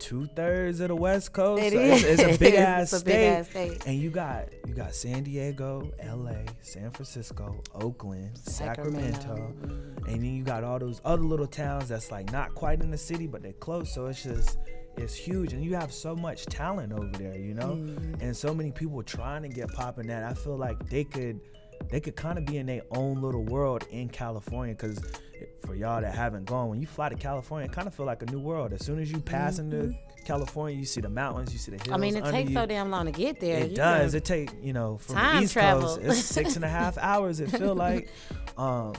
two 0.00 0.26
thirds 0.34 0.80
of 0.80 0.88
the 0.88 0.96
West 0.96 1.32
Coast. 1.32 1.62
It 1.62 1.72
so 1.74 1.78
is. 1.78 2.02
It's, 2.04 2.22
it's 2.22 2.36
a 2.36 2.38
big 2.44 2.54
ass 2.54 2.82
It's 2.84 2.92
a 2.94 2.98
state. 2.98 3.12
big 3.12 3.26
ass 3.38 3.50
state. 3.50 3.86
And 3.86 3.96
you 4.00 4.10
got 4.10 4.48
you 4.66 4.74
got 4.74 4.94
San 4.94 5.22
Diego, 5.22 5.92
L.A., 6.00 6.44
San 6.62 6.90
Francisco, 6.90 7.60
Oakland, 7.74 8.36
Sacramento, 8.36 9.20
Sacramento. 9.20 9.54
and 10.08 10.22
then 10.24 10.34
you 10.34 10.42
got 10.42 10.64
all 10.64 10.78
those 10.78 11.00
other 11.04 11.22
little 11.22 11.46
towns 11.46 11.88
that's 11.88 12.10
like 12.10 12.32
not 12.32 12.54
quite 12.54 12.80
in 12.80 12.90
the 12.90 12.98
city, 12.98 13.26
but 13.26 13.42
they're 13.42 13.52
close. 13.52 13.94
So 13.94 14.06
it's 14.06 14.22
just 14.24 14.58
it's 14.96 15.14
huge, 15.14 15.52
and 15.52 15.62
you 15.64 15.76
have 15.76 15.92
so 15.92 16.16
much 16.16 16.46
talent 16.46 16.92
over 16.92 17.06
there, 17.16 17.38
you 17.38 17.54
know, 17.54 17.74
Mm-hmm. 17.76 18.20
and 18.20 18.36
so 18.36 18.52
many 18.52 18.72
people 18.72 19.02
trying 19.02 19.42
to 19.42 19.48
get 19.48 19.72
popping. 19.72 20.08
That 20.08 20.24
I 20.24 20.34
feel 20.34 20.56
like 20.56 20.88
they 20.90 21.04
could 21.04 21.40
they 21.90 22.00
could 22.00 22.16
kind 22.16 22.38
of 22.38 22.44
be 22.44 22.58
in 22.58 22.66
their 22.66 22.82
own 22.90 23.20
little 23.22 23.44
world 23.44 23.86
in 23.90 24.08
California 24.08 24.74
because 24.74 24.98
for 25.66 25.74
y'all 25.74 26.00
that 26.00 26.14
haven't 26.14 26.44
gone 26.46 26.68
when 26.68 26.80
you 26.80 26.86
fly 26.86 27.08
to 27.08 27.14
california 27.14 27.66
it 27.68 27.72
kind 27.72 27.86
of 27.86 27.94
feel 27.94 28.06
like 28.06 28.22
a 28.22 28.26
new 28.26 28.40
world 28.40 28.72
as 28.72 28.84
soon 28.84 28.98
as 28.98 29.10
you 29.12 29.18
pass 29.20 29.58
into 29.58 29.94
california 30.24 30.76
you 30.78 30.84
see 30.84 31.00
the 31.00 31.08
mountains 31.08 31.52
you 31.52 31.58
see 31.58 31.70
the 31.70 31.76
hills 31.76 31.86
Mm-hmm. 31.88 31.94
I 31.94 31.98
mean, 31.98 32.16
it 32.16 32.24
takes 32.26 32.50
you. 32.50 32.56
so 32.56 32.66
damn 32.66 32.90
long 32.90 33.06
to 33.06 33.12
get 33.12 33.40
there. 33.40 33.58
It 33.64 33.70
You 33.70 33.76
does. 33.76 34.14
It 34.14 34.24
take 34.24 34.50
you 34.62 34.72
know 34.72 34.98
from 34.98 35.16
the 35.16 35.42
East 35.42 35.52
travel. 35.54 35.82
Coast. 35.96 36.00
It's 36.02 36.18
six 36.24 36.56
and 36.56 36.64
a 36.64 36.68
half 36.68 36.98
hours. 37.10 37.40
It 37.40 37.50
feel 37.50 37.74
like, 37.74 38.10
um, 38.58 38.92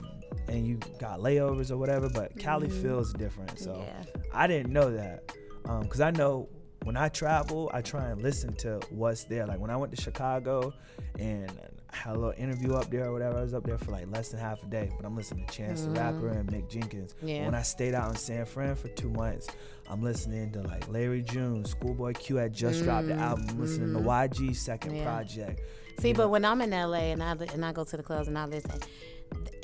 and 0.48 0.66
you 0.66 0.78
got 1.00 1.20
layovers 1.20 1.70
or 1.72 1.78
whatever. 1.78 2.10
But 2.10 2.38
Cali 2.40 2.70
feels 2.70 3.14
different. 3.14 3.60
So 3.60 3.72
Mm-hmm. 3.72 3.82
Yeah. 3.82 4.22
I 4.34 4.48
didn't 4.48 4.74
know 4.74 4.92
that, 4.92 5.32
um, 5.66 5.88
cause 5.88 6.02
I 6.02 6.12
know 6.12 6.50
when 6.84 6.98
I 6.98 7.10
travel, 7.10 7.70
I 7.74 7.82
try 7.82 8.08
and 8.10 8.22
listen 8.22 8.54
to 8.56 8.80
what's 8.90 9.26
there. 9.26 9.46
Like 9.46 9.60
when 9.60 9.70
I 9.70 9.78
went 9.78 9.96
to 9.96 10.02
Chicago, 10.02 10.74
and 11.20 11.52
had 11.92 12.16
a 12.16 12.20
little 12.20 12.34
interview 12.38 12.74
up 12.74 12.90
there 12.90 13.06
or 13.06 13.14
whatever. 13.14 13.38
I 13.38 13.42
was 13.42 13.54
up 13.54 13.64
there 13.64 13.78
for 13.78 13.92
like 13.92 14.10
less 14.10 14.30
than 14.30 14.40
half 14.40 14.64
a 14.64 14.66
day, 14.68 14.90
but 14.96 15.06
I'm 15.06 15.16
listening 15.16 15.46
to 15.46 15.54
Chance 15.54 15.82
the 15.82 15.88
mm-hmm. 15.88 15.98
Rapper 15.98 16.30
and 16.30 16.50
Mick 16.50 16.70
Jenkins. 16.70 17.16
Yeah. 17.22 17.46
When 17.46 17.56
I 17.56 17.62
stayed 17.62 17.94
out 17.94 18.10
in 18.10 18.16
San 18.16 18.46
Fran 18.46 18.76
for 18.76 18.88
two 18.90 19.10
months, 19.10 19.48
I'm 19.90 20.02
listening 20.02 20.52
to 20.54 20.62
like 20.62 20.88
Larry 20.88 21.22
June, 21.22 21.66
Schoolboy 21.66 22.14
Q 22.14 22.38
had 22.38 22.54
just 22.54 22.84
dropped 22.84 23.08
the 23.08 23.16
album. 23.16 23.46
I'm 23.50 23.60
listening 23.60 23.94
to 23.94 24.00
mm-hmm. 24.00 24.08
YG's 24.08 24.60
second 24.60 24.96
Yeah. 24.96 25.04
project. 25.04 25.62
See, 26.00 26.10
you 26.10 26.14
but 26.14 26.24
know? 26.24 26.30
when 26.30 26.46
I'm 26.46 26.62
in 26.62 26.72
LA 26.72 27.12
and 27.12 27.22
I 27.22 27.32
and 27.32 27.66
I 27.66 27.74
go 27.74 27.84
to 27.84 27.98
the 27.98 28.04
clubs 28.04 28.28
and 28.28 28.38
I 28.38 28.46
listen, 28.46 28.80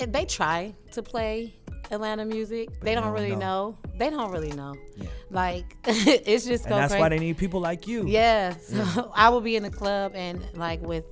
they 0.06 0.26
try 0.26 0.76
to 0.92 1.02
play 1.02 1.54
Atlanta 1.92 2.26
music. 2.26 2.70
they 2.82 2.94
don't 2.94 3.06
don't 3.06 3.14
really 3.14 3.36
know. 3.36 3.38
know. 3.72 3.78
They 3.98 4.10
don't 4.10 4.32
really 4.32 4.52
know. 4.52 4.76
Yeah. 4.96 5.08
Like 5.32 5.76
it's 5.86 6.46
just 6.46 6.66
and 6.66 6.74
that's 6.74 6.92
crazy. 6.92 7.02
why 7.02 7.10
they 7.10 7.20
need 7.20 7.38
people 7.38 7.60
like 7.60 7.88
you. 7.88 8.06
Yeah. 8.08 8.56
So 8.58 9.12
I 9.16 9.30
will 9.30 9.42
be 9.42 9.56
in 9.56 9.64
the 9.64 9.72
club 9.72 10.12
and 10.14 10.46
like 10.56 10.82
with 10.82 11.06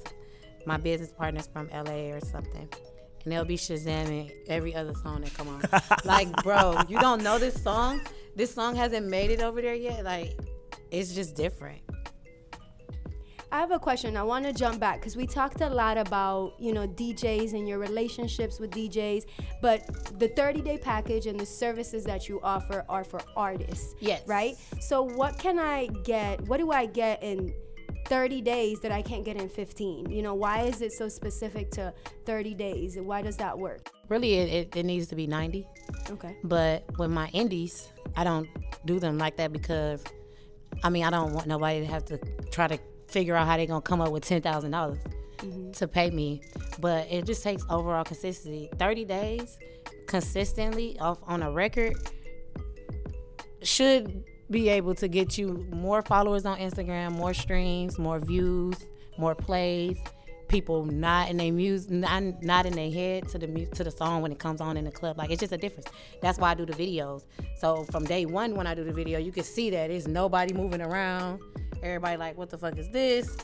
my 0.65 0.77
business 0.77 1.11
partners 1.11 1.47
from 1.51 1.69
LA 1.69 2.11
or 2.11 2.19
something. 2.19 2.67
And 3.23 3.31
they'll 3.31 3.45
be 3.45 3.57
shazamming 3.57 4.31
every 4.47 4.75
other 4.75 4.93
song 4.93 5.21
that 5.21 5.33
come 5.33 5.47
on. 5.47 5.63
like, 6.05 6.31
bro, 6.43 6.79
you 6.87 6.99
don't 6.99 7.23
know 7.23 7.39
this 7.39 7.61
song? 7.61 8.01
This 8.35 8.53
song 8.53 8.75
hasn't 8.75 9.07
made 9.07 9.31
it 9.31 9.41
over 9.41 9.61
there 9.61 9.73
yet? 9.73 10.03
Like, 10.03 10.37
it's 10.91 11.13
just 11.15 11.35
different. 11.35 11.81
I 13.51 13.59
have 13.59 13.71
a 13.71 13.79
question. 13.79 14.17
I 14.17 14.23
want 14.23 14.43
to 14.45 14.51
jump 14.51 14.81
back 14.81 14.99
because 14.99 15.15
we 15.15 15.25
talked 15.25 15.61
a 15.61 15.69
lot 15.69 15.97
about 15.97 16.55
you 16.59 16.73
know 16.73 16.85
DJs 16.87 17.53
and 17.53 17.67
your 17.67 17.79
relationships 17.79 18.59
with 18.59 18.71
DJs, 18.71 19.23
but 19.61 20.19
the 20.19 20.27
30 20.27 20.61
day 20.61 20.77
package 20.77 21.25
and 21.25 21.39
the 21.39 21.45
services 21.45 22.03
that 22.03 22.27
you 22.27 22.41
offer 22.43 22.83
are 22.89 23.05
for 23.05 23.21
artists. 23.37 23.95
Yes. 24.01 24.23
Right. 24.27 24.55
So 24.81 25.03
what 25.03 25.39
can 25.39 25.57
I 25.57 25.87
get? 26.03 26.41
What 26.49 26.57
do 26.57 26.71
I 26.71 26.85
get 26.85 27.23
in 27.23 27.53
30 28.05 28.41
days 28.41 28.79
that 28.81 28.91
I 28.91 29.01
can't 29.01 29.23
get 29.23 29.37
in 29.37 29.49
15? 29.49 30.09
You 30.09 30.21
know, 30.21 30.33
why 30.33 30.61
is 30.61 30.81
it 30.81 30.91
so 30.91 31.09
specific 31.09 31.71
to 31.71 31.93
30 32.25 32.53
days? 32.53 32.97
Why 32.97 33.21
does 33.21 33.37
that 33.37 33.57
work? 33.57 33.89
Really, 34.09 34.35
it, 34.35 34.49
it, 34.49 34.75
it 34.77 34.83
needs 34.85 35.07
to 35.07 35.15
be 35.15 35.27
90. 35.27 35.67
Okay. 36.11 36.37
But 36.43 36.85
with 36.97 37.11
my 37.11 37.29
indies, 37.33 37.89
I 38.15 38.23
don't 38.23 38.47
do 38.85 38.99
them 38.99 39.17
like 39.17 39.37
that 39.37 39.51
because, 39.51 40.03
I 40.83 40.89
mean, 40.89 41.03
I 41.03 41.09
don't 41.09 41.33
want 41.33 41.47
nobody 41.47 41.79
to 41.81 41.85
have 41.85 42.05
to 42.05 42.19
try 42.51 42.67
to 42.67 42.79
figure 43.07 43.35
out 43.35 43.47
how 43.47 43.57
they're 43.57 43.65
gonna 43.65 43.81
come 43.81 44.01
up 44.01 44.11
with 44.11 44.25
ten 44.25 44.41
dollars 44.41 44.63
mm-hmm. 44.65 45.71
to 45.71 45.87
pay 45.87 46.09
me. 46.11 46.41
But 46.79 47.07
it 47.09 47.25
just 47.25 47.43
takes 47.43 47.63
overall 47.69 48.03
consistency. 48.03 48.69
Thirty 48.77 49.05
days 49.05 49.57
consistently 50.07 50.97
off 50.99 51.19
on 51.25 51.41
a 51.43 51.51
record 51.51 51.95
should 53.63 54.23
be 54.49 54.69
able 54.69 54.95
to 54.95 55.07
get 55.07 55.37
you 55.37 55.67
more 55.71 56.01
followers 56.01 56.45
on 56.45 56.59
Instagram, 56.59 57.11
more 57.13 57.33
streams, 57.33 57.97
more 57.97 58.19
views, 58.19 58.75
more 59.17 59.35
plays. 59.35 59.97
People 60.47 60.85
not 60.85 61.29
in 61.29 61.37
their 61.37 61.51
music, 61.51 61.89
not, 61.89 62.21
not 62.43 62.67
in 62.67 62.73
their 62.73 62.91
head 62.91 63.27
to 63.29 63.39
the 63.39 63.47
mu- 63.47 63.65
to 63.65 63.83
the 63.83 63.89
song 63.89 64.21
when 64.21 64.31
it 64.31 64.37
comes 64.37 64.61
on 64.61 64.77
in 64.77 64.85
the 64.85 64.91
club. 64.91 65.17
Like 65.17 65.31
it's 65.31 65.39
just 65.39 65.51
a 65.51 65.57
difference. 65.57 65.87
That's 66.21 66.37
why 66.37 66.51
I 66.51 66.53
do 66.53 66.67
the 66.67 66.73
videos. 66.73 67.23
So 67.57 67.83
from 67.85 68.05
day 68.05 68.27
one, 68.27 68.53
when 68.53 68.67
I 68.67 68.75
do 68.75 68.83
the 68.83 68.93
video, 68.93 69.17
you 69.17 69.31
can 69.31 69.43
see 69.43 69.71
that 69.71 69.89
it's 69.89 70.05
nobody 70.05 70.53
moving 70.53 70.81
around. 70.81 71.41
Everybody 71.81 72.17
like, 72.17 72.37
what 72.37 72.51
the 72.51 72.59
fuck 72.59 72.77
is 72.77 72.87
this? 72.89 73.35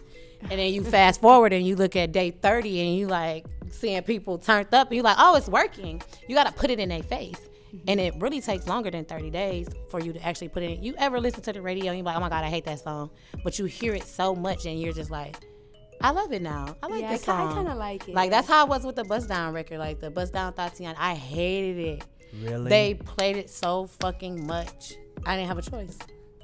And 0.41 0.59
then 0.59 0.73
you 0.73 0.83
fast 0.83 1.21
forward 1.21 1.53
and 1.53 1.65
you 1.65 1.75
look 1.75 1.95
at 1.95 2.11
day 2.11 2.31
30 2.31 2.81
and 2.81 2.95
you 2.97 3.07
like 3.07 3.45
seeing 3.71 4.01
people 4.03 4.37
turned 4.37 4.73
up 4.73 4.87
and 4.89 4.97
you 4.97 5.01
like, 5.03 5.17
oh, 5.19 5.35
it's 5.35 5.47
working. 5.47 6.01
You 6.27 6.35
got 6.35 6.45
to 6.47 6.53
put 6.53 6.69
it 6.69 6.79
in 6.79 6.89
their 6.89 7.03
face. 7.03 7.39
And 7.87 7.99
it 7.99 8.13
really 8.19 8.41
takes 8.41 8.67
longer 8.67 8.91
than 8.91 9.05
30 9.05 9.29
days 9.29 9.67
for 9.89 9.99
you 9.99 10.13
to 10.13 10.25
actually 10.25 10.49
put 10.49 10.63
it 10.63 10.77
in. 10.77 10.83
You 10.83 10.93
ever 10.97 11.19
listen 11.19 11.41
to 11.43 11.53
the 11.53 11.61
radio 11.61 11.87
and 11.87 11.97
you're 11.97 12.05
like, 12.05 12.17
oh 12.17 12.19
my 12.19 12.29
God, 12.29 12.43
I 12.43 12.49
hate 12.49 12.65
that 12.65 12.79
song. 12.79 13.09
But 13.43 13.57
you 13.59 13.65
hear 13.65 13.93
it 13.93 14.03
so 14.03 14.35
much 14.35 14.65
and 14.65 14.79
you're 14.79 14.93
just 14.93 15.11
like, 15.11 15.35
I 16.01 16.11
love 16.11 16.33
it 16.33 16.41
now. 16.41 16.75
I 16.81 16.87
like 16.87 17.01
Yeah, 17.01 17.11
this 17.11 17.27
I 17.27 17.49
I 17.49 17.53
kinda 17.53 17.75
like 17.75 18.07
it, 18.09 18.15
Like 18.15 18.31
that's 18.31 18.47
how 18.47 18.61
I 18.61 18.67
was 18.67 18.83
with 18.83 18.95
the 18.95 19.03
Bust 19.03 19.29
Down 19.29 19.53
record. 19.53 19.77
Like 19.77 19.99
the 19.99 20.09
Bust 20.09 20.33
Down 20.33 20.53
Thotiana. 20.53 20.95
I 20.97 21.13
hated 21.15 21.77
it. 21.77 22.05
Really? 22.41 22.69
They 22.69 22.93
played 22.95 23.37
it 23.37 23.49
so 23.49 23.87
fucking 23.99 24.45
much. 24.47 24.93
I 25.25 25.35
didn't 25.35 25.47
have 25.49 25.57
a 25.59 25.61
choice. 25.61 25.97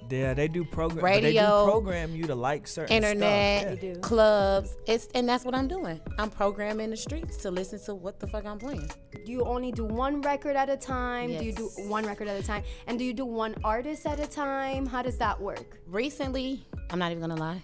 Yeah, 0.10 0.34
they 0.34 0.48
do 0.48 0.64
program. 0.64 1.04
Radio, 1.04 1.22
they 1.22 1.34
do 1.34 1.72
program 1.72 2.16
you 2.16 2.28
to 2.28 2.36
like 2.36 2.68
certain 2.68 2.96
internet, 2.96 3.62
stuff. 3.62 3.80
They 3.82 3.94
clubs. 4.02 4.78
It's 4.86 5.08
and 5.16 5.28
that's 5.28 5.46
what 5.46 5.56
I'm 5.56 5.68
doing. 5.68 6.00
I'm 6.18 6.30
programming 6.30 6.90
the 6.90 6.98
streets 6.98 7.38
to 7.38 7.52
listen 7.52 7.80
to 7.86 7.96
what 7.96 8.20
the 8.20 8.28
fuck 8.28 8.46
I'm 8.46 8.60
playing. 8.60 8.90
Do 9.26 9.32
you 9.32 9.44
only 9.44 9.72
do 9.72 9.84
one 9.86 10.22
record 10.22 10.56
at 10.56 10.70
a 10.70 10.78
time? 10.78 11.30
Do 11.38 11.44
you 11.44 11.54
do 11.54 11.70
one 11.88 12.06
record 12.06 12.28
at 12.28 12.40
a 12.40 12.46
time? 12.46 12.64
And 12.88 12.98
do 12.98 13.06
you 13.06 13.14
do 13.14 13.26
one 13.26 13.56
artist 13.64 14.06
at 14.06 14.20
a 14.20 14.28
time? 14.28 14.86
How 14.86 15.02
does 15.02 15.18
that 15.18 15.40
work? 15.40 15.80
Recently, 15.88 16.66
I'm 16.90 17.00
not 17.00 17.12
even 17.12 17.22
gonna 17.22 17.36
lie. 17.36 17.64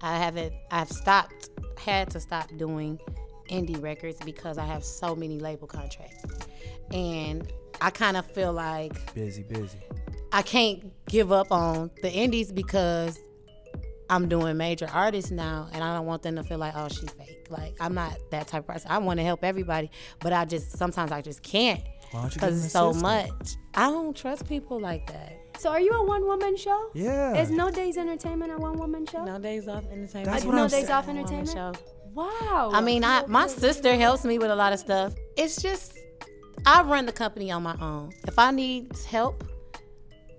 I 0.00 0.16
haven't. 0.16 0.52
I've 0.70 0.90
stopped. 0.90 1.50
Had 1.78 2.10
to 2.10 2.20
stop 2.20 2.50
doing 2.56 2.98
indie 3.48 3.80
records 3.82 4.18
because 4.24 4.58
I 4.58 4.64
have 4.64 4.84
so 4.84 5.14
many 5.14 5.38
label 5.38 5.66
contracts, 5.66 6.24
and 6.92 7.50
I 7.80 7.90
kind 7.90 8.16
of 8.16 8.26
feel 8.26 8.52
like 8.52 9.14
Busy, 9.14 9.42
busy. 9.42 9.78
I 10.32 10.42
can't 10.42 10.92
give 11.06 11.32
up 11.32 11.50
on 11.52 11.90
the 12.02 12.10
indies 12.12 12.52
because 12.52 13.18
I'm 14.10 14.28
doing 14.28 14.56
major 14.56 14.88
artists 14.92 15.30
now, 15.30 15.68
and 15.72 15.82
I 15.84 15.94
don't 15.94 16.06
want 16.06 16.22
them 16.22 16.36
to 16.36 16.42
feel 16.42 16.58
like, 16.58 16.74
oh, 16.76 16.88
she's 16.88 17.10
fake. 17.10 17.46
Like 17.50 17.74
I'm 17.80 17.94
not 17.94 18.16
that 18.30 18.46
type 18.46 18.60
of 18.60 18.66
person. 18.66 18.90
I 18.90 18.98
want 18.98 19.18
to 19.20 19.24
help 19.24 19.42
everybody, 19.44 19.90
but 20.20 20.32
I 20.32 20.44
just 20.44 20.76
sometimes 20.76 21.12
I 21.12 21.22
just 21.22 21.42
can't 21.42 21.80
Why 22.10 22.20
don't 22.22 22.24
you 22.24 22.28
get 22.30 22.34
because 22.40 22.64
it's 22.64 22.72
so 22.72 22.90
assistant? 22.90 23.28
much. 23.38 23.48
I 23.74 23.90
don't 23.90 24.14
trust 24.16 24.46
people 24.48 24.78
like 24.80 25.06
that. 25.12 25.34
So 25.58 25.70
are 25.70 25.80
you 25.80 25.90
a 25.92 26.04
one 26.04 26.24
woman 26.26 26.56
show? 26.56 26.90
Yeah. 26.94 27.40
Is 27.40 27.50
No 27.50 27.70
Days 27.70 27.96
Entertainment 27.96 28.52
a 28.52 28.58
one 28.58 28.78
woman 28.78 29.06
show? 29.06 29.24
No 29.24 29.38
days 29.38 29.66
off 29.66 29.84
entertainment. 29.90 30.26
That's 30.26 30.44
what 30.44 30.54
no 30.54 30.62
I'm 30.64 30.68
Days 30.68 30.86
saying. 30.86 30.90
Off 30.90 31.08
Entertainment? 31.08 31.48
show. 31.48 31.72
Wow. 32.14 32.70
I 32.72 32.80
mean, 32.80 33.02
I 33.04 33.24
my 33.26 33.46
sister 33.46 33.94
helps 33.96 34.24
me 34.24 34.38
with 34.38 34.50
a 34.50 34.54
lot 34.56 34.72
of 34.72 34.78
stuff. 34.78 35.14
It's 35.36 35.60
just 35.60 35.98
I 36.66 36.82
run 36.82 37.06
the 37.06 37.12
company 37.12 37.50
on 37.50 37.62
my 37.62 37.76
own. 37.80 38.12
If 38.26 38.38
I 38.38 38.50
need 38.52 38.92
help, 39.08 39.42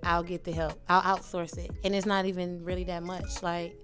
I'll 0.02 0.22
get 0.22 0.44
the 0.44 0.52
help. 0.52 0.80
I'll 0.88 1.16
outsource 1.16 1.58
it, 1.58 1.70
and 1.84 1.94
it's 1.94 2.06
not 2.06 2.24
even 2.26 2.64
really 2.64 2.84
that 2.84 3.02
much. 3.02 3.42
Like 3.42 3.76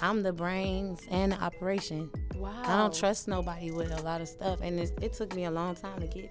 I'm 0.00 0.22
the 0.22 0.32
brains 0.32 1.00
and 1.10 1.32
the 1.32 1.42
operation. 1.42 2.10
Wow. 2.36 2.62
I 2.64 2.76
don't 2.76 2.94
trust 2.94 3.26
nobody 3.26 3.70
with 3.70 3.90
a 3.90 4.02
lot 4.02 4.20
of 4.20 4.28
stuff, 4.28 4.60
and 4.62 4.78
it's, 4.78 4.92
it 5.02 5.12
took 5.12 5.34
me 5.34 5.44
a 5.44 5.50
long 5.50 5.74
time 5.74 6.00
to 6.00 6.06
get 6.06 6.30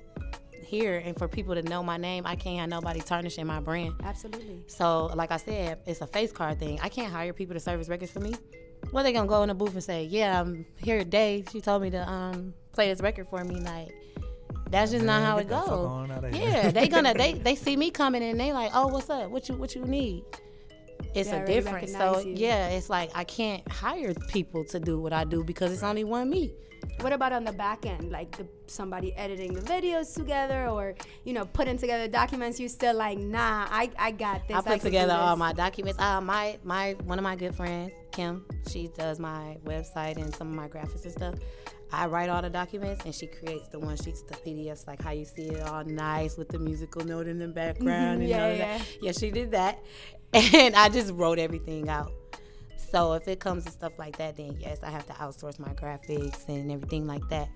here 0.63 1.01
and 1.03 1.17
for 1.17 1.27
people 1.27 1.55
to 1.55 1.61
know 1.63 1.81
my 1.81 1.97
name. 1.97 2.25
I 2.25 2.35
can't 2.35 2.59
have 2.59 2.69
nobody 2.69 2.99
tarnishing 2.99 3.47
my 3.47 3.59
brand. 3.59 3.93
Absolutely. 4.03 4.63
So, 4.67 5.07
like 5.07 5.31
I 5.31 5.37
said, 5.37 5.79
it's 5.85 6.01
a 6.01 6.07
face 6.07 6.31
card 6.31 6.59
thing. 6.59 6.79
I 6.81 6.89
can't 6.89 7.11
hire 7.11 7.33
people 7.33 7.53
to 7.55 7.59
service 7.59 7.89
records 7.89 8.11
for 8.11 8.19
me. 8.19 8.35
What 8.91 9.03
they 9.03 9.11
gonna 9.11 9.27
go 9.27 9.41
in 9.43 9.49
the 9.49 9.55
booth 9.55 9.73
and 9.73 9.83
say, 9.83 10.03
"Yeah, 10.03 10.39
I'm 10.39 10.65
here 10.77 10.99
today. 10.99 11.43
She 11.51 11.61
told 11.61 11.81
me 11.81 11.89
to 11.89 12.09
um 12.09 12.53
play 12.73 12.89
this 12.89 13.01
record 13.01 13.27
for 13.29 13.43
me." 13.43 13.59
Like, 13.59 13.89
that's 14.69 14.91
just 14.91 15.05
not 15.05 15.23
how 15.23 15.37
it 15.37 15.47
the 15.47 15.55
fuck 15.55 15.69
on 15.69 16.07
goes. 16.07 16.17
outta. 16.17 16.37
Yeah, 16.37 16.71
they 16.71 16.87
gonna 16.87 17.13
they 17.13 17.33
they 17.45 17.55
see 17.55 17.75
me 17.77 17.91
coming 17.91 18.23
and 18.23 18.39
they 18.39 18.53
like, 18.53 18.71
"Oh, 18.73 18.87
what's 18.87 19.09
up? 19.09 19.29
What 19.29 19.47
you 19.49 19.55
what 19.55 19.75
you 19.75 19.85
need?" 19.85 20.23
it's 21.13 21.31
a 21.31 21.45
difference. 21.45 21.91
So 21.91 22.19
you. 22.19 22.33
yeah, 22.35 22.69
it's 22.69 22.89
like 22.89 23.11
I 23.15 23.23
can't 23.23 23.67
hire 23.71 24.13
people 24.29 24.63
to 24.65 24.79
do 24.79 24.99
what 24.99 25.13
I 25.13 25.23
do 25.23 25.43
because 25.43 25.71
it's 25.71 25.83
only 25.83 26.03
one 26.03 26.29
me. 26.29 26.53
What 27.01 27.13
about 27.13 27.31
on 27.31 27.43
the 27.43 27.51
back 27.51 27.85
end, 27.85 28.11
like 28.11 28.35
the, 28.37 28.47
somebody 28.67 29.13
editing 29.15 29.53
the 29.53 29.61
videos 29.61 30.15
together, 30.15 30.67
or 30.67 30.95
you 31.25 31.33
know 31.33 31.45
putting 31.45 31.77
together 31.77 32.07
documents? 32.07 32.59
You're 32.59 32.69
still 32.69 32.95
like, 32.95 33.17
nah, 33.17 33.67
I, 33.69 33.91
I 33.97 34.11
got 34.11 34.47
this. 34.47 34.57
I 34.57 34.61
put 34.61 34.71
I 34.73 34.77
together 34.77 35.13
all 35.13 35.35
my 35.35 35.53
documents. 35.53 35.99
Uh, 35.99 36.21
my 36.21 36.57
my 36.63 36.95
one 37.03 37.19
of 37.19 37.23
my 37.23 37.35
good 37.35 37.55
friends, 37.55 37.93
Kim, 38.11 38.45
she 38.69 38.89
does 38.97 39.19
my 39.19 39.57
website 39.65 40.17
and 40.17 40.33
some 40.35 40.49
of 40.49 40.55
my 40.55 40.67
graphics 40.67 41.03
and 41.03 41.11
stuff. 41.11 41.35
I 41.91 42.05
write 42.07 42.29
all 42.29 42.41
the 42.41 42.49
documents 42.49 43.05
and 43.05 43.15
she 43.15 43.27
creates 43.27 43.69
the 43.69 43.79
one 43.79 43.95
sheets, 43.95 44.21
the 44.21 44.35
PDFs, 44.35 44.87
like 44.87 45.01
how 45.01 45.11
you 45.11 45.25
see 45.25 45.43
it 45.43 45.63
all 45.67 45.85
nice 45.85 46.37
with 46.37 46.49
the 46.49 46.59
musical 46.59 47.05
note 47.05 47.27
in 47.27 47.39
the 47.39 47.47
background. 47.47 48.21
and 48.21 48.29
yeah, 48.29 48.51
yeah. 48.51 48.77
That. 48.77 48.87
yeah, 49.01 49.11
she 49.13 49.31
did 49.31 49.51
that, 49.51 49.79
and 50.33 50.75
I 50.75 50.89
just 50.89 51.13
wrote 51.13 51.39
everything 51.39 51.89
out. 51.89 52.11
So 52.91 53.13
if 53.13 53.27
it 53.27 53.39
comes 53.39 53.65
to 53.65 53.71
stuff 53.71 53.93
like 53.97 54.17
that, 54.17 54.37
then 54.37 54.57
yes, 54.59 54.79
I 54.83 54.89
have 54.89 55.05
to 55.07 55.13
outsource 55.13 55.59
my 55.59 55.73
graphics 55.73 56.47
and 56.47 56.71
everything 56.71 57.05
like 57.07 57.27
that. 57.29 57.49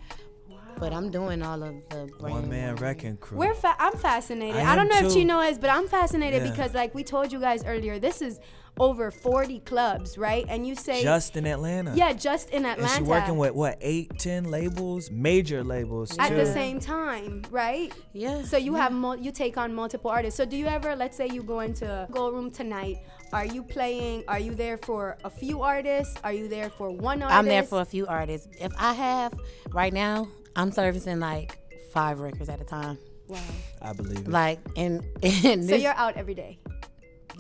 But 0.77 0.93
I'm 0.93 1.11
doing 1.11 1.41
all 1.43 1.61
of 1.61 1.75
the 1.89 2.09
one 2.19 2.49
man 2.49 2.75
wrecking 2.77 3.17
crew. 3.17 3.37
We're 3.37 3.53
fa- 3.53 3.75
I'm 3.77 3.97
fascinated. 3.97 4.55
I, 4.55 4.73
I 4.73 4.75
don't 4.75 4.87
know 4.87 5.01
too. 5.01 5.07
if 5.07 5.13
Chino 5.13 5.39
is, 5.41 5.59
but 5.59 5.69
I'm 5.69 5.87
fascinated 5.87 6.43
yeah. 6.43 6.51
because 6.51 6.73
like 6.73 6.95
we 6.95 7.03
told 7.03 7.31
you 7.31 7.39
guys 7.39 7.63
earlier, 7.65 7.99
this 7.99 8.21
is 8.21 8.39
over 8.81 9.11
40 9.11 9.59
clubs, 9.59 10.17
right? 10.17 10.43
And 10.49 10.65
you 10.65 10.73
say 10.73 11.03
just 11.03 11.37
in 11.37 11.45
Atlanta. 11.45 11.93
Yeah, 11.95 12.13
just 12.13 12.49
in 12.49 12.65
Atlanta. 12.65 12.81
And 12.81 12.91
she's 12.91 13.07
working 13.07 13.37
with 13.37 13.53
what 13.53 13.77
eight, 13.79 14.17
ten 14.17 14.45
labels, 14.45 15.11
major 15.11 15.63
labels 15.63 16.17
at 16.17 16.35
the 16.35 16.47
same 16.47 16.79
time, 16.79 17.43
right? 17.51 17.93
Yeah. 18.13 18.41
So 18.41 18.57
you 18.57 18.73
yeah. 18.73 18.81
have 18.81 18.91
mul- 18.91 19.17
you 19.17 19.31
take 19.31 19.55
on 19.55 19.73
multiple 19.75 20.09
artists. 20.09 20.35
So 20.35 20.45
do 20.45 20.57
you 20.57 20.65
ever, 20.65 20.95
let's 20.95 21.15
say 21.15 21.27
you 21.27 21.43
go 21.43 21.59
into 21.59 22.07
Gold 22.11 22.33
Room 22.33 22.49
tonight, 22.49 22.97
are 23.31 23.45
you 23.45 23.61
playing? 23.61 24.23
Are 24.27 24.39
you 24.39 24.55
there 24.55 24.79
for 24.79 25.17
a 25.23 25.29
few 25.29 25.61
artists? 25.61 26.15
Are 26.23 26.33
you 26.33 26.47
there 26.47 26.71
for 26.71 26.89
one 26.89 27.21
artist? 27.21 27.37
I'm 27.37 27.45
there 27.45 27.63
for 27.63 27.81
a 27.81 27.85
few 27.85 28.07
artists. 28.07 28.47
If 28.59 28.73
I 28.79 28.93
have 28.93 29.33
right 29.69 29.93
now, 29.93 30.27
I'm 30.55 30.71
servicing 30.71 31.19
like 31.19 31.59
five 31.93 32.19
records 32.19 32.49
at 32.49 32.59
a 32.59 32.65
time. 32.65 32.97
Wow. 33.27 33.39
I 33.81 33.93
believe 33.93 34.19
it. 34.19 34.27
Like 34.27 34.59
and, 34.75 35.05
and 35.23 35.69
so 35.69 35.75
you're 35.75 35.93
out 35.93 36.17
every 36.17 36.33
day. 36.33 36.57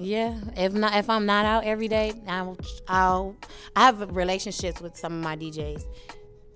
Yeah, 0.01 0.39
if 0.57 0.73
not, 0.73 0.95
if 0.95 1.09
I'm 1.09 1.25
not 1.25 1.45
out 1.45 1.63
every 1.63 1.87
day, 1.87 2.13
I'll, 2.27 2.57
I'll 2.87 3.35
I 3.75 3.85
have 3.85 4.15
relationships 4.15 4.81
with 4.81 4.97
some 4.97 5.13
of 5.13 5.23
my 5.23 5.35
DJs, 5.37 5.83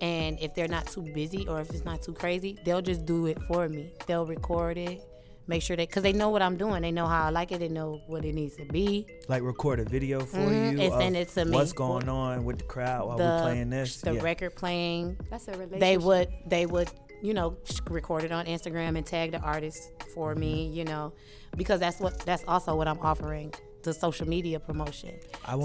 and 0.02 0.40
if 0.40 0.56
they're 0.56 0.68
not 0.68 0.88
too 0.88 1.04
busy 1.14 1.48
or 1.48 1.62
if 1.62 1.70
it's 1.70 1.86
not 1.86 2.02
too 2.02 2.14
crazy, 2.14 2.60
they'll 2.66 2.82
just 2.82 3.06
do 3.06 3.28
it 3.28 3.42
for 3.44 3.70
me. 3.70 3.92
They'll 4.08 4.26
record 4.26 4.78
it, 4.78 5.02
make 5.48 5.62
sure 5.62 5.76
they, 5.76 5.86
cause 5.86 6.04
they 6.04 6.14
know 6.14 6.30
what 6.30 6.42
I'm 6.42 6.58
doing. 6.58 6.82
They 6.82 6.92
know 6.92 7.08
how 7.08 7.26
I 7.26 7.30
like 7.30 7.52
it. 7.52 7.60
They 7.60 7.70
know 7.70 8.02
what 8.08 8.26
it 8.26 8.34
needs 8.34 8.56
to 8.58 8.66
be. 8.66 9.08
Like 9.28 9.44
record 9.44 9.80
a 9.80 9.86
video 9.86 10.22
for 10.22 10.38
mm-hmm. 10.38 10.78
you. 10.78 10.84
And 10.84 10.94
send 10.94 11.16
it 11.16 11.30
to 11.30 11.46
me. 11.46 11.52
What's 11.52 11.74
going 11.74 12.10
on 12.10 12.44
with 12.44 12.58
the 12.58 12.64
crowd 12.66 13.08
while 13.08 13.18
the, 13.18 13.24
we're 13.24 13.42
playing 13.42 13.70
this? 13.70 14.02
The 14.02 14.16
yeah. 14.16 14.22
record 14.22 14.56
playing. 14.56 15.18
That's 15.30 15.48
a 15.48 15.52
relationship. 15.52 15.80
They 15.80 15.98
would, 15.98 16.30
they 16.48 16.66
would, 16.66 16.90
you 17.22 17.34
know, 17.34 17.58
record 17.90 18.24
it 18.24 18.32
on 18.32 18.46
Instagram 18.46 18.98
and 18.98 19.06
tag 19.06 19.32
the 19.32 19.40
artist 19.40 19.92
for 20.14 20.36
me. 20.36 20.68
You 20.68 20.86
know, 20.86 21.14
because 21.56 21.80
that's 21.80 22.00
what 22.00 22.20
that's 22.26 22.44
also 22.48 22.76
what 22.76 22.88
I'm 22.88 23.00
offering 23.00 23.54
the 23.86 23.94
social 23.94 24.28
media 24.28 24.60
promotion. 24.60 25.18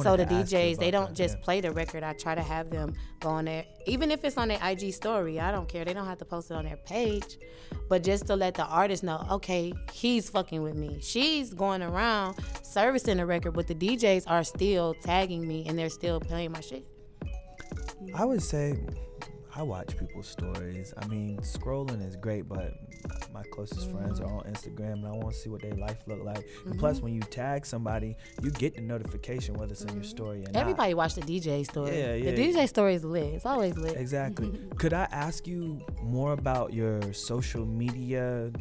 so 0.02 0.16
the 0.16 0.26
DJs, 0.26 0.78
they 0.78 0.90
don't 0.90 1.08
that, 1.08 1.16
just 1.16 1.36
yeah. 1.36 1.44
play 1.44 1.60
the 1.60 1.72
record. 1.72 2.04
I 2.04 2.12
try 2.12 2.34
to 2.34 2.42
have 2.42 2.70
them 2.70 2.94
go 3.18 3.30
on 3.30 3.46
there, 3.46 3.64
even 3.86 4.12
if 4.12 4.22
it's 4.24 4.36
on 4.36 4.48
their 4.48 4.60
IG 4.62 4.92
story. 4.92 5.40
I 5.40 5.50
don't 5.50 5.68
care. 5.68 5.84
They 5.84 5.94
don't 5.94 6.06
have 6.06 6.18
to 6.18 6.24
post 6.24 6.50
it 6.50 6.54
on 6.54 6.66
their 6.66 6.76
page, 6.76 7.38
but 7.88 8.04
just 8.04 8.26
to 8.28 8.36
let 8.36 8.54
the 8.54 8.64
artist 8.64 9.02
know, 9.02 9.26
okay, 9.30 9.72
he's 9.92 10.30
fucking 10.30 10.62
with 10.62 10.76
me. 10.76 11.00
She's 11.00 11.52
going 11.52 11.82
around 11.82 12.36
servicing 12.62 13.16
the 13.16 13.26
record, 13.26 13.52
but 13.52 13.66
the 13.66 13.74
DJs 13.74 14.24
are 14.26 14.44
still 14.44 14.94
tagging 15.02 15.48
me 15.48 15.64
and 15.66 15.76
they're 15.76 15.88
still 15.88 16.20
playing 16.20 16.52
my 16.52 16.60
shit. 16.60 16.86
I 18.14 18.24
would 18.24 18.42
say 18.42 18.78
I 19.54 19.62
watch 19.62 19.96
people's 19.98 20.28
stories. 20.28 20.94
I 20.96 21.06
mean, 21.06 21.38
scrolling 21.38 22.06
is 22.06 22.16
great, 22.16 22.48
but 22.48 22.74
my 23.32 23.42
closest 23.52 23.88
mm-hmm. 23.88 23.98
friends 23.98 24.20
are 24.20 24.32
on 24.32 24.44
Instagram 24.44 24.94
and 24.94 25.06
I 25.06 25.10
want 25.10 25.32
to 25.32 25.36
see 25.36 25.48
what 25.48 25.62
their 25.62 25.74
life 25.74 25.98
look 26.06 26.22
like. 26.22 26.38
Mm-hmm. 26.38 26.70
And 26.70 26.78
plus, 26.78 26.96
mm-hmm. 26.96 27.04
when 27.04 27.14
you 27.14 27.20
tag 27.20 27.66
somebody, 27.66 28.16
you 28.42 28.50
get 28.50 28.76
the 28.76 28.82
notification 28.82 29.54
whether 29.54 29.72
it's 29.72 29.80
mm-hmm. 29.80 29.90
in 29.90 29.94
your 29.96 30.04
mm-hmm. 30.04 30.10
story 30.10 30.44
or 30.44 30.50
Everybody 30.54 30.90
not. 30.92 30.98
watch 30.98 31.14
the 31.14 31.22
DJ 31.22 31.64
story. 31.64 31.98
Yeah, 31.98 32.14
yeah. 32.14 32.30
The 32.30 32.52
DJ 32.52 32.68
story 32.68 32.94
is 32.94 33.04
lit. 33.04 33.34
It's 33.34 33.46
always 33.46 33.76
lit. 33.76 33.96
Exactly. 33.96 34.52
Could 34.78 34.92
I 34.92 35.08
ask 35.10 35.46
you 35.46 35.80
more 36.02 36.32
about 36.32 36.72
your 36.72 37.12
social 37.12 37.66
media 37.66 38.52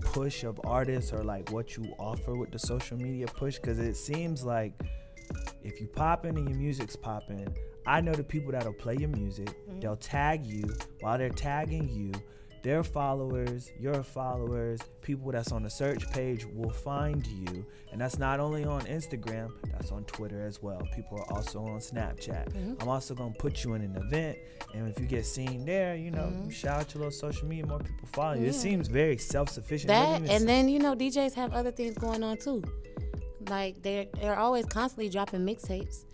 push 0.00 0.42
of 0.42 0.60
artists 0.64 1.12
or 1.12 1.22
like 1.22 1.50
what 1.52 1.76
you 1.76 1.94
offer 1.98 2.34
with 2.34 2.50
the 2.50 2.58
social 2.58 2.96
media 2.96 3.26
push? 3.26 3.56
Because 3.56 3.78
it 3.78 3.96
seems 3.96 4.42
like 4.44 4.72
if 5.62 5.80
you 5.80 5.86
popping 5.86 6.36
and 6.36 6.48
your 6.48 6.58
music's 6.58 6.96
popping, 6.96 7.54
I 7.86 8.00
know 8.00 8.12
the 8.12 8.24
people 8.24 8.52
that'll 8.52 8.72
play 8.72 8.96
your 8.96 9.08
music, 9.08 9.48
mm-hmm. 9.48 9.80
they'll 9.80 9.96
tag 9.96 10.46
you. 10.46 10.64
While 11.00 11.18
they're 11.18 11.30
tagging 11.30 11.88
you, 11.88 12.12
their 12.62 12.84
followers, 12.84 13.72
your 13.78 14.04
followers, 14.04 14.80
people 15.00 15.32
that's 15.32 15.50
on 15.50 15.64
the 15.64 15.70
search 15.70 16.08
page 16.12 16.46
will 16.46 16.70
find 16.70 17.26
you. 17.26 17.66
And 17.90 18.00
that's 18.00 18.18
not 18.18 18.38
only 18.38 18.64
on 18.64 18.82
Instagram, 18.82 19.50
that's 19.72 19.90
on 19.90 20.04
Twitter 20.04 20.40
as 20.40 20.62
well. 20.62 20.80
People 20.94 21.18
are 21.18 21.32
also 21.32 21.60
on 21.60 21.80
Snapchat. 21.80 22.52
Mm-hmm. 22.52 22.74
I'm 22.80 22.88
also 22.88 23.14
gonna 23.14 23.34
put 23.34 23.64
you 23.64 23.74
in 23.74 23.82
an 23.82 23.96
event, 23.96 24.38
and 24.74 24.88
if 24.88 25.00
you 25.00 25.06
get 25.06 25.26
seen 25.26 25.64
there, 25.64 25.96
you 25.96 26.10
know, 26.10 26.22
mm-hmm. 26.22 26.46
you 26.46 26.50
shout 26.52 26.80
out 26.80 26.94
your 26.94 27.00
little 27.00 27.10
social 27.18 27.48
media, 27.48 27.66
more 27.66 27.80
people 27.80 28.08
follow 28.12 28.34
you. 28.34 28.42
Yeah. 28.42 28.50
It 28.50 28.54
seems 28.54 28.88
very 28.88 29.18
self 29.18 29.48
sufficient. 29.48 29.88
That 29.88 30.22
and 30.22 30.48
then 30.48 30.68
you 30.68 30.78
know, 30.78 30.94
DJs 30.94 31.34
have 31.34 31.52
other 31.52 31.72
things 31.72 31.98
going 31.98 32.22
on 32.22 32.36
too. 32.36 32.62
Like 33.48 33.82
they're 33.82 34.06
they're 34.20 34.38
always 34.38 34.66
constantly 34.66 35.08
dropping 35.08 35.40
mixtapes. 35.40 36.04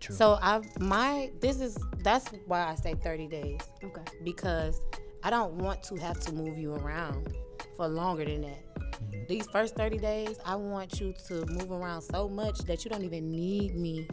True. 0.00 0.14
So 0.14 0.38
I 0.40 0.60
my 0.78 1.30
this 1.40 1.60
is 1.60 1.76
that's 2.02 2.28
why 2.46 2.66
I 2.66 2.74
say 2.74 2.94
30 2.94 3.26
days. 3.26 3.60
Okay. 3.82 4.02
Because 4.24 4.80
I 5.22 5.30
don't 5.30 5.54
want 5.54 5.82
to 5.84 5.96
have 5.96 6.20
to 6.20 6.32
move 6.32 6.58
you 6.58 6.74
around 6.74 7.36
for 7.76 7.88
longer 7.88 8.24
than 8.24 8.42
that. 8.42 8.74
Mm-hmm. 8.74 9.26
These 9.28 9.46
first 9.48 9.74
30 9.74 9.98
days, 9.98 10.38
I 10.44 10.56
want 10.56 11.00
you 11.00 11.14
to 11.28 11.44
move 11.46 11.70
around 11.70 12.02
so 12.02 12.28
much 12.28 12.58
that 12.60 12.84
you 12.84 12.90
don't 12.90 13.04
even 13.04 13.30
need 13.30 13.76
me. 13.76 14.06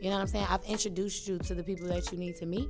You 0.00 0.10
know 0.10 0.16
what 0.16 0.22
I'm 0.22 0.26
saying? 0.26 0.46
I've 0.48 0.64
introduced 0.64 1.28
you 1.28 1.38
to 1.38 1.54
the 1.54 1.62
people 1.62 1.86
that 1.88 2.10
you 2.10 2.18
need 2.18 2.36
to 2.36 2.46
meet. 2.46 2.68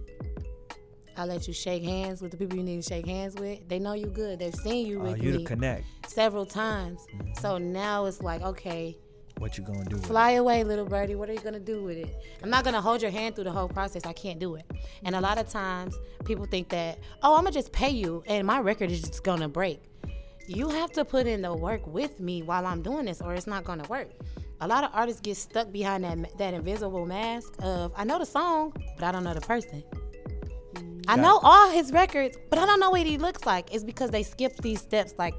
I 1.17 1.25
let 1.25 1.47
you 1.47 1.53
shake 1.53 1.83
hands 1.83 2.23
with 2.23 2.31
the 2.31 2.37
people 2.37 2.57
you 2.57 2.63
need 2.63 2.83
to 2.83 2.89
shake 2.89 3.07
hands 3.07 3.35
with. 3.35 3.69
They 3.69 3.79
know 3.79 3.93
you 3.93 4.07
good. 4.07 4.39
They've 4.39 4.55
seen 4.55 4.87
you 4.87 5.01
with 5.01 5.13
uh, 5.13 5.17
you 5.17 5.33
me 5.33 5.39
to 5.39 5.45
connect 5.45 5.85
several 6.07 6.47
times. 6.47 7.07
Mm-hmm. 7.15 7.41
So 7.41 7.59
now 7.59 8.07
it's 8.07 8.23
like, 8.23 8.43
okay, 8.43 8.97
what 9.39 9.59
you 9.59 9.65
gonna 9.65 9.85
do? 9.85 9.97
Fly 9.99 10.33
away, 10.33 10.65
little 10.65 10.85
birdie. 10.85 11.15
What 11.15 11.29
are 11.29 11.33
you 11.33 11.41
gonna 11.41 11.61
do 11.61 11.83
with 11.83 11.97
it? 11.97 12.15
I'm 12.43 12.51
not 12.51 12.65
gonna 12.65 12.81
hold 12.81 13.03
your 13.03 13.11
hand 13.11 13.35
through 13.35 13.45
the 13.45 13.53
whole 13.53 13.69
process. 13.69 14.07
I 14.07 14.13
can't 14.13 14.39
do 14.39 14.55
it. 14.55 14.65
And 15.05 15.15
a 15.15 15.21
lot 15.21 15.39
of 15.39 15.49
times, 15.49 15.97
people 16.25 16.47
think 16.47 16.69
that, 16.71 16.99
oh, 17.23 17.35
I'm 17.35 17.45
gonna 17.45 17.53
just 17.53 17.73
pay 17.73 17.91
you, 17.91 18.23
and 18.27 18.47
my 18.47 18.61
record 18.61 18.91
is 18.91 19.01
just 19.03 19.25
gonna 19.25 19.49
break. 19.49 19.83
You 20.47 20.69
have 20.69 20.91
to 20.93 21.05
put 21.05 21.27
in 21.27 21.43
the 21.43 21.55
work 21.55 21.87
with 21.87 22.21
me 22.21 22.43
while 22.43 22.67
I'm 22.67 22.83
doing 22.83 23.07
this, 23.07 23.21
or 23.21 23.35
it's 23.35 23.47
not 23.47 23.65
gonna 23.65 23.87
work. 23.89 24.11
A 24.61 24.69
lot 24.69 24.85
of 24.85 24.91
artists 24.95 25.21
get 25.21 25.37
stuck 25.37 25.73
behind 25.73 26.05
that 26.05 26.39
that 26.39 26.55
invisible 26.55 27.05
mask 27.05 27.55
of 27.63 27.93
I 27.97 28.05
know 28.05 28.19
the 28.19 28.27
song, 28.27 28.73
but 28.97 29.05
I 29.05 29.13
don't 29.13 29.25
know 29.25 29.35
the 29.35 29.41
person. 29.41 29.83
I 31.09 31.17
know 31.17 31.41
all 31.43 31.69
his 31.71 31.91
records, 31.91 32.39
but 32.49 32.61
I 32.61 32.67
don't 32.67 32.79
know 32.79 32.91
what 32.91 33.05
he 33.05 33.19
looks 33.19 33.45
like. 33.45 33.75
It's 33.75 33.83
because 33.83 34.11
they 34.11 34.23
skip 34.23 34.57
these 34.59 34.81
steps, 34.81 35.15
like 35.19 35.35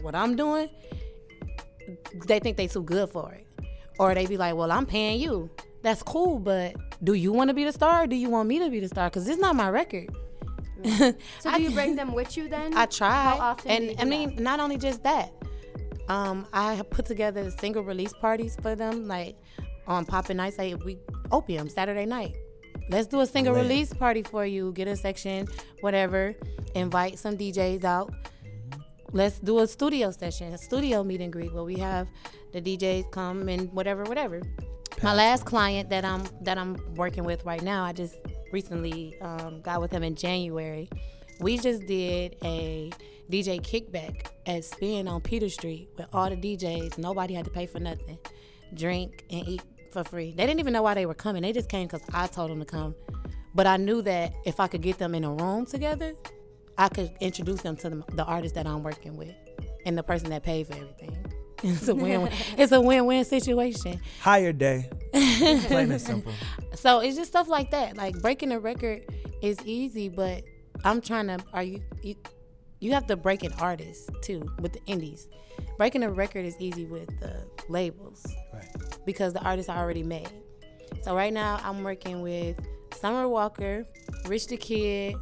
what 0.00 0.14
I'm 0.14 0.36
doing 0.36 0.70
they 2.26 2.38
think 2.38 2.56
they 2.56 2.66
too 2.66 2.82
good 2.82 3.08
for 3.10 3.32
it. 3.32 3.46
Or 3.98 4.14
they 4.14 4.26
be 4.26 4.36
like, 4.36 4.54
well, 4.54 4.70
I'm 4.70 4.86
paying 4.86 5.20
you. 5.20 5.50
That's 5.82 6.02
cool, 6.02 6.38
but 6.38 6.76
do 7.02 7.14
you 7.14 7.32
want 7.32 7.48
to 7.48 7.54
be 7.54 7.64
the 7.64 7.72
star 7.72 8.04
or 8.04 8.06
do 8.06 8.16
you 8.16 8.30
want 8.30 8.48
me 8.48 8.58
to 8.60 8.70
be 8.70 8.80
the 8.80 8.88
star? 8.88 9.08
Because 9.08 9.26
this 9.26 9.36
is 9.36 9.40
not 9.40 9.56
my 9.56 9.70
record. 9.70 10.08
so 10.84 11.12
do 11.54 11.62
you 11.62 11.70
bring 11.70 11.96
them 11.96 12.12
with 12.12 12.36
you 12.36 12.48
then? 12.48 12.76
I 12.76 12.86
try. 12.86 13.10
How 13.10 13.38
often? 13.38 13.70
And 13.70 14.00
I 14.00 14.04
mean, 14.04 14.36
that? 14.36 14.42
not 14.42 14.60
only 14.60 14.76
just 14.76 15.02
that. 15.02 15.32
Um, 16.08 16.46
I 16.52 16.82
put 16.90 17.06
together 17.06 17.50
single 17.50 17.82
release 17.82 18.12
parties 18.12 18.56
for 18.60 18.74
them, 18.74 19.06
like 19.06 19.36
on 19.86 20.04
popping 20.04 20.36
nights. 20.36 20.58
Like 20.58 20.82
we 20.84 20.98
opium 21.30 21.68
Saturday 21.68 22.06
night. 22.06 22.36
Let's 22.90 23.06
do 23.06 23.20
a 23.20 23.26
single 23.26 23.54
release 23.54 23.92
party 23.92 24.22
for 24.22 24.46
you. 24.46 24.72
Get 24.72 24.88
a 24.88 24.96
section, 24.96 25.48
whatever. 25.80 26.34
Invite 26.74 27.18
some 27.18 27.36
DJs 27.36 27.84
out 27.84 28.14
let's 29.12 29.38
do 29.38 29.60
a 29.60 29.66
studio 29.66 30.10
session, 30.10 30.52
a 30.52 30.58
studio 30.58 31.02
meet 31.02 31.20
and 31.20 31.32
greet 31.32 31.52
where 31.52 31.64
we 31.64 31.76
have 31.76 32.08
the 32.52 32.60
DJs 32.60 33.10
come 33.10 33.48
and 33.48 33.72
whatever, 33.72 34.04
whatever. 34.04 34.42
My 35.02 35.14
last 35.14 35.44
client 35.44 35.90
that 35.90 36.04
I'm 36.04 36.24
that 36.42 36.58
I'm 36.58 36.76
working 36.96 37.24
with 37.24 37.44
right 37.44 37.62
now, 37.62 37.84
I 37.84 37.92
just 37.92 38.16
recently 38.52 39.18
um, 39.20 39.60
got 39.60 39.80
with 39.80 39.92
him 39.92 40.02
in 40.02 40.14
January. 40.14 40.88
We 41.40 41.56
just 41.56 41.86
did 41.86 42.36
a 42.42 42.90
DJ 43.30 43.60
kickback 43.60 44.26
at 44.46 44.64
Spin 44.64 45.06
on 45.06 45.20
Peter 45.20 45.48
Street 45.48 45.88
with 45.96 46.06
all 46.12 46.28
the 46.28 46.36
DJs. 46.36 46.98
Nobody 46.98 47.34
had 47.34 47.44
to 47.44 47.50
pay 47.50 47.66
for 47.66 47.78
nothing, 47.78 48.18
drink 48.74 49.24
and 49.30 49.46
eat 49.46 49.62
for 49.92 50.02
free. 50.02 50.34
They 50.36 50.46
didn't 50.46 50.60
even 50.60 50.72
know 50.72 50.82
why 50.82 50.94
they 50.94 51.06
were 51.06 51.14
coming. 51.14 51.42
They 51.42 51.52
just 51.52 51.68
came 51.68 51.86
because 51.86 52.02
I 52.12 52.26
told 52.26 52.50
them 52.50 52.58
to 52.58 52.64
come. 52.64 52.94
But 53.54 53.66
I 53.66 53.76
knew 53.76 54.02
that 54.02 54.32
if 54.44 54.60
I 54.60 54.66
could 54.66 54.82
get 54.82 54.98
them 54.98 55.14
in 55.14 55.24
a 55.24 55.32
room 55.32 55.64
together, 55.64 56.14
I 56.78 56.88
could 56.88 57.10
introduce 57.20 57.60
them 57.62 57.76
to 57.78 57.90
the, 57.90 58.04
the 58.14 58.24
artist 58.24 58.54
that 58.54 58.66
I'm 58.66 58.82
working 58.82 59.16
with 59.16 59.34
and 59.84 59.98
the 59.98 60.02
person 60.02 60.30
that 60.30 60.42
paid 60.42 60.66
for 60.68 60.74
everything. 60.74 61.16
It's 61.64 61.88
a 61.88 61.94
win. 61.94 62.30
it's 62.56 62.70
a 62.70 62.80
win-win 62.80 63.24
situation. 63.24 64.00
Hire 64.20 64.52
day, 64.52 64.88
plain 65.12 65.90
and 65.90 66.00
simple. 66.00 66.32
So 66.76 67.00
it's 67.00 67.16
just 67.16 67.30
stuff 67.32 67.48
like 67.48 67.72
that. 67.72 67.96
Like 67.96 68.22
breaking 68.22 68.52
a 68.52 68.60
record 68.60 69.02
is 69.42 69.58
easy, 69.64 70.08
but 70.08 70.44
I'm 70.84 71.00
trying 71.00 71.26
to. 71.26 71.40
Are 71.52 71.64
you? 71.64 71.82
you 72.00 72.14
you 72.78 72.92
have 72.92 73.08
to 73.08 73.16
break 73.16 73.42
an 73.42 73.52
artist 73.54 74.08
too 74.22 74.48
with 74.60 74.72
the 74.72 74.80
indies. 74.86 75.26
Breaking 75.78 76.04
a 76.04 76.12
record 76.12 76.44
is 76.44 76.54
easy 76.60 76.84
with 76.84 77.08
the 77.18 77.44
labels 77.68 78.24
Right. 78.54 78.68
because 79.04 79.32
the 79.32 79.42
artists 79.42 79.68
are 79.68 79.78
already 79.78 80.04
made. 80.04 80.30
So 81.02 81.16
right 81.16 81.32
now 81.32 81.58
I'm 81.64 81.82
working 81.82 82.22
with 82.22 82.56
Summer 82.94 83.28
Walker, 83.28 83.84
Rich 84.28 84.46
the 84.46 84.56
Kid, 84.56 85.16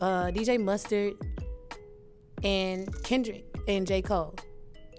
uh, 0.00 0.26
DJ 0.26 0.60
Mustard, 0.62 1.14
and 2.42 3.02
Kendrick 3.02 3.44
and 3.68 3.86
J 3.86 4.02
Cole. 4.02 4.34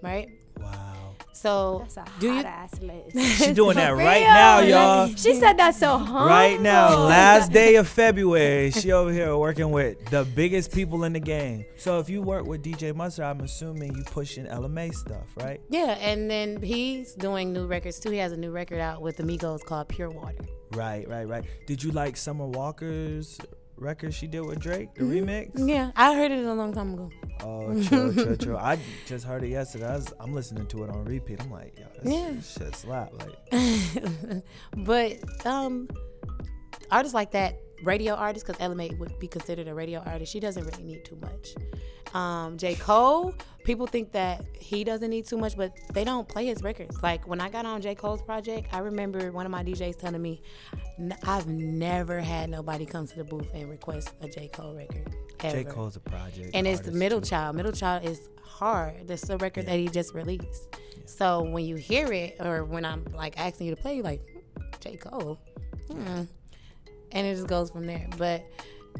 Right. 0.02 0.28
Wow. 0.60 1.14
So 1.32 1.80
That's 1.80 1.96
a 1.98 2.04
do 2.18 2.28
you? 2.28 2.34
hot 2.36 2.44
ass 2.46 2.80
list. 2.80 3.16
She 3.44 3.52
doing 3.52 3.76
that 3.76 3.90
right 3.90 4.22
real? 4.22 4.28
now, 4.28 4.58
y'all. 4.60 5.06
She 5.08 5.34
said 5.34 5.58
that 5.58 5.74
so 5.74 5.98
humble. 5.98 6.26
Right 6.26 6.60
now, 6.60 6.98
last 7.04 7.52
day 7.52 7.76
of 7.76 7.86
February, 7.86 8.70
she 8.70 8.90
over 8.90 9.12
here 9.12 9.36
working 9.36 9.70
with 9.70 10.02
the 10.06 10.24
biggest 10.24 10.72
people 10.72 11.04
in 11.04 11.12
the 11.12 11.20
game. 11.20 11.66
So 11.76 11.98
if 12.00 12.08
you 12.08 12.22
work 12.22 12.46
with 12.46 12.64
DJ 12.64 12.94
Mustard, 12.94 13.26
I'm 13.26 13.40
assuming 13.40 13.94
you 13.94 14.02
pushing 14.04 14.46
LMA 14.46 14.94
stuff, 14.94 15.26
right? 15.36 15.60
Yeah, 15.68 15.98
and 16.00 16.30
then 16.30 16.60
he's 16.62 17.12
doing 17.14 17.52
new 17.52 17.66
records 17.66 18.00
too. 18.00 18.10
He 18.10 18.18
has 18.18 18.32
a 18.32 18.36
new 18.36 18.50
record 18.50 18.80
out 18.80 19.02
with 19.02 19.18
the 19.18 19.22
Migos 19.22 19.62
called 19.62 19.88
Pure 19.88 20.10
Water. 20.10 20.38
Right, 20.72 21.06
right, 21.08 21.28
right. 21.28 21.44
Did 21.66 21.82
you 21.84 21.92
like 21.92 22.16
Summer 22.16 22.46
Walker's 22.46 23.38
record 23.76 24.14
she 24.14 24.26
did 24.26 24.40
with 24.40 24.58
Drake, 24.60 24.94
the 24.94 25.02
remix? 25.02 25.50
Yeah, 25.56 25.90
I 25.96 26.14
heard 26.14 26.30
it 26.30 26.44
a 26.44 26.52
long 26.54 26.72
time 26.72 26.94
ago. 26.94 27.10
Oh, 27.40 27.82
true, 27.82 28.12
true, 28.14 28.36
true. 28.36 28.56
I 28.56 28.78
just 29.06 29.24
heard 29.24 29.42
it 29.44 29.48
yesterday. 29.48 29.86
I 29.86 29.96
was, 29.96 30.12
I'm 30.18 30.32
listening 30.32 30.66
to 30.68 30.84
it 30.84 30.90
on 30.90 31.04
repeat. 31.04 31.40
I'm 31.42 31.50
like, 31.50 31.78
yo, 31.78 31.84
this 32.02 32.12
Yeah. 32.12 32.64
shit 32.64 32.74
slap. 32.76 33.12
Like, 33.12 34.42
but 34.78 35.46
um, 35.46 35.88
artists 36.90 37.14
like 37.14 37.32
that, 37.32 37.60
radio 37.86 38.14
artist, 38.14 38.46
because 38.46 38.60
Ella 38.60 38.74
Mai 38.74 38.90
would 38.98 39.18
be 39.18 39.28
considered 39.28 39.68
a 39.68 39.74
radio 39.74 40.00
artist. 40.00 40.32
She 40.32 40.40
doesn't 40.40 40.64
really 40.64 40.82
need 40.84 41.04
too 41.04 41.16
much. 41.16 41.54
Um, 42.14 42.56
J 42.56 42.74
Cole, 42.76 43.34
people 43.64 43.86
think 43.86 44.12
that 44.12 44.44
he 44.58 44.84
doesn't 44.84 45.10
need 45.10 45.26
too 45.26 45.36
much, 45.36 45.56
but 45.56 45.72
they 45.92 46.04
don't 46.04 46.26
play 46.28 46.46
his 46.46 46.62
records. 46.62 47.02
Like 47.02 47.26
when 47.26 47.40
I 47.40 47.48
got 47.48 47.66
on 47.66 47.80
J 47.82 47.94
Cole's 47.94 48.22
project, 48.22 48.68
I 48.72 48.78
remember 48.78 49.32
one 49.32 49.44
of 49.44 49.52
my 49.52 49.62
DJs 49.64 49.98
telling 49.98 50.22
me, 50.22 50.42
"I've 51.24 51.46
never 51.46 52.20
had 52.20 52.48
nobody 52.50 52.86
come 52.86 53.06
to 53.06 53.16
the 53.16 53.24
booth 53.24 53.50
and 53.54 53.68
request 53.68 54.12
a 54.20 54.28
J 54.28 54.48
Cole 54.48 54.74
record." 54.74 55.14
Ever. 55.40 55.56
J. 55.56 55.64
Cole's 55.64 55.96
a 55.96 56.00
project. 56.00 56.50
and 56.54 56.66
it's 56.66 56.80
the 56.80 56.92
middle 56.92 57.20
too. 57.20 57.30
child. 57.30 57.56
Middle 57.56 57.72
child 57.72 58.04
is 58.04 58.20
hard. 58.42 59.06
That's 59.06 59.26
the 59.26 59.36
record 59.36 59.64
Yeah. 59.64 59.72
that 59.72 59.78
he 59.78 59.88
just 59.88 60.14
released. 60.14 60.62
So 61.04 61.42
when 61.42 61.66
you 61.66 61.76
hear 61.76 62.10
it, 62.12 62.36
or 62.40 62.64
when 62.64 62.84
I'm 62.86 63.04
like 63.14 63.38
asking 63.38 63.66
you 63.68 63.74
to 63.76 63.80
play, 63.82 63.96
you 63.96 64.02
like 64.02 64.22
J 64.80 64.96
Cole, 64.96 65.38
hmm. 65.90 66.22
And 67.12 67.26
it 67.26 67.34
just 67.34 67.46
goes 67.46 67.70
from 67.70 67.86
there. 67.86 68.06
But 68.18 68.44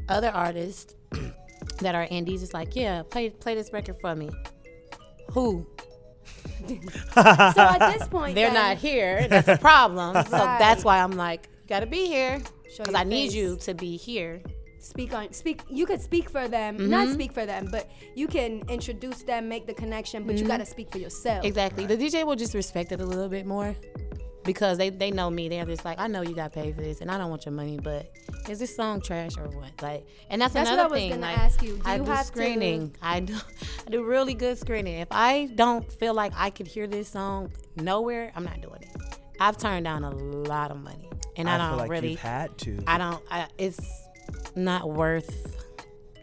other 0.09 0.31
artists 0.31 0.95
that 1.81 1.95
are 1.95 2.05
indies, 2.11 2.43
it's 2.43 2.55
like, 2.55 2.75
yeah, 2.77 3.03
play 3.03 3.31
play 3.31 3.55
this 3.55 3.73
record 3.73 3.97
for 4.01 4.15
me. 4.15 4.31
Who? 5.33 5.67
So 7.15 7.21
at 7.63 7.79
this 7.99 8.09
point, 8.17 8.35
They're 8.35 8.47
then, 8.51 8.55
not 8.55 8.77
here. 8.79 9.29
That's 9.29 9.49
a 9.49 9.57
problem. 9.59 10.15
So 10.31 10.37
Right. 10.37 10.59
that's 10.59 10.85
why 10.85 10.99
I'm 11.03 11.13
like, 11.13 11.49
you 11.63 11.69
gotta 11.69 11.87
be 11.87 12.07
here 12.07 12.41
because 12.79 12.95
I 12.95 13.05
need 13.05 13.33
you 13.33 13.57
to 13.59 13.75
be 13.75 13.97
here. 13.97 14.43
speak 14.81 15.13
on 15.15 15.33
speak 15.33 15.63
you 15.69 15.85
could 15.87 16.01
speak 16.01 16.29
for 16.31 16.47
them 16.49 16.77
Mm-hmm. 16.79 16.91
not 16.91 17.09
speak 17.09 17.33
for 17.33 17.45
them 17.47 17.69
but 17.71 17.89
you 18.15 18.27
can 18.29 18.63
introduce 18.69 19.23
them 19.25 19.49
make 19.49 19.67
the 19.67 19.75
connection 19.75 20.23
but 20.25 20.35
Mm-hmm. 20.37 20.45
you 20.45 20.49
got 20.49 20.59
to 20.59 20.67
speak 20.67 20.91
for 20.93 20.99
yourself 20.99 21.45
Exactly. 21.45 21.87
The 21.87 21.97
DJ 21.97 22.25
will 22.25 22.37
just 22.37 22.55
respect 22.55 22.93
it 22.93 23.01
a 23.01 23.05
little 23.07 23.29
bit 23.29 23.47
more 23.47 23.75
because 24.47 24.79
they, 24.79 24.89
they 24.91 25.11
know 25.11 25.29
me. 25.29 25.49
They're 25.49 25.65
just 25.67 25.85
like, 25.85 25.99
I 25.99 26.07
know 26.07 26.23
you 26.23 26.35
got 26.35 26.53
paid 26.53 26.75
for 26.77 26.81
this, 26.81 27.01
and 27.01 27.11
I 27.11 27.19
don't 27.19 27.29
want 27.31 27.45
your 27.45 27.53
money, 27.53 27.79
but 27.83 28.11
is 28.49 28.59
this 28.61 28.75
song 28.75 29.01
trash 29.01 29.37
or 29.37 29.49
what? 29.49 29.71
Like, 29.83 30.07
and 30.31 30.41
that's, 30.41 30.55
That's 30.55 30.71
what 30.71 30.75
another 30.79 30.89
I 30.89 30.93
was 30.93 31.01
thing. 31.01 31.11
gonna 31.11 31.23
like, 31.23 31.39
ask 31.39 31.63
you. 31.63 31.77
Do 31.77 31.83
I 31.85 31.97
you 31.97 32.05
do 32.05 32.11
have 32.11 32.21
to- 32.21 32.27
screening. 32.29 32.95
I 33.03 33.21
do. 33.21 33.35
I 33.87 33.91
do 33.91 34.05
really 34.05 34.35
good 34.35 34.57
screening. 34.59 35.01
If 35.01 35.09
I 35.11 35.47
don't 35.55 35.91
feel 35.93 36.15
like 36.15 36.33
I 36.37 36.51
could 36.51 36.67
hear 36.67 36.87
this 36.87 37.09
song 37.09 37.51
nowhere, 37.77 38.33
I'm 38.37 38.45
not 38.45 38.61
doing 38.63 38.83
it. 38.83 38.89
I've 39.41 39.59
turned 39.59 39.85
down 39.85 40.03
a 40.05 40.11
lot 40.11 40.71
of 40.71 40.79
money, 40.79 41.11
and 41.37 41.49
I, 41.49 41.55
I 41.57 41.59
don't 41.59 41.69
feel 41.71 41.79
like 41.79 41.91
really. 41.91 42.11
you've 42.13 42.21
had 42.21 42.57
to. 42.59 42.83
I 42.87 42.97
don't. 42.99 43.23
I, 43.31 43.49
it's 43.59 43.81
not 44.55 44.89
worth. 44.91 45.57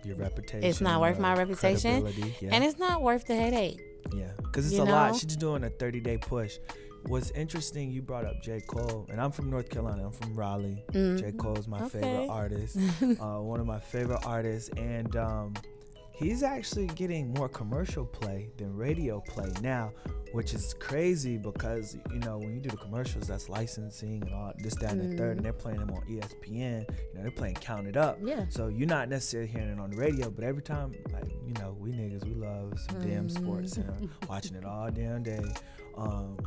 your 0.04 0.16
reputation. 0.16 0.64
It's 0.64 0.82
not 0.82 1.00
worth 1.00 1.20
my 1.20 1.30
your 1.30 1.38
reputation, 1.40 2.02
credibility, 2.02 2.36
Yeah. 2.46 2.50
and 2.56 2.64
it's 2.64 2.80
not 2.80 3.02
worth 3.02 3.26
the 3.28 3.36
headache. 3.36 3.80
Yeah, 4.14 4.32
because 4.38 4.66
it's 4.66 4.76
You 4.76 4.84
a 4.84 4.86
lot. 4.86 5.16
She's 5.16 5.36
doing 5.38 5.64
a 5.64 5.70
30 5.70 6.00
day 6.02 6.18
push. 6.18 6.58
What's 7.08 7.32
interesting, 7.32 7.92
you 7.92 8.02
brought 8.02 8.26
up 8.26 8.42
J. 8.42 8.62
Cole, 8.62 9.06
and 9.12 9.20
I'm 9.20 9.32
from 9.32 9.50
North 9.50 9.70
Carolina. 9.70 10.06
I'm 10.06 10.12
from 10.12 10.36
Raleigh. 10.36 10.84
J. 10.94 11.34
Cole's 11.38 11.68
my 11.68 11.80
Okay. 11.84 12.00
favorite 12.02 12.30
artist, 12.30 12.78
uh, 13.22 13.40
one 13.40 13.60
of 13.60 13.66
my 13.66 13.80
favorite 13.80 14.22
artists, 14.26 14.70
and 14.78 15.16
um, 15.18 15.54
he's 16.16 16.44
actually 16.44 16.88
getting 16.88 17.34
more 17.34 17.50
commercial 17.50 18.06
play 18.06 18.50
than 18.58 18.74
radio 18.76 19.20
play 19.20 19.52
now, 19.62 19.92
which 20.32 20.54
is 20.54 20.74
crazy 20.80 21.38
because 21.38 21.98
you 22.12 22.20
know 22.20 22.38
when 22.38 22.54
you 22.56 22.62
do 22.62 22.70
the 22.70 22.78
commercials, 22.78 23.28
that's 23.28 23.50
licensing 23.50 24.24
and 24.24 24.34
all 24.34 24.54
this, 24.60 24.74
that, 24.76 24.94
and 24.94 25.12
the 25.14 25.18
third, 25.18 25.36
and 25.38 25.46
they're 25.46 25.52
playing 25.54 25.80
them 25.80 25.92
on 25.92 26.02
ESPN. 26.08 26.50
You 26.90 27.16
know, 27.16 27.22
they're 27.22 27.32
playing 27.32 27.56
Count 27.56 27.86
It 27.86 27.98
Up. 27.98 28.18
Yeah. 28.24 28.46
So 28.50 28.70
you're 28.70 28.88
not 28.88 29.10
necessarily 29.10 29.50
hearing 29.50 29.70
it 29.70 29.80
on 29.80 29.92
the 29.92 29.98
radio, 29.98 30.30
but 30.32 30.46
every 30.46 30.64
time, 30.64 30.94
like 31.12 31.30
you 31.46 31.54
know, 31.56 31.76
we 31.80 31.92
niggas, 31.92 32.24
we 32.26 32.34
love 32.34 32.80
some 32.90 33.02
damn 33.02 33.30
sports 33.30 33.76
and 33.78 34.10
watching 34.30 34.56
it 34.56 34.64
all 34.66 34.90
damn 34.90 35.22
day. 35.22 35.44
Um, 35.96 36.38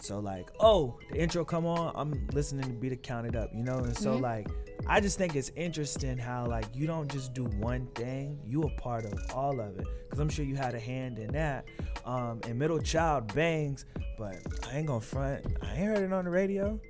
so 0.00 0.18
like, 0.18 0.50
oh, 0.60 0.98
the 1.10 1.18
intro 1.18 1.44
come 1.44 1.66
on, 1.66 1.92
I'm 1.94 2.26
listening 2.32 2.64
to 2.64 2.70
beat 2.70 2.92
it 2.92 3.02
counted 3.02 3.36
up, 3.36 3.50
you 3.54 3.62
know. 3.62 3.78
And 3.78 3.96
so 3.96 4.16
like, 4.16 4.48
I 4.86 4.98
just 5.00 5.18
think 5.18 5.36
it's 5.36 5.50
interesting 5.56 6.16
how 6.16 6.46
like 6.46 6.64
you 6.74 6.86
don't 6.86 7.10
just 7.10 7.34
do 7.34 7.44
one 7.44 7.86
thing, 7.94 8.38
you 8.46 8.62
a 8.62 8.70
part 8.80 9.04
of 9.04 9.12
all 9.34 9.60
of 9.60 9.78
it. 9.78 9.86
Cause 10.10 10.18
I'm 10.18 10.28
sure 10.30 10.44
you 10.44 10.56
had 10.56 10.74
a 10.74 10.80
hand 10.80 11.18
in 11.18 11.28
that. 11.32 11.66
Um, 12.04 12.40
and 12.48 12.58
middle 12.58 12.80
child 12.80 13.32
bangs, 13.34 13.84
but 14.18 14.36
I 14.70 14.78
ain't 14.78 14.86
gonna 14.86 15.00
front. 15.00 15.44
I 15.62 15.68
ain't 15.74 15.78
heard 15.96 15.98
it 15.98 16.12
on 16.12 16.24
the 16.24 16.30
radio. 16.30 16.80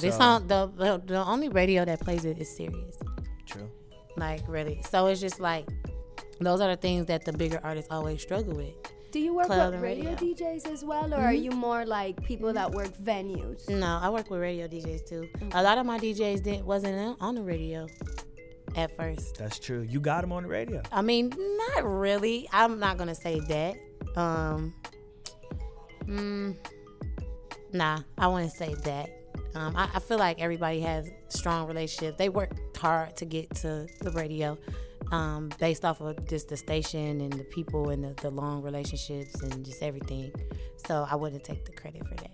This 0.00 0.14
So- 0.14 0.18
song, 0.20 0.46
the, 0.46 0.70
the 0.76 1.02
the 1.04 1.24
only 1.24 1.48
radio 1.48 1.84
that 1.84 2.00
plays 2.00 2.24
it 2.24 2.38
is 2.38 2.54
Sirius. 2.56 2.96
True. 3.46 3.68
Like 4.16 4.42
really. 4.46 4.80
So 4.88 5.06
it's 5.06 5.20
just 5.20 5.40
like 5.40 5.66
those 6.40 6.60
are 6.60 6.68
the 6.68 6.76
things 6.80 7.06
that 7.06 7.24
the 7.24 7.32
bigger 7.32 7.60
artists 7.64 7.90
always 7.90 8.22
struggle 8.22 8.54
with. 8.54 8.74
Do 9.12 9.20
you 9.20 9.32
work 9.34 9.48
with 9.48 9.74
radio, 9.80 10.10
radio. 10.10 10.34
djs 10.34 10.66
as 10.66 10.84
well 10.84 11.12
or 11.14 11.18
are 11.20 11.32
you 11.34 11.50
more 11.52 11.84
like 11.84 12.22
people 12.24 12.52
that 12.52 12.70
work 12.70 12.92
venues 12.96 13.68
No, 13.68 13.98
I 14.02 14.08
work 14.10 14.30
with 14.30 14.40
radio 14.40 14.66
DJs 14.66 15.06
too. 15.06 15.28
A 15.52 15.62
lot 15.62 15.76
of 15.78 15.84
my 15.86 15.98
DJs 15.98 16.42
didn't 16.42 16.66
wasn't 16.66 16.96
on- 16.96 17.16
on 17.20 17.34
the 17.34 17.42
radio 17.42 17.86
at 18.74 18.96
first. 18.96 19.36
That's 19.38 19.58
true. 19.58 19.82
You 19.82 20.00
got 20.00 20.22
them 20.22 20.32
on 20.32 20.42
the 20.44 20.48
radio. 20.48 20.80
I 20.90 21.02
mean, 21.02 21.30
not 21.74 21.84
really. 21.84 22.48
I'm 22.52 22.78
not 22.80 22.96
gonna 22.96 23.14
say 23.14 23.38
that. 23.40 23.76
Um, 24.16 24.74
mm, 26.06 26.56
nah, 27.72 28.00
I 28.18 28.26
wouldn't 28.28 28.52
say 28.52 28.74
that. 28.84 29.10
Um, 29.54 29.76
I, 29.76 29.90
I 29.94 29.98
feel 30.00 30.18
like 30.18 30.40
everybody 30.40 30.80
has 30.80 31.10
strong 31.28 31.68
relationships. 31.68 32.16
They 32.16 32.30
worked 32.30 32.58
hard 32.76 33.16
to 33.18 33.24
get 33.26 33.50
to 33.56 33.86
the 34.00 34.10
radio, 34.12 34.56
um, 35.12 35.50
based 35.60 35.84
off 35.84 36.00
of 36.00 36.26
just 36.26 36.48
the 36.48 36.56
station 36.56 37.20
and 37.20 37.32
the 37.32 37.44
people 37.44 37.90
and 37.90 38.02
the, 38.02 38.14
the 38.22 38.30
long 38.30 38.62
relationships 38.62 39.40
and 39.42 39.64
just 39.64 39.82
everything. 39.82 40.32
So 40.86 41.06
I 41.08 41.14
wouldn't 41.14 41.44
take 41.44 41.64
the 41.64 41.72
credit 41.72 42.06
for 42.08 42.14
that. 42.14 42.30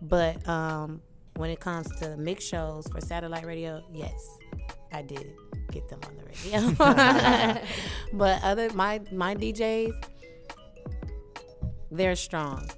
But 0.00 0.48
um, 0.48 1.02
when 1.36 1.50
it 1.50 1.60
comes 1.60 1.90
to 2.00 2.16
mix 2.16 2.44
shows 2.44 2.86
for 2.86 3.00
satellite 3.00 3.44
radio, 3.44 3.82
yes, 3.92 4.38
I 4.92 5.02
did 5.02 5.32
get 5.72 5.88
them 5.88 6.00
on 6.06 6.16
the 6.16 6.24
radio. 6.24 7.62
but 8.12 8.42
other 8.42 8.70
my 8.74 9.00
my 9.12 9.34
DJs, 9.34 9.92
they're 11.90 12.16
strong. 12.16 12.68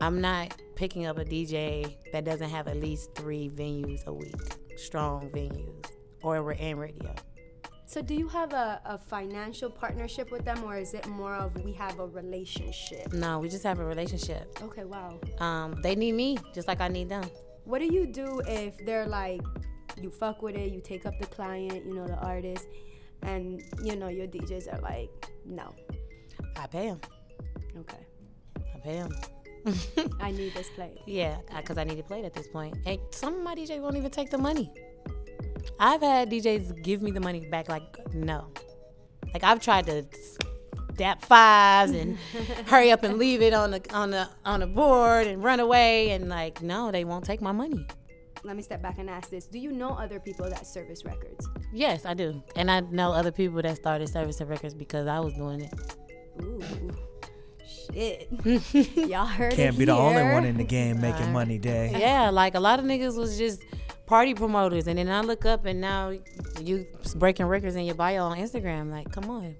I'm 0.00 0.20
not 0.20 0.54
picking 0.76 1.06
up 1.06 1.18
a 1.18 1.24
DJ 1.24 1.96
that 2.12 2.24
doesn't 2.24 2.50
have 2.50 2.68
at 2.68 2.76
least 2.76 3.12
three 3.16 3.50
venues 3.50 4.06
a 4.06 4.12
week, 4.12 4.36
strong 4.76 5.28
venues, 5.30 5.84
or 6.22 6.42
we're 6.44 6.52
in 6.52 6.78
radio. 6.78 7.14
So 7.90 8.02
do 8.02 8.14
you 8.14 8.28
have 8.28 8.52
a, 8.52 8.80
a 8.84 8.98
financial 8.98 9.70
partnership 9.70 10.30
with 10.30 10.44
them 10.44 10.62
or 10.62 10.76
is 10.76 10.92
it 10.92 11.06
more 11.06 11.34
of 11.34 11.56
we 11.64 11.72
have 11.72 11.98
a 12.00 12.06
relationship 12.06 13.10
No, 13.14 13.38
we 13.38 13.48
just 13.48 13.64
have 13.64 13.78
a 13.80 13.84
relationship. 13.84 14.44
okay 14.62 14.84
wow 14.84 15.18
Um, 15.40 15.80
they 15.82 15.94
need 15.96 16.12
me 16.12 16.36
just 16.54 16.68
like 16.68 16.80
I 16.82 16.88
need 16.88 17.08
them. 17.08 17.24
what 17.64 17.78
do 17.78 17.86
you 17.86 18.04
do 18.06 18.42
if 18.46 18.76
they're 18.84 19.06
like 19.06 19.40
you 20.02 20.10
fuck 20.10 20.42
with 20.42 20.54
it 20.56 20.70
you 20.72 20.80
take 20.80 21.06
up 21.06 21.14
the 21.18 21.26
client 21.26 21.84
you 21.86 21.94
know 21.94 22.06
the 22.06 22.18
artist 22.32 22.66
and 23.22 23.62
you 23.82 23.96
know 23.96 24.08
your 24.08 24.26
djs 24.26 24.72
are 24.72 24.80
like 24.80 25.10
no 25.46 25.74
I 26.56 26.66
pay 26.66 26.88
them. 26.88 27.00
okay 27.78 28.02
I 28.74 28.78
pay 28.80 28.96
them. 29.02 29.12
i 30.20 30.30
need 30.30 30.52
this 30.54 30.68
played 30.76 30.98
Yeah, 31.06 31.36
because 31.56 31.78
I 31.78 31.84
need 31.84 32.04
play 32.06 32.20
it 32.20 32.24
at 32.26 32.34
this 32.34 32.48
point. 32.48 32.76
And 32.86 32.98
some 33.10 33.34
of 33.34 33.42
my 33.42 33.54
DJs 33.54 33.80
won't 33.80 33.96
even 33.96 34.10
take 34.10 34.30
the 34.30 34.38
money. 34.38 34.70
I've 35.78 36.00
had 36.00 36.30
DJs 36.30 36.82
give 36.82 37.02
me 37.02 37.10
the 37.10 37.20
money 37.20 37.46
back, 37.48 37.68
like, 37.68 38.14
no. 38.14 38.46
Like, 39.32 39.44
I've 39.44 39.60
tried 39.60 39.86
to 39.86 40.06
dap 40.98 41.24
fives 41.24 41.92
and 41.92 42.18
hurry 42.66 42.90
up 42.90 43.04
and 43.04 43.16
leave 43.16 43.40
it 43.40 43.54
on 43.54 43.70
the 43.70 43.80
on 43.94 44.10
the 44.10 44.28
on 44.44 44.60
the 44.60 44.66
board 44.66 45.26
and 45.26 45.42
run 45.42 45.60
away 45.60 46.10
and 46.10 46.28
like 46.28 46.60
no, 46.60 46.90
they 46.90 47.04
won't 47.04 47.24
take 47.24 47.40
my 47.40 47.52
money. 47.52 47.86
Let 48.44 48.56
me 48.56 48.62
step 48.62 48.82
back 48.82 48.98
and 48.98 49.08
ask 49.08 49.30
this: 49.30 49.46
Do 49.46 49.58
you 49.58 49.72
know 49.72 49.90
other 49.90 50.20
people 50.20 50.48
that 50.50 50.66
service 50.66 51.04
records? 51.04 51.48
Yes, 51.72 52.04
I 52.04 52.14
do, 52.14 52.42
and 52.56 52.70
I 52.70 52.80
know 52.80 53.12
other 53.12 53.32
people 53.32 53.62
that 53.62 53.76
started 53.76 54.08
servicing 54.08 54.48
records 54.48 54.74
because 54.74 55.06
I 55.06 55.20
was 55.20 55.32
doing 55.34 55.62
it. 55.62 55.74
Ooh. 56.42 56.62
Shit. 57.92 58.28
Y'all 58.96 59.26
heard 59.26 59.52
Can't 59.52 59.74
it 59.74 59.78
be 59.78 59.84
the 59.86 59.96
only 59.96 60.22
one 60.22 60.44
in 60.44 60.56
the 60.56 60.64
game 60.64 61.00
making 61.00 61.32
money 61.32 61.58
day. 61.58 61.94
Yeah, 61.96 62.30
like 62.30 62.54
a 62.54 62.60
lot 62.60 62.78
of 62.78 62.84
niggas 62.84 63.16
was 63.16 63.36
just 63.38 63.62
party 64.08 64.34
promoters, 64.34 64.86
and 64.88 64.98
then 64.98 65.08
I 65.08 65.20
look 65.20 65.44
up 65.44 65.66
and 65.66 65.80
now 65.80 66.12
you 66.60 66.86
breaking 67.16 67.46
records 67.46 67.76
in 67.76 67.84
your 67.84 67.94
bio 67.94 68.24
on 68.24 68.38
Instagram. 68.38 68.90
Like, 68.90 69.12
come 69.12 69.30
on. 69.30 69.54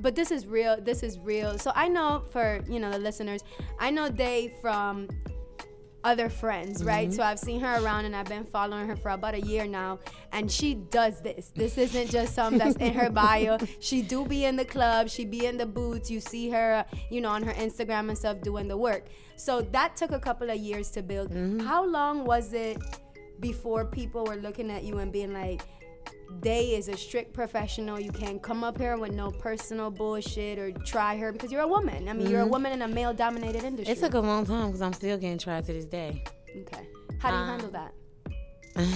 But 0.00 0.14
this 0.14 0.30
is 0.30 0.46
real. 0.46 0.80
This 0.80 1.02
is 1.02 1.18
real. 1.18 1.58
So 1.58 1.72
I 1.74 1.88
know 1.88 2.24
for 2.30 2.60
you 2.68 2.80
know 2.80 2.90
the 2.90 2.98
listeners, 2.98 3.42
I 3.78 3.90
know 3.90 4.08
they 4.08 4.52
from 4.60 5.08
other 6.04 6.28
friends, 6.28 6.84
right? 6.84 7.08
Mm-hmm. 7.08 7.16
So 7.16 7.22
I've 7.22 7.38
seen 7.38 7.60
her 7.60 7.82
around 7.82 8.04
and 8.04 8.14
I've 8.14 8.28
been 8.28 8.44
following 8.44 8.86
her 8.86 8.96
for 8.96 9.10
about 9.10 9.34
a 9.34 9.40
year 9.40 9.66
now, 9.66 10.00
and 10.32 10.50
she 10.50 10.74
does 10.74 11.20
this. 11.20 11.52
This 11.54 11.78
isn't 11.78 12.10
just 12.10 12.34
something 12.34 12.58
that's 12.58 12.76
in 12.76 12.94
her 12.94 13.10
bio. 13.10 13.58
She 13.80 14.02
do 14.02 14.24
be 14.24 14.44
in 14.44 14.56
the 14.56 14.64
club. 14.64 15.08
She 15.08 15.24
be 15.24 15.46
in 15.46 15.56
the 15.56 15.66
boots. 15.66 16.10
You 16.10 16.20
see 16.20 16.50
her, 16.50 16.84
you 17.10 17.20
know, 17.20 17.30
on 17.30 17.42
her 17.42 17.52
Instagram 17.52 18.08
and 18.08 18.18
stuff 18.18 18.40
doing 18.40 18.66
the 18.66 18.76
work. 18.76 19.06
So 19.36 19.60
that 19.60 19.96
took 19.96 20.10
a 20.10 20.18
couple 20.18 20.50
of 20.50 20.56
years 20.56 20.90
to 20.92 21.02
build. 21.02 21.30
Mm-hmm. 21.30 21.60
How 21.60 21.84
long 21.84 22.24
was 22.24 22.52
it 22.52 22.78
before 23.40 23.84
people 23.84 24.24
were 24.24 24.36
looking 24.36 24.70
at 24.70 24.84
you 24.84 24.98
and 24.98 25.12
being 25.12 25.32
like? 25.32 25.62
Day 26.40 26.76
is 26.76 26.88
a 26.88 26.96
strict 26.96 27.32
professional. 27.32 27.98
You 27.98 28.12
can't 28.12 28.42
come 28.42 28.62
up 28.62 28.76
here 28.78 28.98
with 28.98 29.12
no 29.12 29.30
personal 29.30 29.90
bullshit 29.90 30.58
or 30.58 30.70
try 30.84 31.16
her 31.16 31.32
because 31.32 31.50
you're 31.50 31.62
a 31.62 31.68
woman. 31.68 32.06
I 32.06 32.12
mean, 32.12 32.28
you're 32.28 32.42
a 32.42 32.46
woman 32.46 32.72
in 32.72 32.82
a 32.82 32.88
male 32.88 33.14
dominated 33.14 33.64
industry. 33.64 33.94
It 33.94 33.98
took 33.98 34.12
a 34.12 34.20
long 34.20 34.44
time 34.44 34.66
because 34.66 34.82
I'm 34.82 34.92
still 34.92 35.16
getting 35.16 35.38
tried 35.38 35.64
to 35.66 35.72
this 35.72 35.86
day. 35.86 36.22
okay. 36.60 36.86
How 37.18 37.30
do 37.30 37.36
you 37.36 37.42
Um, 37.42 37.48
handle 37.48 37.70
that? 37.70 37.94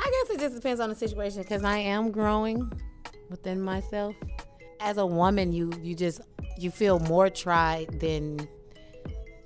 I 0.00 0.10
guess 0.10 0.36
it 0.36 0.40
just 0.40 0.54
depends 0.54 0.80
on 0.80 0.88
the 0.88 0.94
situation 0.94 1.42
because 1.42 1.64
I 1.64 1.78
am 1.78 2.10
growing 2.10 2.70
within 3.30 3.60
myself. 3.60 4.14
As 4.80 4.98
a 4.98 5.06
woman, 5.06 5.52
you 5.52 5.72
you 5.82 5.94
just 5.94 6.20
you 6.58 6.70
feel 6.70 6.98
more 7.00 7.30
tried 7.30 8.00
than 8.00 8.48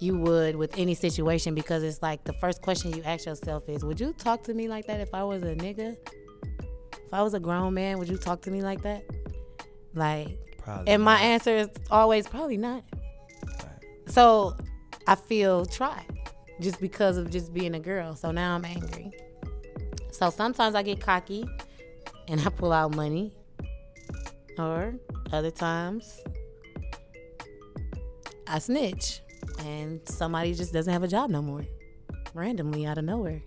you 0.00 0.16
would 0.18 0.56
with 0.56 0.78
any 0.78 0.94
situation 0.94 1.54
because 1.54 1.82
it's 1.82 2.02
like 2.02 2.24
the 2.24 2.32
first 2.34 2.62
question 2.62 2.92
you 2.92 3.02
ask 3.04 3.26
yourself 3.26 3.68
is, 3.68 3.84
would 3.84 4.00
you 4.00 4.12
talk 4.12 4.42
to 4.44 4.54
me 4.54 4.68
like 4.68 4.86
that 4.86 5.00
if 5.00 5.12
I 5.12 5.24
was 5.24 5.42
a 5.42 5.54
nigga? 5.56 5.96
If 6.92 7.14
I 7.14 7.22
was 7.22 7.34
a 7.34 7.40
grown 7.40 7.74
man, 7.74 7.98
would 7.98 8.08
you 8.08 8.18
talk 8.18 8.42
to 8.42 8.50
me 8.50 8.62
like 8.62 8.82
that? 8.82 9.04
Like, 9.94 10.38
Probably. 10.58 10.92
and 10.92 11.02
my 11.02 11.18
answer 11.20 11.56
is 11.56 11.68
always 11.90 12.28
probably 12.28 12.56
not. 12.58 12.84
So 14.06 14.56
I 15.06 15.14
feel 15.14 15.66
tried 15.66 16.06
just 16.60 16.80
because 16.80 17.16
of 17.16 17.30
just 17.30 17.52
being 17.52 17.74
a 17.74 17.80
girl. 17.80 18.14
So 18.14 18.30
now 18.30 18.54
I'm 18.54 18.64
angry. 18.64 19.10
So 20.10 20.30
sometimes 20.30 20.74
I 20.74 20.82
get 20.82 21.00
cocky 21.00 21.48
and 22.28 22.40
I 22.40 22.48
pull 22.50 22.72
out 22.72 22.94
money. 22.94 23.32
Or 24.58 24.94
other 25.32 25.52
times 25.52 26.20
I 28.48 28.58
snitch 28.58 29.20
and 29.60 30.00
somebody 30.08 30.54
just 30.54 30.72
doesn't 30.72 30.92
have 30.92 31.02
a 31.02 31.08
job 31.08 31.30
no 31.30 31.42
more. 31.42 31.64
Randomly 32.34 32.86
out 32.86 32.98
of 32.98 33.04
nowhere. 33.04 33.42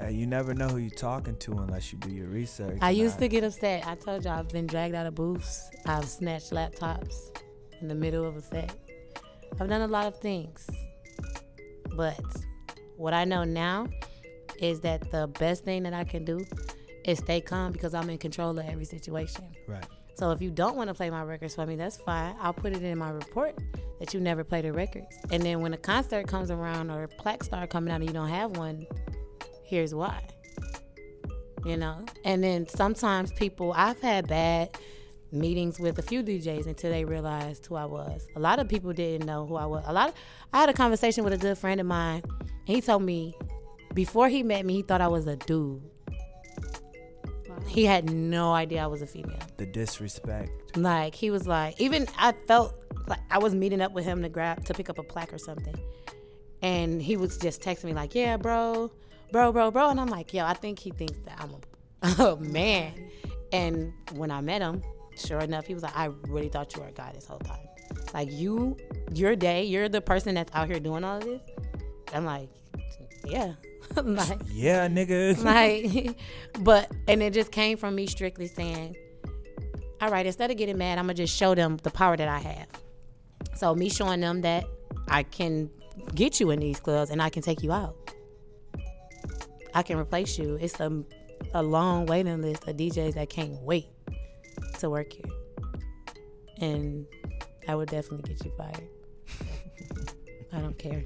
Uh, 0.00 0.08
you 0.08 0.26
never 0.26 0.54
know 0.54 0.68
who 0.68 0.78
you're 0.78 0.90
talking 0.90 1.36
to 1.36 1.52
unless 1.52 1.92
you 1.92 1.98
do 1.98 2.10
your 2.10 2.26
research. 2.26 2.78
I 2.80 2.90
used 2.90 3.18
to 3.20 3.28
get 3.28 3.44
upset. 3.44 3.86
I 3.86 3.94
told 3.94 4.24
you 4.24 4.30
I've 4.30 4.48
been 4.48 4.66
dragged 4.66 4.94
out 4.94 5.06
of 5.06 5.14
booths. 5.14 5.70
I've 5.86 6.06
snatched 6.08 6.50
laptops 6.50 7.14
in 7.80 7.86
the 7.88 7.94
middle 7.94 8.26
of 8.26 8.36
a 8.36 8.42
set. 8.42 8.74
I've 9.60 9.68
done 9.68 9.82
a 9.82 9.86
lot 9.86 10.06
of 10.06 10.18
things. 10.18 10.68
But 11.96 12.18
what 12.96 13.14
I 13.14 13.24
know 13.24 13.44
now 13.44 13.86
is 14.58 14.80
that 14.80 15.10
the 15.12 15.28
best 15.28 15.64
thing 15.64 15.84
that 15.84 15.94
I 15.94 16.04
can 16.04 16.24
do 16.24 16.44
is 17.04 17.18
stay 17.18 17.40
calm 17.40 17.70
because 17.70 17.94
I'm 17.94 18.10
in 18.10 18.18
control 18.18 18.58
of 18.58 18.66
every 18.66 18.84
situation. 18.84 19.44
Right. 19.68 19.86
So 20.14 20.30
if 20.30 20.40
you 20.40 20.50
don't 20.50 20.76
want 20.76 20.88
to 20.88 20.94
play 20.94 21.10
my 21.10 21.22
records 21.22 21.54
for 21.54 21.66
me, 21.66 21.76
that's 21.76 21.96
fine. 21.96 22.36
I'll 22.40 22.52
put 22.52 22.72
it 22.72 22.82
in 22.82 22.98
my 22.98 23.10
report 23.10 23.58
that 23.98 24.14
you 24.14 24.20
never 24.20 24.44
played 24.44 24.64
the 24.64 24.72
records. 24.72 25.18
And 25.30 25.42
then 25.42 25.60
when 25.60 25.74
a 25.74 25.76
concert 25.76 26.28
comes 26.28 26.50
around 26.50 26.90
or 26.90 27.04
a 27.04 27.08
plaque 27.08 27.42
start 27.42 27.70
coming 27.70 27.92
out 27.92 28.00
and 28.00 28.06
you 28.08 28.12
don't 28.12 28.28
have 28.28 28.56
one, 28.56 28.86
here's 29.64 29.94
why. 29.94 30.22
You 31.64 31.76
know? 31.76 32.04
And 32.24 32.44
then 32.44 32.68
sometimes 32.68 33.32
people 33.32 33.72
I've 33.72 34.00
had 34.00 34.28
bad 34.28 34.76
meetings 35.32 35.80
with 35.80 35.98
a 35.98 36.02
few 36.02 36.22
DJs 36.22 36.66
until 36.66 36.90
they 36.92 37.04
realized 37.04 37.66
who 37.66 37.74
I 37.74 37.84
was. 37.84 38.28
A 38.36 38.40
lot 38.40 38.60
of 38.60 38.68
people 38.68 38.92
didn't 38.92 39.26
know 39.26 39.46
who 39.46 39.56
I 39.56 39.66
was. 39.66 39.82
A 39.86 39.92
lot 39.92 40.10
of, 40.10 40.14
I 40.52 40.60
had 40.60 40.68
a 40.68 40.74
conversation 40.74 41.24
with 41.24 41.32
a 41.32 41.38
good 41.38 41.58
friend 41.58 41.80
of 41.80 41.86
mine 41.86 42.22
he 42.64 42.80
told 42.80 43.02
me 43.02 43.36
before 43.92 44.28
he 44.28 44.42
met 44.42 44.64
me 44.64 44.74
he 44.74 44.82
thought 44.82 45.00
I 45.00 45.08
was 45.08 45.26
a 45.26 45.36
dude. 45.36 45.82
He 47.66 47.84
had 47.84 48.10
no 48.10 48.52
idea 48.52 48.82
I 48.82 48.86
was 48.86 49.02
a 49.02 49.06
female. 49.06 49.38
The 49.56 49.66
disrespect. 49.66 50.76
Like 50.76 51.14
he 51.14 51.30
was 51.30 51.46
like, 51.46 51.80
even 51.80 52.06
I 52.18 52.32
felt 52.32 52.74
like 53.06 53.20
I 53.30 53.38
was 53.38 53.54
meeting 53.54 53.80
up 53.80 53.92
with 53.92 54.04
him 54.04 54.22
to 54.22 54.28
grab 54.28 54.64
to 54.64 54.74
pick 54.74 54.88
up 54.88 54.98
a 54.98 55.02
plaque 55.02 55.32
or 55.32 55.38
something, 55.38 55.78
and 56.62 57.02
he 57.02 57.16
was 57.16 57.38
just 57.38 57.62
texting 57.62 57.84
me 57.84 57.92
like, 57.92 58.14
"Yeah, 58.14 58.36
bro, 58.36 58.90
bro, 59.32 59.52
bro, 59.52 59.70
bro," 59.70 59.90
and 59.90 60.00
I'm 60.00 60.08
like, 60.08 60.32
"Yo, 60.32 60.44
I 60.44 60.54
think 60.54 60.78
he 60.78 60.90
thinks 60.90 61.18
that 61.20 61.40
I'm 61.40 62.18
a, 62.18 62.22
a 62.32 62.36
man." 62.36 62.92
And 63.52 63.92
when 64.14 64.30
I 64.30 64.40
met 64.40 64.62
him, 64.62 64.82
sure 65.16 65.40
enough, 65.40 65.66
he 65.66 65.74
was 65.74 65.82
like, 65.82 65.96
"I 65.96 66.06
really 66.28 66.48
thought 66.48 66.74
you 66.74 66.82
were 66.82 66.88
a 66.88 66.92
guy 66.92 67.12
this 67.12 67.26
whole 67.26 67.38
time. 67.40 67.66
Like 68.12 68.30
you, 68.32 68.76
your 69.12 69.36
day, 69.36 69.64
you're 69.64 69.88
the 69.88 70.00
person 70.00 70.34
that's 70.34 70.52
out 70.54 70.68
here 70.68 70.80
doing 70.80 71.04
all 71.04 71.18
of 71.18 71.24
this." 71.24 71.42
I'm 72.12 72.24
like, 72.24 72.48
"Yeah." 73.26 73.54
Like, 74.04 74.40
Yeah, 74.50 74.88
nigga. 74.88 75.42
like 75.44 76.16
but 76.60 76.90
and 77.08 77.22
it 77.22 77.32
just 77.32 77.50
came 77.52 77.76
from 77.76 77.94
me 77.94 78.06
strictly 78.06 78.46
saying 78.46 78.96
all 80.00 80.10
right 80.10 80.26
instead 80.26 80.50
of 80.50 80.56
getting 80.56 80.76
mad 80.78 80.98
i'm 80.98 81.04
gonna 81.04 81.14
just 81.14 81.34
show 81.36 81.54
them 81.54 81.76
the 81.82 81.90
power 81.90 82.16
that 82.16 82.28
i 82.28 82.38
have. 82.38 82.66
So 83.54 83.74
me 83.74 83.88
showing 83.88 84.20
them 84.20 84.40
that 84.42 84.64
i 85.08 85.22
can 85.22 85.70
get 86.14 86.40
you 86.40 86.50
in 86.50 86.58
these 86.60 86.80
clubs 86.80 87.10
and 87.10 87.22
i 87.22 87.28
can 87.30 87.42
take 87.42 87.62
you 87.62 87.72
out. 87.72 87.96
I 89.74 89.82
can 89.82 89.98
replace 89.98 90.38
you. 90.38 90.56
It's 90.60 90.78
a, 90.78 91.02
a 91.52 91.62
long 91.62 92.06
waiting 92.06 92.40
list 92.42 92.66
of 92.68 92.76
djs 92.76 93.14
that 93.14 93.28
can't 93.28 93.60
wait 93.62 93.86
to 94.78 94.90
work 94.90 95.12
here. 95.12 95.32
And 96.60 97.06
i 97.68 97.74
would 97.74 97.88
definitely 97.88 98.34
get 98.34 98.44
you 98.44 98.52
fired. 98.56 98.88
I 100.52 100.58
don't 100.60 100.78
care 100.78 101.02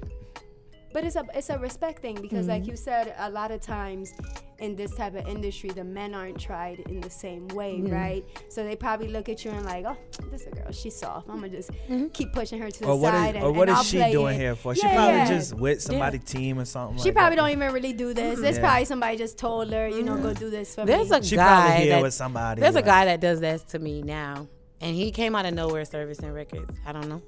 But 0.91 1.03
it's 1.03 1.15
a 1.15 1.23
it's 1.35 1.49
a 1.51 1.57
respect 1.59 2.01
thing 2.01 2.19
because, 2.19 2.47
like 2.47 2.63
Mm-hmm. 2.63 2.71
you 2.71 2.77
said, 2.77 3.13
a 3.19 3.29
lot 3.29 3.51
of 3.51 3.61
times 3.61 4.11
in 4.57 4.75
this 4.75 4.93
type 4.95 5.15
of 5.15 5.25
industry, 5.27 5.69
the 5.69 5.83
men 5.83 6.13
aren't 6.15 6.39
tried 6.39 6.79
in 6.89 6.99
the 6.99 7.09
same 7.09 7.47
way, 7.49 7.75
Mm-hmm. 7.77 7.93
right? 7.93 8.25
So 8.49 8.63
they 8.63 8.75
probably 8.75 9.07
look 9.07 9.29
at 9.29 9.45
you 9.45 9.51
and 9.51 9.63
like, 9.65 9.85
oh, 9.87 9.95
this 10.31 10.47
a 10.47 10.49
girl, 10.49 10.71
she's 10.71 10.95
soft. 10.95 11.29
I'm 11.29 11.35
gonna 11.35 11.49
just 11.49 11.69
Mm-hmm. 11.71 12.07
keep 12.07 12.33
pushing 12.33 12.59
her 12.59 12.71
to 12.71 12.79
the 12.79 12.87
Or 12.87 12.99
what 12.99 13.13
side. 13.13 13.29
is, 13.29 13.35
and, 13.35 13.43
or 13.45 13.51
what 13.51 13.69
and 13.69 13.71
is 13.71 13.77
I'll 13.77 13.83
she 13.83 13.97
play 13.97 14.11
doing 14.11 14.35
it. 14.35 14.39
here 14.39 14.55
for? 14.55 14.73
She 14.73 14.81
probably 14.81 15.17
yeah. 15.17 15.27
just 15.27 15.53
with 15.53 15.81
somebody 15.81 16.17
team 16.19 16.57
or 16.59 16.65
something. 16.65 16.97
She 16.97 17.05
like 17.09 17.13
probably 17.15 17.35
that. 17.35 17.41
don't 17.43 17.51
even 17.51 17.71
really 17.73 17.93
do 17.93 18.13
this. 18.13 18.39
There's 18.39 18.55
Yeah. 18.57 18.61
probably 18.63 18.85
somebody 18.85 19.17
just 19.17 19.37
told 19.37 19.71
her, 19.71 19.87
you 19.87 20.01
know, 20.03 20.17
go 20.17 20.33
do 20.33 20.49
this 20.49 20.73
for 20.73 20.85
There's 20.85 21.11
me. 21.11 21.17
a 21.17 21.23
She 21.23 21.35
guy 21.35 21.45
probably 21.45 21.83
here 21.83 21.95
that, 21.97 22.01
with 22.01 22.13
somebody. 22.15 22.61
There's 22.61 22.75
a 22.75 22.81
guy 22.81 23.05
that 23.05 23.21
does 23.21 23.39
that 23.41 23.67
to 23.69 23.79
me 23.79 24.01
now, 24.01 24.47
and 24.81 24.95
he 24.95 25.11
came 25.11 25.35
out 25.35 25.45
of 25.45 25.53
nowhere 25.53 25.85
servicing 25.85 26.31
records. 26.33 26.75
I 26.85 26.91
don't 26.93 27.07
know. 27.07 27.21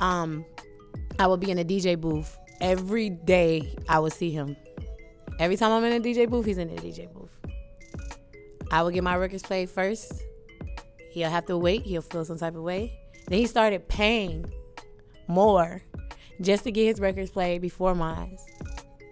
Um, 0.00 0.44
I 1.18 1.26
would 1.26 1.40
be 1.40 1.50
in 1.50 1.58
a 1.58 1.64
DJ 1.64 2.00
booth 2.00 2.36
every 2.64 3.10
day. 3.10 3.76
I 3.88 3.98
would 3.98 4.12
see 4.12 4.30
him. 4.30 4.56
Every 5.38 5.56
time 5.56 5.72
I'm 5.72 5.84
in 5.84 5.92
a 5.92 6.04
DJ 6.04 6.28
booth, 6.28 6.46
he's 6.46 6.58
in 6.58 6.74
the 6.74 6.80
DJ 6.80 7.12
booth. 7.12 7.30
I 8.70 8.82
would 8.82 8.94
get 8.94 9.04
my 9.04 9.16
records 9.16 9.42
played 9.42 9.70
first. 9.70 10.12
He'll 11.10 11.30
have 11.30 11.46
to 11.46 11.56
wait. 11.56 11.82
He'll 11.82 12.02
feel 12.02 12.24
some 12.24 12.38
type 12.38 12.56
of 12.56 12.62
way. 12.62 12.98
Then 13.28 13.38
he 13.38 13.46
started 13.46 13.88
paying 13.88 14.44
more 15.28 15.82
just 16.40 16.64
to 16.64 16.72
get 16.72 16.86
his 16.86 17.00
records 17.00 17.30
played 17.30 17.62
before 17.62 17.94
mine, 17.94 18.36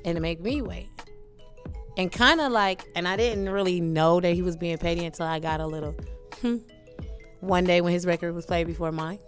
and 0.04 0.16
to 0.16 0.20
make 0.20 0.40
me 0.40 0.60
wait 0.60 0.88
and 1.96 2.10
kind 2.10 2.40
of 2.40 2.52
like, 2.52 2.84
and 2.94 3.06
I 3.06 3.16
didn't 3.16 3.48
really 3.48 3.80
know 3.80 4.20
that 4.20 4.34
he 4.34 4.42
was 4.42 4.56
being 4.56 4.78
petty 4.78 5.04
until 5.04 5.26
I 5.26 5.38
got 5.38 5.60
a 5.60 5.66
little 5.66 5.94
hmm, 6.40 6.56
one 7.40 7.64
day 7.64 7.80
when 7.80 7.92
his 7.92 8.06
record 8.06 8.34
was 8.34 8.46
played 8.46 8.66
before 8.66 8.92
mine. 8.92 9.18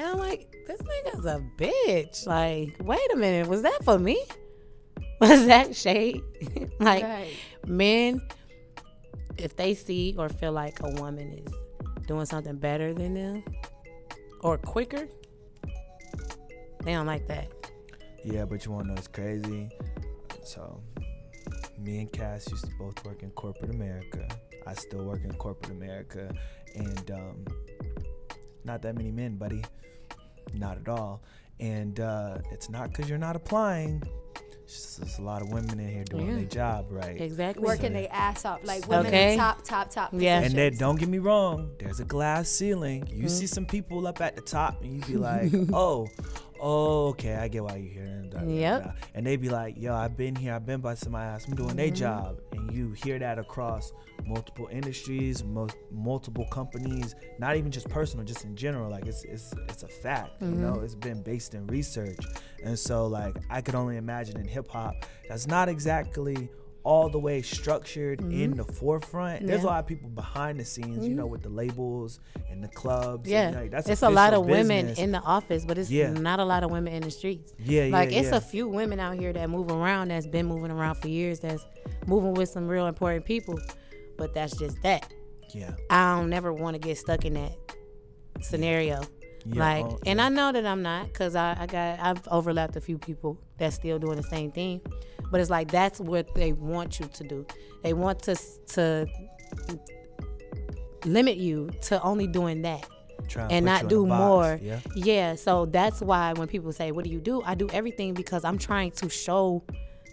And 0.00 0.08
I'm 0.08 0.16
like, 0.18 0.50
this 0.66 0.80
nigga's 0.80 1.26
a 1.26 1.44
bitch. 1.58 2.26
Like, 2.26 2.74
wait 2.80 3.12
a 3.12 3.16
minute, 3.16 3.46
was 3.48 3.60
that 3.60 3.84
for 3.84 3.98
me? 3.98 4.18
Was 5.20 5.44
that 5.48 5.76
shade? 5.76 6.22
like, 6.80 7.02
Right. 7.04 7.36
men, 7.66 8.22
if 9.36 9.54
they 9.54 9.74
see 9.74 10.14
or 10.16 10.30
feel 10.30 10.52
like 10.52 10.80
a 10.82 10.88
woman 10.98 11.44
is 11.46 11.52
doing 12.06 12.24
something 12.24 12.56
better 12.56 12.94
than 12.94 13.12
them 13.12 13.44
or 14.40 14.56
quicker, 14.56 15.06
they 16.84 16.92
don't 16.94 17.04
like 17.04 17.26
that. 17.28 17.48
Yeah, 18.24 18.46
but 18.46 18.64
you 18.64 18.70
want 18.72 18.84
to 18.86 18.92
know 18.92 18.96
it's 18.96 19.08
crazy? 19.08 19.68
So 20.42 20.80
me 21.78 21.98
and 21.98 22.10
Cass 22.10 22.50
used 22.50 22.64
to 22.64 22.70
both 22.78 23.04
work 23.04 23.22
in 23.22 23.30
corporate 23.32 23.74
America. 23.74 24.26
I 24.66 24.72
still 24.72 25.04
work 25.04 25.20
in 25.22 25.34
corporate 25.34 25.72
America, 25.72 26.34
and 26.74 27.10
um, 27.10 27.44
not 28.64 28.82
that 28.82 28.96
many 28.96 29.10
men, 29.10 29.36
buddy. 29.36 29.64
Not 30.54 30.78
at 30.78 30.88
all. 30.88 31.22
And 31.60 32.00
uh, 32.00 32.38
it's 32.50 32.68
not 32.70 32.90
because 32.90 33.08
you're 33.08 33.18
not 33.18 33.36
applying. 33.36 34.02
It's 34.64 34.74
just 34.74 35.00
there's 35.00 35.18
a 35.18 35.22
lot 35.22 35.42
of 35.42 35.50
women 35.50 35.78
in 35.80 35.88
here 35.88 36.04
doing 36.04 36.28
Yeah. 36.28 36.34
their 36.36 36.44
job 36.44 36.86
right. 36.90 37.20
Exactly. 37.20 37.64
Working 37.64 37.92
their 37.92 38.08
ass 38.10 38.44
off, 38.44 38.60
like 38.64 38.86
women 38.88 39.06
Okay. 39.06 39.32
in 39.32 39.38
top, 39.38 39.62
top, 39.64 39.90
top. 39.90 40.10
Yeah. 40.12 40.40
And 40.40 40.54
then 40.54 40.76
don't 40.76 40.96
get 40.98 41.08
me 41.08 41.18
wrong, 41.18 41.70
there's 41.78 42.00
a 42.00 42.04
glass 42.04 42.48
ceiling. 42.48 43.06
You 43.12 43.28
see 43.28 43.46
some 43.46 43.66
people 43.66 44.06
up 44.06 44.20
at 44.20 44.36
the 44.36 44.42
top, 44.42 44.80
and 44.82 44.92
you 44.94 45.00
be 45.12 45.16
like, 45.18 45.52
oh, 45.72 46.06
oh, 46.60 47.08
okay, 47.08 47.34
I 47.34 47.48
get 47.48 47.64
why 47.64 47.76
you're 47.76 47.92
here. 47.92 48.04
And, 48.04 48.30
da, 48.30 48.38
da, 48.38 48.44
da, 48.44 48.50
Yep. 48.50 48.84
da. 48.84 48.92
and 49.14 49.26
they'd 49.26 49.40
be 49.40 49.48
like, 49.48 49.76
yo, 49.78 49.94
I've 49.94 50.16
been 50.16 50.34
here, 50.34 50.54
I've 50.54 50.66
been 50.66 50.80
busting 50.80 51.10
my 51.10 51.24
ass, 51.24 51.46
I'm 51.46 51.54
doing 51.54 51.76
their 51.76 51.86
mm-hmm. 51.86 51.94
job. 51.94 52.40
And 52.52 52.72
you 52.72 52.92
hear 52.92 53.18
that 53.18 53.38
across 53.38 53.92
multiple 54.26 54.68
industries, 54.70 55.42
mo- 55.44 55.68
multiple 55.90 56.46
companies, 56.50 57.14
not 57.38 57.56
even 57.56 57.70
just 57.70 57.88
personal, 57.88 58.24
just 58.24 58.44
in 58.44 58.54
general. 58.56 58.90
Like 58.90 59.06
it's 59.06 59.24
it's 59.24 59.52
it's 59.68 59.82
a 59.82 59.88
fact, 59.88 60.40
you 60.40 60.48
know. 60.48 60.74
Mm-hmm. 60.74 60.84
It's 60.84 60.94
been 60.94 61.22
based 61.22 61.54
in 61.54 61.66
research, 61.66 62.18
and 62.62 62.78
so 62.78 63.06
like 63.06 63.36
I 63.48 63.60
could 63.60 63.74
only 63.74 63.96
imagine 63.96 64.38
in 64.38 64.46
hip 64.46 64.68
hop, 64.68 64.94
that's 65.28 65.46
not 65.46 65.68
exactly 65.68 66.48
all 66.82 67.08
the 67.08 67.18
way 67.18 67.42
structured 67.42 68.20
mm-hmm. 68.20 68.42
in 68.42 68.56
the 68.56 68.64
forefront. 68.64 69.46
There's 69.46 69.64
a 69.64 69.66
lot 69.66 69.80
of 69.80 69.86
people 69.86 70.08
behind 70.08 70.58
the 70.58 70.64
scenes, 70.64 71.06
you 71.06 71.14
know, 71.14 71.24
mm-hmm. 71.24 71.32
with 71.32 71.42
the 71.42 71.50
labels 71.50 72.20
and 72.50 72.64
the 72.64 72.68
clubs. 72.68 73.28
Yeah, 73.28 73.48
and, 73.48 73.56
like, 73.56 73.70
that's 73.70 73.88
it's 73.88 74.02
a 74.02 74.10
lot 74.10 74.32
of 74.34 74.46
women 74.46 74.88
in 74.90 75.12
the 75.12 75.20
office, 75.20 75.64
but 75.64 75.78
it's 75.78 75.90
Yeah. 75.90 76.10
not 76.10 76.40
a 76.40 76.44
lot 76.44 76.64
of 76.64 76.70
women 76.70 76.92
in 76.92 77.02
the 77.02 77.10
streets. 77.10 77.52
Yeah, 77.58 77.84
yeah, 77.84 77.92
like 77.92 78.12
it's 78.12 78.30
yeah. 78.30 78.36
a 78.36 78.40
few 78.40 78.68
women 78.68 78.98
out 78.98 79.18
here 79.18 79.32
that 79.32 79.50
move 79.50 79.70
around 79.70 80.08
that's 80.08 80.26
been 80.26 80.46
moving 80.46 80.70
around 80.70 80.96
for 80.96 81.08
years 81.08 81.40
that's 81.40 81.64
moving 82.06 82.34
with 82.34 82.48
some 82.48 82.68
real 82.68 82.86
important 82.86 83.24
people 83.24 83.58
but 84.16 84.34
that's 84.34 84.56
just 84.56 84.80
that 84.82 85.12
yeah, 85.54 85.72
i 85.88 86.16
don't 86.16 86.30
never 86.30 86.52
want 86.52 86.74
to 86.74 86.78
get 86.78 86.96
stuck 86.96 87.24
in 87.24 87.34
that 87.34 87.52
scenario 88.40 89.02
Yeah, 89.44 89.58
like 89.58 89.84
oh, 89.84 89.98
and 90.06 90.20
i 90.20 90.28
know 90.28 90.52
that 90.52 90.64
i'm 90.66 90.82
not 90.82 91.06
because 91.06 91.34
I, 91.34 91.56
I 91.58 91.66
got 91.66 91.98
i've 92.00 92.28
overlapped 92.28 92.76
a 92.76 92.80
few 92.80 92.98
people 92.98 93.38
that's 93.58 93.76
still 93.76 93.98
doing 93.98 94.16
the 94.16 94.22
same 94.22 94.52
thing 94.52 94.80
but 95.30 95.40
it's 95.40 95.50
like 95.50 95.70
that's 95.70 96.00
what 96.00 96.34
they 96.34 96.52
want 96.52 97.00
you 97.00 97.06
to 97.06 97.24
do 97.24 97.46
they 97.82 97.92
want 97.92 98.20
to 98.22 98.36
to 98.66 99.06
limit 101.04 101.36
you 101.36 101.70
to 101.82 102.00
only 102.02 102.26
doing 102.26 102.62
that 102.62 102.86
and 103.50 103.64
not 103.64 103.88
do 103.88 104.06
more. 104.06 104.58
Yeah, 104.62 104.80
Yeah, 104.94 105.34
so 105.34 105.66
that's 105.66 106.00
why 106.00 106.32
when 106.32 106.48
people 106.48 106.72
say, 106.72 106.90
"What 106.92 107.04
do 107.04 107.10
you 107.10 107.20
do?" 107.20 107.42
I 107.42 107.54
do 107.54 107.68
everything 107.72 108.14
because 108.14 108.44
I'm 108.44 108.58
trying 108.58 108.90
to 108.92 109.08
show 109.08 109.62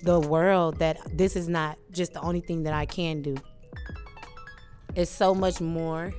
the 0.04 0.20
world 0.20 0.78
that 0.80 1.00
this 1.18 1.36
is 1.36 1.50
not 1.50 1.78
just 1.92 2.14
the 2.14 2.22
only 2.22 2.42
thing 2.42 2.64
that 2.64 2.74
I 2.74 2.86
can 2.86 3.22
do. 3.22 3.36
It's 4.96 5.12
so 5.12 5.34
much 5.34 5.60
more 5.62 6.14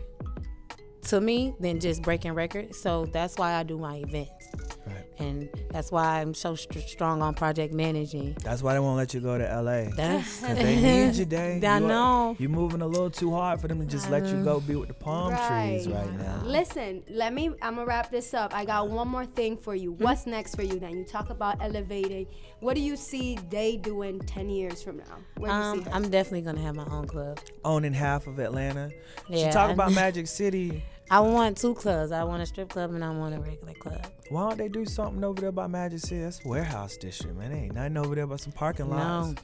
to 1.02 1.20
me 1.20 1.54
than 1.60 1.80
just 1.80 2.02
breaking 2.02 2.34
records. 2.34 2.80
So 2.80 3.06
that's 3.06 3.36
why 3.36 3.54
I 3.54 3.62
do 3.62 3.78
my 3.78 3.96
events. 3.96 4.48
Right. 4.88 5.04
And 5.18 5.48
that's 5.70 5.90
why 5.90 6.20
I'm 6.20 6.32
so 6.34 6.54
st- 6.54 6.88
strong 6.88 7.22
on 7.22 7.34
project 7.34 7.74
managing. 7.74 8.36
That's 8.42 8.62
why 8.62 8.74
they 8.74 8.78
won't 8.80 8.96
let 8.96 9.12
you 9.14 9.20
go 9.20 9.36
to 9.38 9.44
LA. 9.44 9.90
That's 9.96 10.40
Cause 10.46 10.56
they 10.56 10.76
need 10.80 11.14
you, 11.16 11.24
Day. 11.24 11.60
I 11.64 11.78
You 11.78 11.84
are- 11.84 11.88
know. 11.88 12.36
You're 12.38 12.50
moving 12.50 12.82
a 12.82 12.86
little 12.86 13.10
too 13.10 13.32
hard 13.32 13.60
for 13.60 13.68
them 13.68 13.80
to 13.80 13.86
just 13.86 14.10
let 14.10 14.26
you 14.26 14.42
go 14.44 14.60
be 14.60 14.74
with 14.76 14.88
the 14.88 14.94
palm 14.94 15.30
trees 15.30 15.88
right 15.88 16.12
now. 16.18 16.42
Listen, 16.44 17.02
let 17.08 17.32
me. 17.32 17.48
I'm 17.62 17.74
gonna 17.74 17.86
wrap 17.86 18.10
this 18.10 18.32
up. 18.34 18.54
I 18.54 18.64
got 18.64 18.88
one 18.88 19.08
more 19.08 19.26
thing 19.26 19.56
for 19.56 19.74
you. 19.74 19.92
Hmm? 19.94 20.04
What's 20.04 20.26
next 20.26 20.54
for 20.54 20.62
you? 20.62 20.78
Then 20.78 20.96
you 20.98 21.04
talk 21.04 21.30
about 21.30 21.60
elevating. 21.62 22.26
What 22.60 22.74
do 22.74 22.80
you 22.80 22.96
see 22.96 23.38
they 23.50 23.76
doing 23.76 24.20
ten 24.20 24.48
years 24.50 24.82
from 24.82 24.98
now? 24.98 25.16
Where 25.36 25.50
do 25.50 25.56
you 25.56 25.62
um, 25.62 25.84
see? 25.84 25.90
I'm 25.90 26.08
definitely 26.10 26.42
gonna 26.42 26.60
have 26.60 26.74
my 26.76 26.86
own 26.90 27.06
club. 27.06 27.38
Owning 27.64 27.92
half 27.92 28.26
of 28.26 28.38
Atlanta. 28.38 28.90
she 29.28 29.40
Yeah, 29.40 29.50
talk 29.50 29.70
about 29.70 29.92
Magic 29.92 30.26
City. 30.26 30.84
I 31.10 31.20
want 31.20 31.56
two 31.56 31.72
clubs. 31.74 32.12
I 32.12 32.22
want 32.24 32.42
a 32.42 32.46
strip 32.46 32.68
club 32.68 32.92
and 32.92 33.02
I 33.02 33.10
want 33.10 33.34
a 33.34 33.40
regular 33.40 33.72
club. 33.72 34.06
Why 34.30 34.48
don't 34.48 34.58
they 34.58 34.68
do 34.68 34.84
something 34.84 35.24
over 35.24 35.40
there 35.40 35.52
by 35.52 35.66
Magic 35.66 36.00
City? 36.00 36.20
That's 36.20 36.44
warehouse 36.44 36.96
district, 36.96 37.36
man. 37.36 37.52
Ain't 37.52 37.74
nothing 37.74 37.96
over 37.96 38.14
there 38.14 38.26
but 38.26 38.40
some 38.40 38.52
parking 38.52 38.88
lots. 38.90 39.28
No. 39.28 39.34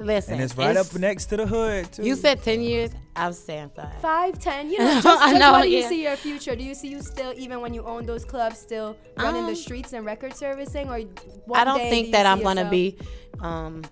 Listen, 0.00 0.34
And 0.34 0.42
it's 0.44 0.56
right 0.56 0.76
up 0.76 0.94
next 0.94 1.26
to 1.26 1.36
the 1.36 1.44
hood 1.46 1.90
too. 1.92 2.04
You 2.04 2.14
said 2.14 2.40
ten 2.44 2.60
years. 2.60 2.92
I'm 3.16 3.32
saying 3.32 3.72
five. 3.74 4.00
Five, 4.00 4.38
ten. 4.38 4.70
You 4.70 4.78
know, 4.78 5.00
just, 5.00 5.06
I 5.06 5.30
just 5.30 5.40
know, 5.40 5.50
what 5.52 5.62
do 5.64 5.70
you 5.70 5.82
see 5.82 6.00
your 6.04 6.14
future? 6.14 6.54
Do 6.54 6.62
you 6.62 6.74
see 6.74 6.86
you 6.88 7.02
still, 7.02 7.32
even 7.36 7.60
when 7.60 7.74
you 7.74 7.82
own 7.82 8.06
those 8.06 8.24
clubs, 8.24 8.58
still 8.60 8.96
running 9.16 9.42
the 9.42 9.48
Um, 9.48 9.56
streets 9.56 9.92
and 9.92 10.06
record 10.06 10.36
servicing, 10.36 10.88
or 10.88 11.00
one 11.46 11.58
I 11.60 11.64
don't 11.64 11.78
day 11.78 11.84
do 11.86 11.90
think 11.90 12.06
you 12.06 12.12
that 12.12 12.26
I'm 12.26 12.42
gonna 12.44 12.70
be 12.70 12.96
um, 13.40 13.82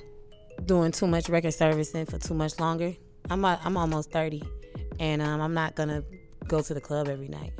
doing 0.64 0.92
too 0.92 1.08
much 1.08 1.28
record 1.28 1.54
servicing 1.54 2.06
for 2.06 2.18
too 2.18 2.34
much 2.34 2.60
longer. 2.60 2.94
I'm 3.28 3.44
a, 3.44 3.58
I'm 3.64 3.76
almost 3.76 4.12
thirty, 4.12 4.44
and 5.00 5.20
um, 5.20 5.40
I'm 5.40 5.54
not 5.54 5.74
gonna 5.74 6.04
go 6.46 6.62
to 6.62 6.72
the 6.72 6.80
club 6.80 7.08
every 7.08 7.26
night. 7.28 7.52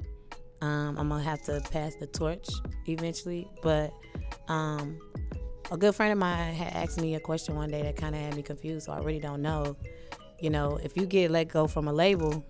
Um, 0.60 0.96
I'm 0.98 1.08
gonna 1.08 1.22
have 1.22 1.42
to 1.42 1.60
pass 1.70 1.94
the 1.96 2.06
torch 2.06 2.48
eventually, 2.86 3.48
but 3.62 3.92
um, 4.48 4.98
a 5.70 5.76
good 5.76 5.94
friend 5.94 6.12
of 6.12 6.18
mine 6.18 6.54
had 6.54 6.72
asked 6.72 7.00
me 7.00 7.14
a 7.14 7.20
question 7.20 7.54
one 7.54 7.70
day 7.70 7.82
that 7.82 7.96
kind 7.96 8.14
of 8.14 8.20
had 8.20 8.36
me 8.36 8.42
confused. 8.42 8.86
So 8.86 8.92
I 8.92 8.98
really 8.98 9.20
don't 9.20 9.42
know. 9.42 9.76
You 10.40 10.50
know, 10.50 10.78
if 10.82 10.96
you 10.96 11.06
get 11.06 11.30
let 11.30 11.48
go 11.48 11.66
from 11.66 11.88
a 11.88 11.92
label, 11.92 12.44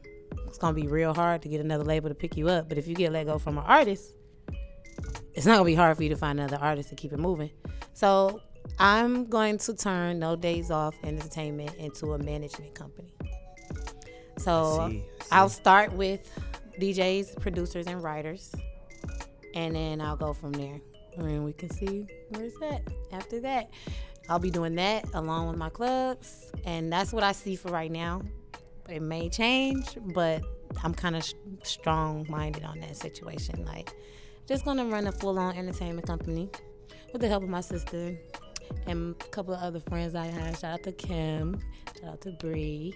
it's 0.47 0.59
gonna 0.59 0.75
be 0.75 0.87
real 0.87 1.15
hard 1.15 1.43
to 1.43 1.49
get 1.49 1.61
another 1.61 1.85
label 1.85 2.09
to 2.09 2.15
pick 2.15 2.37
you 2.37 2.49
up. 2.49 2.69
But 2.69 2.79
if 2.79 2.87
you 2.87 2.95
get 2.95 3.13
let 3.13 3.27
go 3.27 3.39
from 3.39 3.59
an 3.59 3.65
artist, 3.65 4.15
it's 5.35 5.47
not 5.47 5.55
gonna 5.55 5.65
be 5.65 5.75
hard 5.75 5.97
for 5.97 6.03
you 6.03 6.09
to 6.11 6.17
find 6.17 6.39
another 6.39 6.59
artist 6.61 6.89
to 6.91 6.95
keep 6.95 7.13
it 7.13 7.19
moving. 7.19 7.51
So 7.93 8.41
I'm 8.79 9.27
going 9.27 9.59
to 9.59 9.75
turn 9.75 10.19
No 10.19 10.37
Days 10.37 10.71
Off 10.71 10.95
Entertainment 11.03 11.75
into 11.77 12.13
a 12.13 12.19
management 12.19 12.75
company. 12.75 13.15
So 14.39 14.89
See, 14.91 15.05
I'll 15.33 15.49
start 15.49 15.93
with 15.93 16.31
DJs, 16.81 17.41
producers, 17.41 17.87
and 17.87 18.03
writers, 18.03 18.55
and 19.55 19.75
then 19.75 20.01
I'll 20.01 20.17
go 20.17 20.33
from 20.33 20.53
there. 20.53 20.81
And 21.17 21.45
we 21.45 21.53
can 21.53 21.71
see 21.71 22.07
where's 22.29 22.55
that 22.61 22.83
after 23.13 23.41
that. 23.41 23.71
I'll 24.29 24.39
be 24.39 24.51
doing 24.51 24.75
that 24.75 25.07
along 25.15 25.49
with 25.49 25.57
my 25.57 25.69
clubs, 25.69 26.51
and 26.65 26.93
that's 26.93 27.13
what 27.13 27.23
I 27.23 27.33
see 27.33 27.57
for 27.57 27.69
right 27.69 27.91
now. 27.91 28.23
It 28.89 29.03
may 29.03 29.29
change, 29.29 29.97
but 30.15 30.43
I'm 30.83 30.95
kind 30.95 31.17
of 31.17 31.25
sh- 31.25 31.35
strong 31.63 32.27
minded 32.29 32.65
on 32.65 32.81
that 32.81 32.97
situation. 32.97 33.65
Like, 33.65 33.95
just 34.47 34.65
gonna 34.65 34.85
run 34.85 35.07
a 35.07 35.13
full 35.13 35.39
on 35.39 35.57
entertainment 35.57 36.07
company 36.07 36.51
with 37.13 37.23
the 37.23 37.29
help 37.29 37.43
of 37.43 37.49
my 37.49 37.61
sister 37.61 38.19
and 38.87 39.15
a 39.21 39.25
couple 39.29 39.55
of 39.55 39.61
other 39.63 39.81
friends 39.81 40.15
I 40.15 40.27
have. 40.27 40.59
Shout 40.59 40.75
out 40.75 40.83
to 40.85 40.93
Kim, 40.93 41.61
shout 42.01 42.11
out 42.11 42.21
to 42.23 42.33
Bree, 42.33 42.95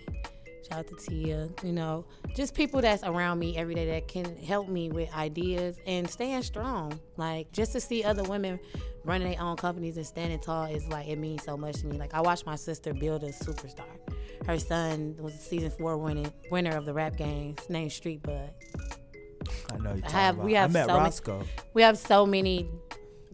out 0.72 0.86
to 0.88 0.96
Tia. 0.96 1.48
You 1.62 1.72
know, 1.72 2.04
just 2.34 2.54
people 2.54 2.80
that's 2.80 3.02
around 3.02 3.38
me 3.38 3.56
every 3.56 3.74
day 3.74 3.86
that 3.86 4.08
can 4.08 4.36
help 4.36 4.68
me 4.68 4.90
with 4.90 5.12
ideas 5.14 5.78
and 5.86 6.08
staying 6.08 6.42
strong. 6.42 6.98
Like, 7.16 7.52
just 7.52 7.72
to 7.72 7.80
see 7.80 8.04
other 8.04 8.22
women 8.24 8.58
running 9.04 9.30
their 9.30 9.40
own 9.40 9.56
companies 9.56 9.96
and 9.96 10.06
standing 10.06 10.38
tall 10.40 10.64
is 10.66 10.86
like, 10.88 11.08
it 11.08 11.16
means 11.16 11.42
so 11.44 11.56
much 11.56 11.76
to 11.80 11.86
me. 11.86 11.98
Like, 11.98 12.14
I 12.14 12.20
watched 12.20 12.46
my 12.46 12.56
sister 12.56 12.92
build 12.94 13.22
a 13.24 13.30
superstar. 13.32 13.84
Her 14.46 14.58
son 14.58 15.16
was 15.20 15.34
a 15.34 15.38
season 15.38 15.70
four 15.70 15.96
winning, 15.98 16.32
winner 16.50 16.76
of 16.76 16.84
the 16.86 16.94
rap 16.94 17.16
games 17.16 17.58
named 17.68 17.92
Street 17.92 18.22
Bud. 18.22 18.50
I 19.72 19.76
know 19.78 19.94
you. 19.94 20.02
I 20.06 20.10
have- 20.10 20.34
about. 20.36 20.44
we 20.46 20.52
have 20.54 20.70
I 20.70 20.72
met 20.72 20.86
so 20.86 20.92
many- 20.94 21.04
Roscoe. 21.04 21.42
we 21.74 21.82
have 21.82 21.98
so 21.98 22.26
many 22.26 22.68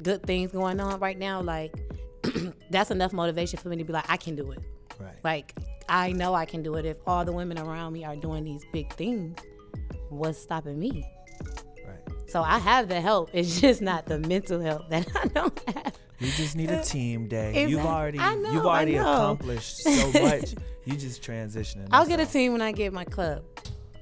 good 0.02 0.22
things 0.24 0.52
going 0.52 0.80
on 0.80 0.98
right 1.00 1.18
now. 1.18 1.40
Like 1.42 1.74
that's 2.70 2.90
enough 2.90 3.12
motivation 3.12 3.58
for 3.58 3.68
me 3.68 3.76
to 3.76 3.84
be 3.84 3.92
like, 3.92 4.04
I 4.08 4.16
can 4.16 4.34
do 4.36 4.50
it. 4.52 4.58
Right. 4.98 5.16
Like 5.22 5.54
I 5.88 6.12
know 6.12 6.34
I 6.34 6.44
can 6.44 6.62
do 6.62 6.74
it. 6.76 6.84
If 6.84 6.98
all 7.06 7.24
the 7.24 7.32
women 7.32 7.58
around 7.58 7.92
me 7.92 8.04
are 8.04 8.16
doing 8.16 8.44
these 8.44 8.64
big 8.72 8.92
things, 8.94 9.38
what's 10.08 10.38
stopping 10.38 10.78
me? 10.78 11.04
Right. 11.86 11.98
So 12.28 12.42
I 12.42 12.58
have 12.58 12.88
the 12.88 13.00
help. 13.00 13.30
It's 13.32 13.60
just 13.60 13.82
not 13.82 14.06
the 14.06 14.18
mental 14.18 14.60
help 14.60 14.88
that 14.90 15.08
I 15.16 15.28
don't 15.28 15.60
have. 15.68 15.94
You 16.18 16.30
just 16.32 16.56
need 16.56 16.70
a 16.70 16.82
team 16.82 17.28
day. 17.28 17.68
You've 17.68 17.84
already 17.84 18.18
know, 18.18 18.52
you've 18.52 18.64
already 18.64 18.96
accomplished 18.96 19.82
so 19.82 20.12
much. 20.12 20.54
you 20.86 20.96
just 20.96 21.22
transitioning. 21.22 21.88
I'll 21.90 22.06
get 22.06 22.20
a 22.20 22.26
team 22.26 22.52
when 22.52 22.62
I 22.62 22.72
get 22.72 22.92
my 22.92 23.04
club. 23.04 23.44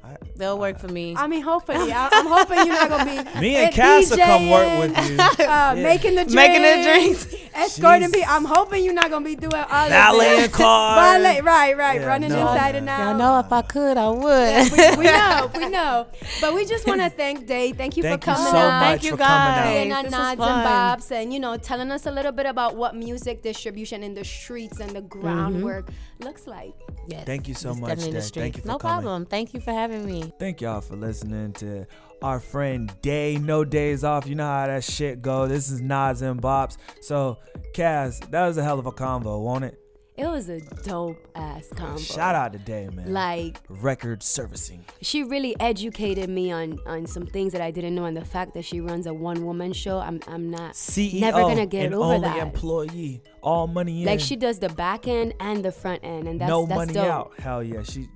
I- 0.04 0.16
They'll 0.36 0.58
work 0.58 0.78
for 0.80 0.88
me. 0.88 1.14
I 1.16 1.26
mean, 1.28 1.42
hopefully, 1.42 1.92
I, 1.92 2.08
I'm 2.12 2.26
hoping 2.26 2.58
you're 2.58 2.74
not 2.74 2.88
gonna 2.88 3.04
be 3.34 3.40
Me 3.40 3.56
and 3.56 3.72
Cass 3.74 4.10
will 4.10 4.18
come 4.18 4.50
work 4.50 4.78
with 4.80 5.10
you. 5.10 5.16
uh, 5.20 5.34
Yeah. 5.38 5.74
making 5.74 6.16
the 6.16 6.24
drinks, 6.24 6.34
Making 6.42 6.62
the 6.62 6.82
drinks. 6.82 7.34
escorting 7.54 8.08
Jeez. 8.08 8.12
people. 8.14 8.28
I'm 8.34 8.44
hoping 8.44 8.84
you're 8.84 8.94
not 8.94 9.10
gonna 9.10 9.24
be 9.24 9.36
doing 9.36 9.54
all 9.54 9.88
Valeting 9.88 10.32
of 10.44 10.50
this. 10.50 10.56
cars. 10.56 11.22
Valet, 11.22 11.40
right, 11.40 11.76
right, 11.76 12.00
Yeah, 12.00 12.06
running 12.06 12.30
no, 12.30 12.40
inside 12.40 12.74
man. 12.74 12.88
and 12.88 12.88
Y'all 12.88 13.16
know 13.18 13.38
if 13.38 13.52
I 13.52 13.62
could, 13.62 13.96
I 13.96 14.08
would. 14.10 14.72
we, 14.72 14.96
we 14.98 15.04
know, 15.04 15.50
we 15.54 15.68
know. 15.68 16.06
But 16.40 16.54
we 16.54 16.64
just 16.66 16.86
want 16.86 17.00
to 17.00 17.10
thank 17.10 17.46
Dave. 17.46 17.76
Thank 17.76 17.96
you 17.96 18.02
Thank 18.02 18.24
for 18.24 18.30
you 18.30 18.34
coming 18.36 18.50
so 18.50 18.56
out. 18.58 18.80
much 18.80 18.88
Thank 18.90 19.04
you 19.04 19.10
for 19.12 19.16
coming 19.18 19.30
out. 19.32 19.54
guys. 19.64 19.72
Being 19.74 19.92
on 19.92 20.04
This 20.04 20.12
was 20.12 20.18
nods 20.18 20.40
and 20.40 20.48
fun. 20.50 20.64
bobs 20.64 21.10
and 21.12 21.32
you 21.32 21.38
know 21.40 21.56
telling 21.56 21.90
us 21.92 22.06
a 22.06 22.10
little 22.10 22.32
bit 22.32 22.46
about 22.46 22.74
what 22.76 22.96
music 22.96 23.42
distribution 23.42 24.02
in 24.02 24.14
the 24.14 24.24
streets 24.24 24.80
and 24.80 24.90
the 24.90 25.00
groundwork 25.02 25.88
looks 26.24 26.46
like. 26.46 26.74
Yes, 27.06 27.24
Thank 27.26 27.46
you 27.48 27.54
so 27.54 27.70
it's 27.70 27.80
much, 27.80 27.88
definitely 27.90 28.20
Dad. 28.20 28.30
Thank 28.32 28.56
you 28.56 28.62
for 28.62 28.68
No 28.68 28.78
coming. 28.78 28.92
problem. 29.02 29.26
Thank 29.26 29.54
you 29.54 29.60
for 29.60 29.72
having 29.72 30.06
me. 30.06 30.32
Thank 30.38 30.60
y'all 30.62 30.80
for 30.80 30.96
listening 30.96 31.52
to 31.54 31.86
our 32.22 32.40
friend 32.40 32.90
Day. 33.02 33.36
No 33.36 33.64
days 33.64 34.04
off. 34.04 34.26
You 34.26 34.34
know 34.34 34.46
how 34.46 34.66
that 34.66 34.82
shit 34.84 35.20
go. 35.20 35.46
This 35.46 35.70
is 35.70 35.80
Nods 35.82 36.22
and 36.22 36.40
Bops. 36.40 36.78
So, 37.02 37.38
Cass, 37.74 38.20
that 38.30 38.46
was 38.46 38.56
a 38.56 38.62
hell 38.64 38.78
of 38.78 38.86
a 38.86 38.92
convo, 38.92 39.42
won't 39.42 39.64
it? 39.64 39.78
It 40.16 40.26
was 40.28 40.48
a 40.48 40.60
dope 40.84 41.26
ass 41.34 41.68
combo. 41.74 41.98
Shout 41.98 42.36
out 42.36 42.52
to 42.52 42.58
Day, 42.60 42.88
man. 42.92 43.12
Like 43.12 43.58
record 43.68 44.22
servicing. 44.22 44.84
She 45.02 45.24
really 45.24 45.56
educated 45.58 46.30
me 46.30 46.52
on 46.52 46.78
on 46.86 47.06
some 47.08 47.26
things 47.26 47.52
that 47.52 47.60
I 47.60 47.72
didn't 47.72 47.96
know, 47.96 48.04
and 48.04 48.16
the 48.16 48.24
fact 48.24 48.54
that 48.54 48.64
she 48.64 48.80
runs 48.80 49.06
a 49.08 49.14
one 49.14 49.44
woman 49.44 49.72
show, 49.72 49.98
I'm 49.98 50.20
I'm 50.28 50.50
not 50.50 50.74
CEO 50.74 51.20
never 51.20 51.40
gonna 51.40 51.66
get 51.66 51.86
and 51.86 51.94
over 51.96 52.04
only 52.14 52.28
that. 52.28 52.38
employee, 52.38 53.22
all 53.42 53.66
money 53.66 54.02
in. 54.02 54.06
Like 54.06 54.20
she 54.20 54.36
does 54.36 54.60
the 54.60 54.68
back 54.68 55.08
end 55.08 55.34
and 55.40 55.64
the 55.64 55.72
front 55.72 56.04
end, 56.04 56.28
and 56.28 56.40
that's 56.40 56.48
no 56.48 56.64
that's 56.64 56.78
money 56.78 56.92
dope. 56.92 57.06
out. 57.06 57.32
Hell 57.40 57.62
yeah, 57.64 57.82
she. 57.82 58.06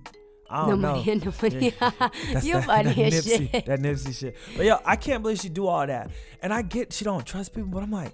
I 0.51 0.63
No 0.63 0.71
don't 0.71 0.81
know. 0.81 0.93
money 0.95 1.11
in, 1.11 1.19
no 1.19 1.33
money 1.43 1.75
out. 1.81 2.13
That's 2.33 2.47
you 2.47 2.55
that, 2.55 2.65
funny 2.65 2.93
that 2.95 3.13
as 3.13 3.27
Nipsey, 3.27 3.51
shit. 3.51 3.67
That 3.67 3.81
Nipsey 3.81 4.19
shit. 4.19 4.37
But 4.57 4.67
yo, 4.67 4.79
I 4.85 4.95
can't 4.97 5.21
believe 5.23 5.41
she 5.41 5.49
do 5.49 5.67
all 5.67 5.85
that. 5.87 6.11
And 6.41 6.55
I 6.55 6.63
get 6.63 6.93
she 6.93 7.05
don't 7.05 7.27
trust 7.27 7.55
people, 7.55 7.69
but 7.71 7.83
I'm 7.83 7.91
like, 7.91 8.13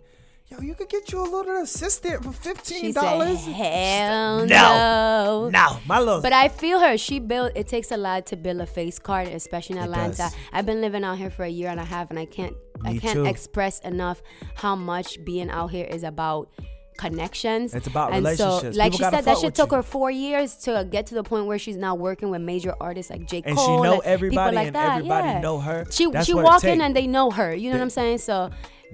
yo, 0.57 0.63
you 0.63 0.75
could 0.75 0.89
get 0.89 1.11
you 1.13 1.21
a 1.21 1.29
little 1.29 1.63
assistant 1.63 2.25
for 2.25 2.33
fifteen 2.33 2.93
dollars. 2.93 3.45
"Hell 3.47 4.47
No. 4.47 4.47
no." 4.47 5.51
No, 5.51 5.79
my 5.87 5.99
little. 5.99 6.21
But 6.21 6.33
I 6.33 6.49
feel 6.49 6.81
her. 6.81 6.97
She 6.97 7.19
built. 7.19 7.53
It 7.55 7.69
takes 7.69 7.91
a 7.91 7.97
lot 7.97 8.27
to 8.27 8.37
build 8.37 8.61
a 8.61 8.67
face 8.67 8.99
card, 8.99 9.29
especially 9.29 9.77
in 9.79 9.83
Atlanta. 9.85 10.17
does. 10.17 10.37
I've 10.53 10.67
been 10.67 10.81
living 10.81 11.05
out 11.05 11.19
here 11.19 11.31
for 11.31 11.45
a 11.45 11.49
year 11.49 11.69
and 11.71 11.81
a 11.81 11.85
half, 11.85 12.11
and 12.11 12.19
I 12.19 12.27
can't. 12.27 12.55
I 12.85 12.99
can't 12.99 13.15
too. 13.15 13.25
express 13.25 13.79
enough 13.81 14.23
how 14.57 14.75
much 14.77 15.25
being 15.25 15.49
out 15.51 15.69
here 15.71 15.87
is 15.87 16.03
about 16.03 16.51
connections. 16.99 17.75
It's 17.75 17.87
about 17.87 18.13
and 18.13 18.25
relationships. 18.25 18.77
So, 18.77 18.79
like 18.79 18.93
People 18.93 19.07
she 19.07 19.11
said, 19.17 19.25
that 19.25 19.35
fuck 19.35 19.39
shit 19.41 19.55
took 19.55 19.71
you. 19.73 19.77
her 19.79 19.83
four 19.83 20.11
years 20.11 20.57
to 20.59 20.87
get 20.91 21.07
to 21.07 21.15
the 21.15 21.23
point 21.23 21.47
where 21.47 21.59
she's 21.59 21.77
now 21.77 21.95
working 21.95 22.31
with 22.31 22.41
major 22.43 22.75
artists 22.81 23.11
like 23.11 23.27
J. 23.27 23.43
and 23.45 23.59
she 23.59 23.65
Cole. 23.65 23.83
know 23.83 23.93
and 23.95 24.03
people 24.03 24.13
everybody, 24.13 24.57
like 24.57 24.67
and 24.69 24.77
that. 24.77 24.97
everybody 24.99 25.29
yeah. 25.29 25.41
know 25.41 25.59
her. 25.61 25.85
She 25.91 26.11
That's 26.11 26.27
she 26.27 26.35
what 26.35 26.41
it 26.43 26.45
walk 26.45 26.65
in 26.65 26.81
and 26.81 26.95
they 26.95 27.07
know 27.07 27.31
her. 27.31 27.55
You 27.55 27.71
know 27.71 27.77
what 27.77 27.83
I'm 27.83 27.91
saying? 27.91 28.19
So 28.19 28.51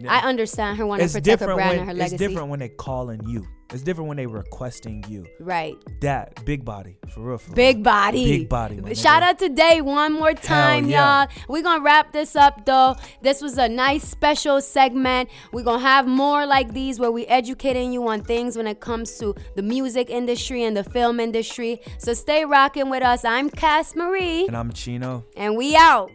I 0.09 0.21
understand 0.29 0.79
her 0.79 0.87
wanting 0.87 1.05
it's 1.05 1.15
to 1.15 1.21
protect 1.21 1.41
her 1.43 1.55
brand 1.55 1.71
when 1.71 1.79
and 1.81 1.89
her 1.89 1.95
legacy. 1.95 2.15
it's 2.17 2.23
different 2.25 2.49
when 2.49 2.61
they 2.61 2.69
calling 2.69 3.21
you. 3.29 3.47
It's 3.73 3.83
different 3.85 4.09
when 4.09 4.17
they 4.17 4.27
requesting 4.27 5.05
you. 5.09 5.25
Right. 5.39 5.77
That 6.01 6.45
big 6.45 6.65
body 6.65 6.97
for 7.09 7.21
real. 7.21 7.39
For 7.39 7.53
Big 7.53 7.77
real. 7.77 7.85
body. 7.85 8.25
Big 8.39 8.49
body. 8.49 8.95
Shout 8.97 9.23
out 9.23 9.39
to 9.39 9.49
Day 9.49 9.81
one 9.81 10.13
more 10.13 10.33
time, 10.35 10.89
yeah. 10.89 11.27
y'all. 11.27 11.29
We're 11.49 11.63
gonna 11.63 11.81
wrap 11.85 12.13
this 12.13 12.35
up 12.35 12.67
though. 12.67 12.97
This 13.23 13.41
was 13.41 13.59
a 13.59 13.69
nice 13.69 14.03
special 14.03 14.61
segment. 14.61 15.29
We're 15.53 15.63
gonna 15.63 15.83
have 15.83 16.09
more 16.09 16.47
like 16.47 16.73
these 16.75 16.99
where 16.99 17.13
we 17.13 17.27
educating 17.27 17.93
you 17.93 18.09
on 18.09 18.23
things 18.25 18.57
when 18.57 18.67
it 18.67 18.81
comes 18.81 19.17
to 19.19 19.37
the 19.55 19.63
music 19.63 20.11
industry 20.11 20.65
and 20.65 20.77
the 20.77 20.83
film 20.85 21.21
industry. 21.21 21.81
So 21.99 22.13
stay 22.13 22.45
rocking 22.45 22.91
with 22.91 23.05
us. 23.05 23.25
I'm 23.25 23.49
Cass 23.51 23.95
Marie, 23.95 24.47
And 24.49 24.57
I'm 24.57 24.73
Chino. 24.73 25.25
and 25.37 25.57
we 25.57 25.77
out. 25.77 26.11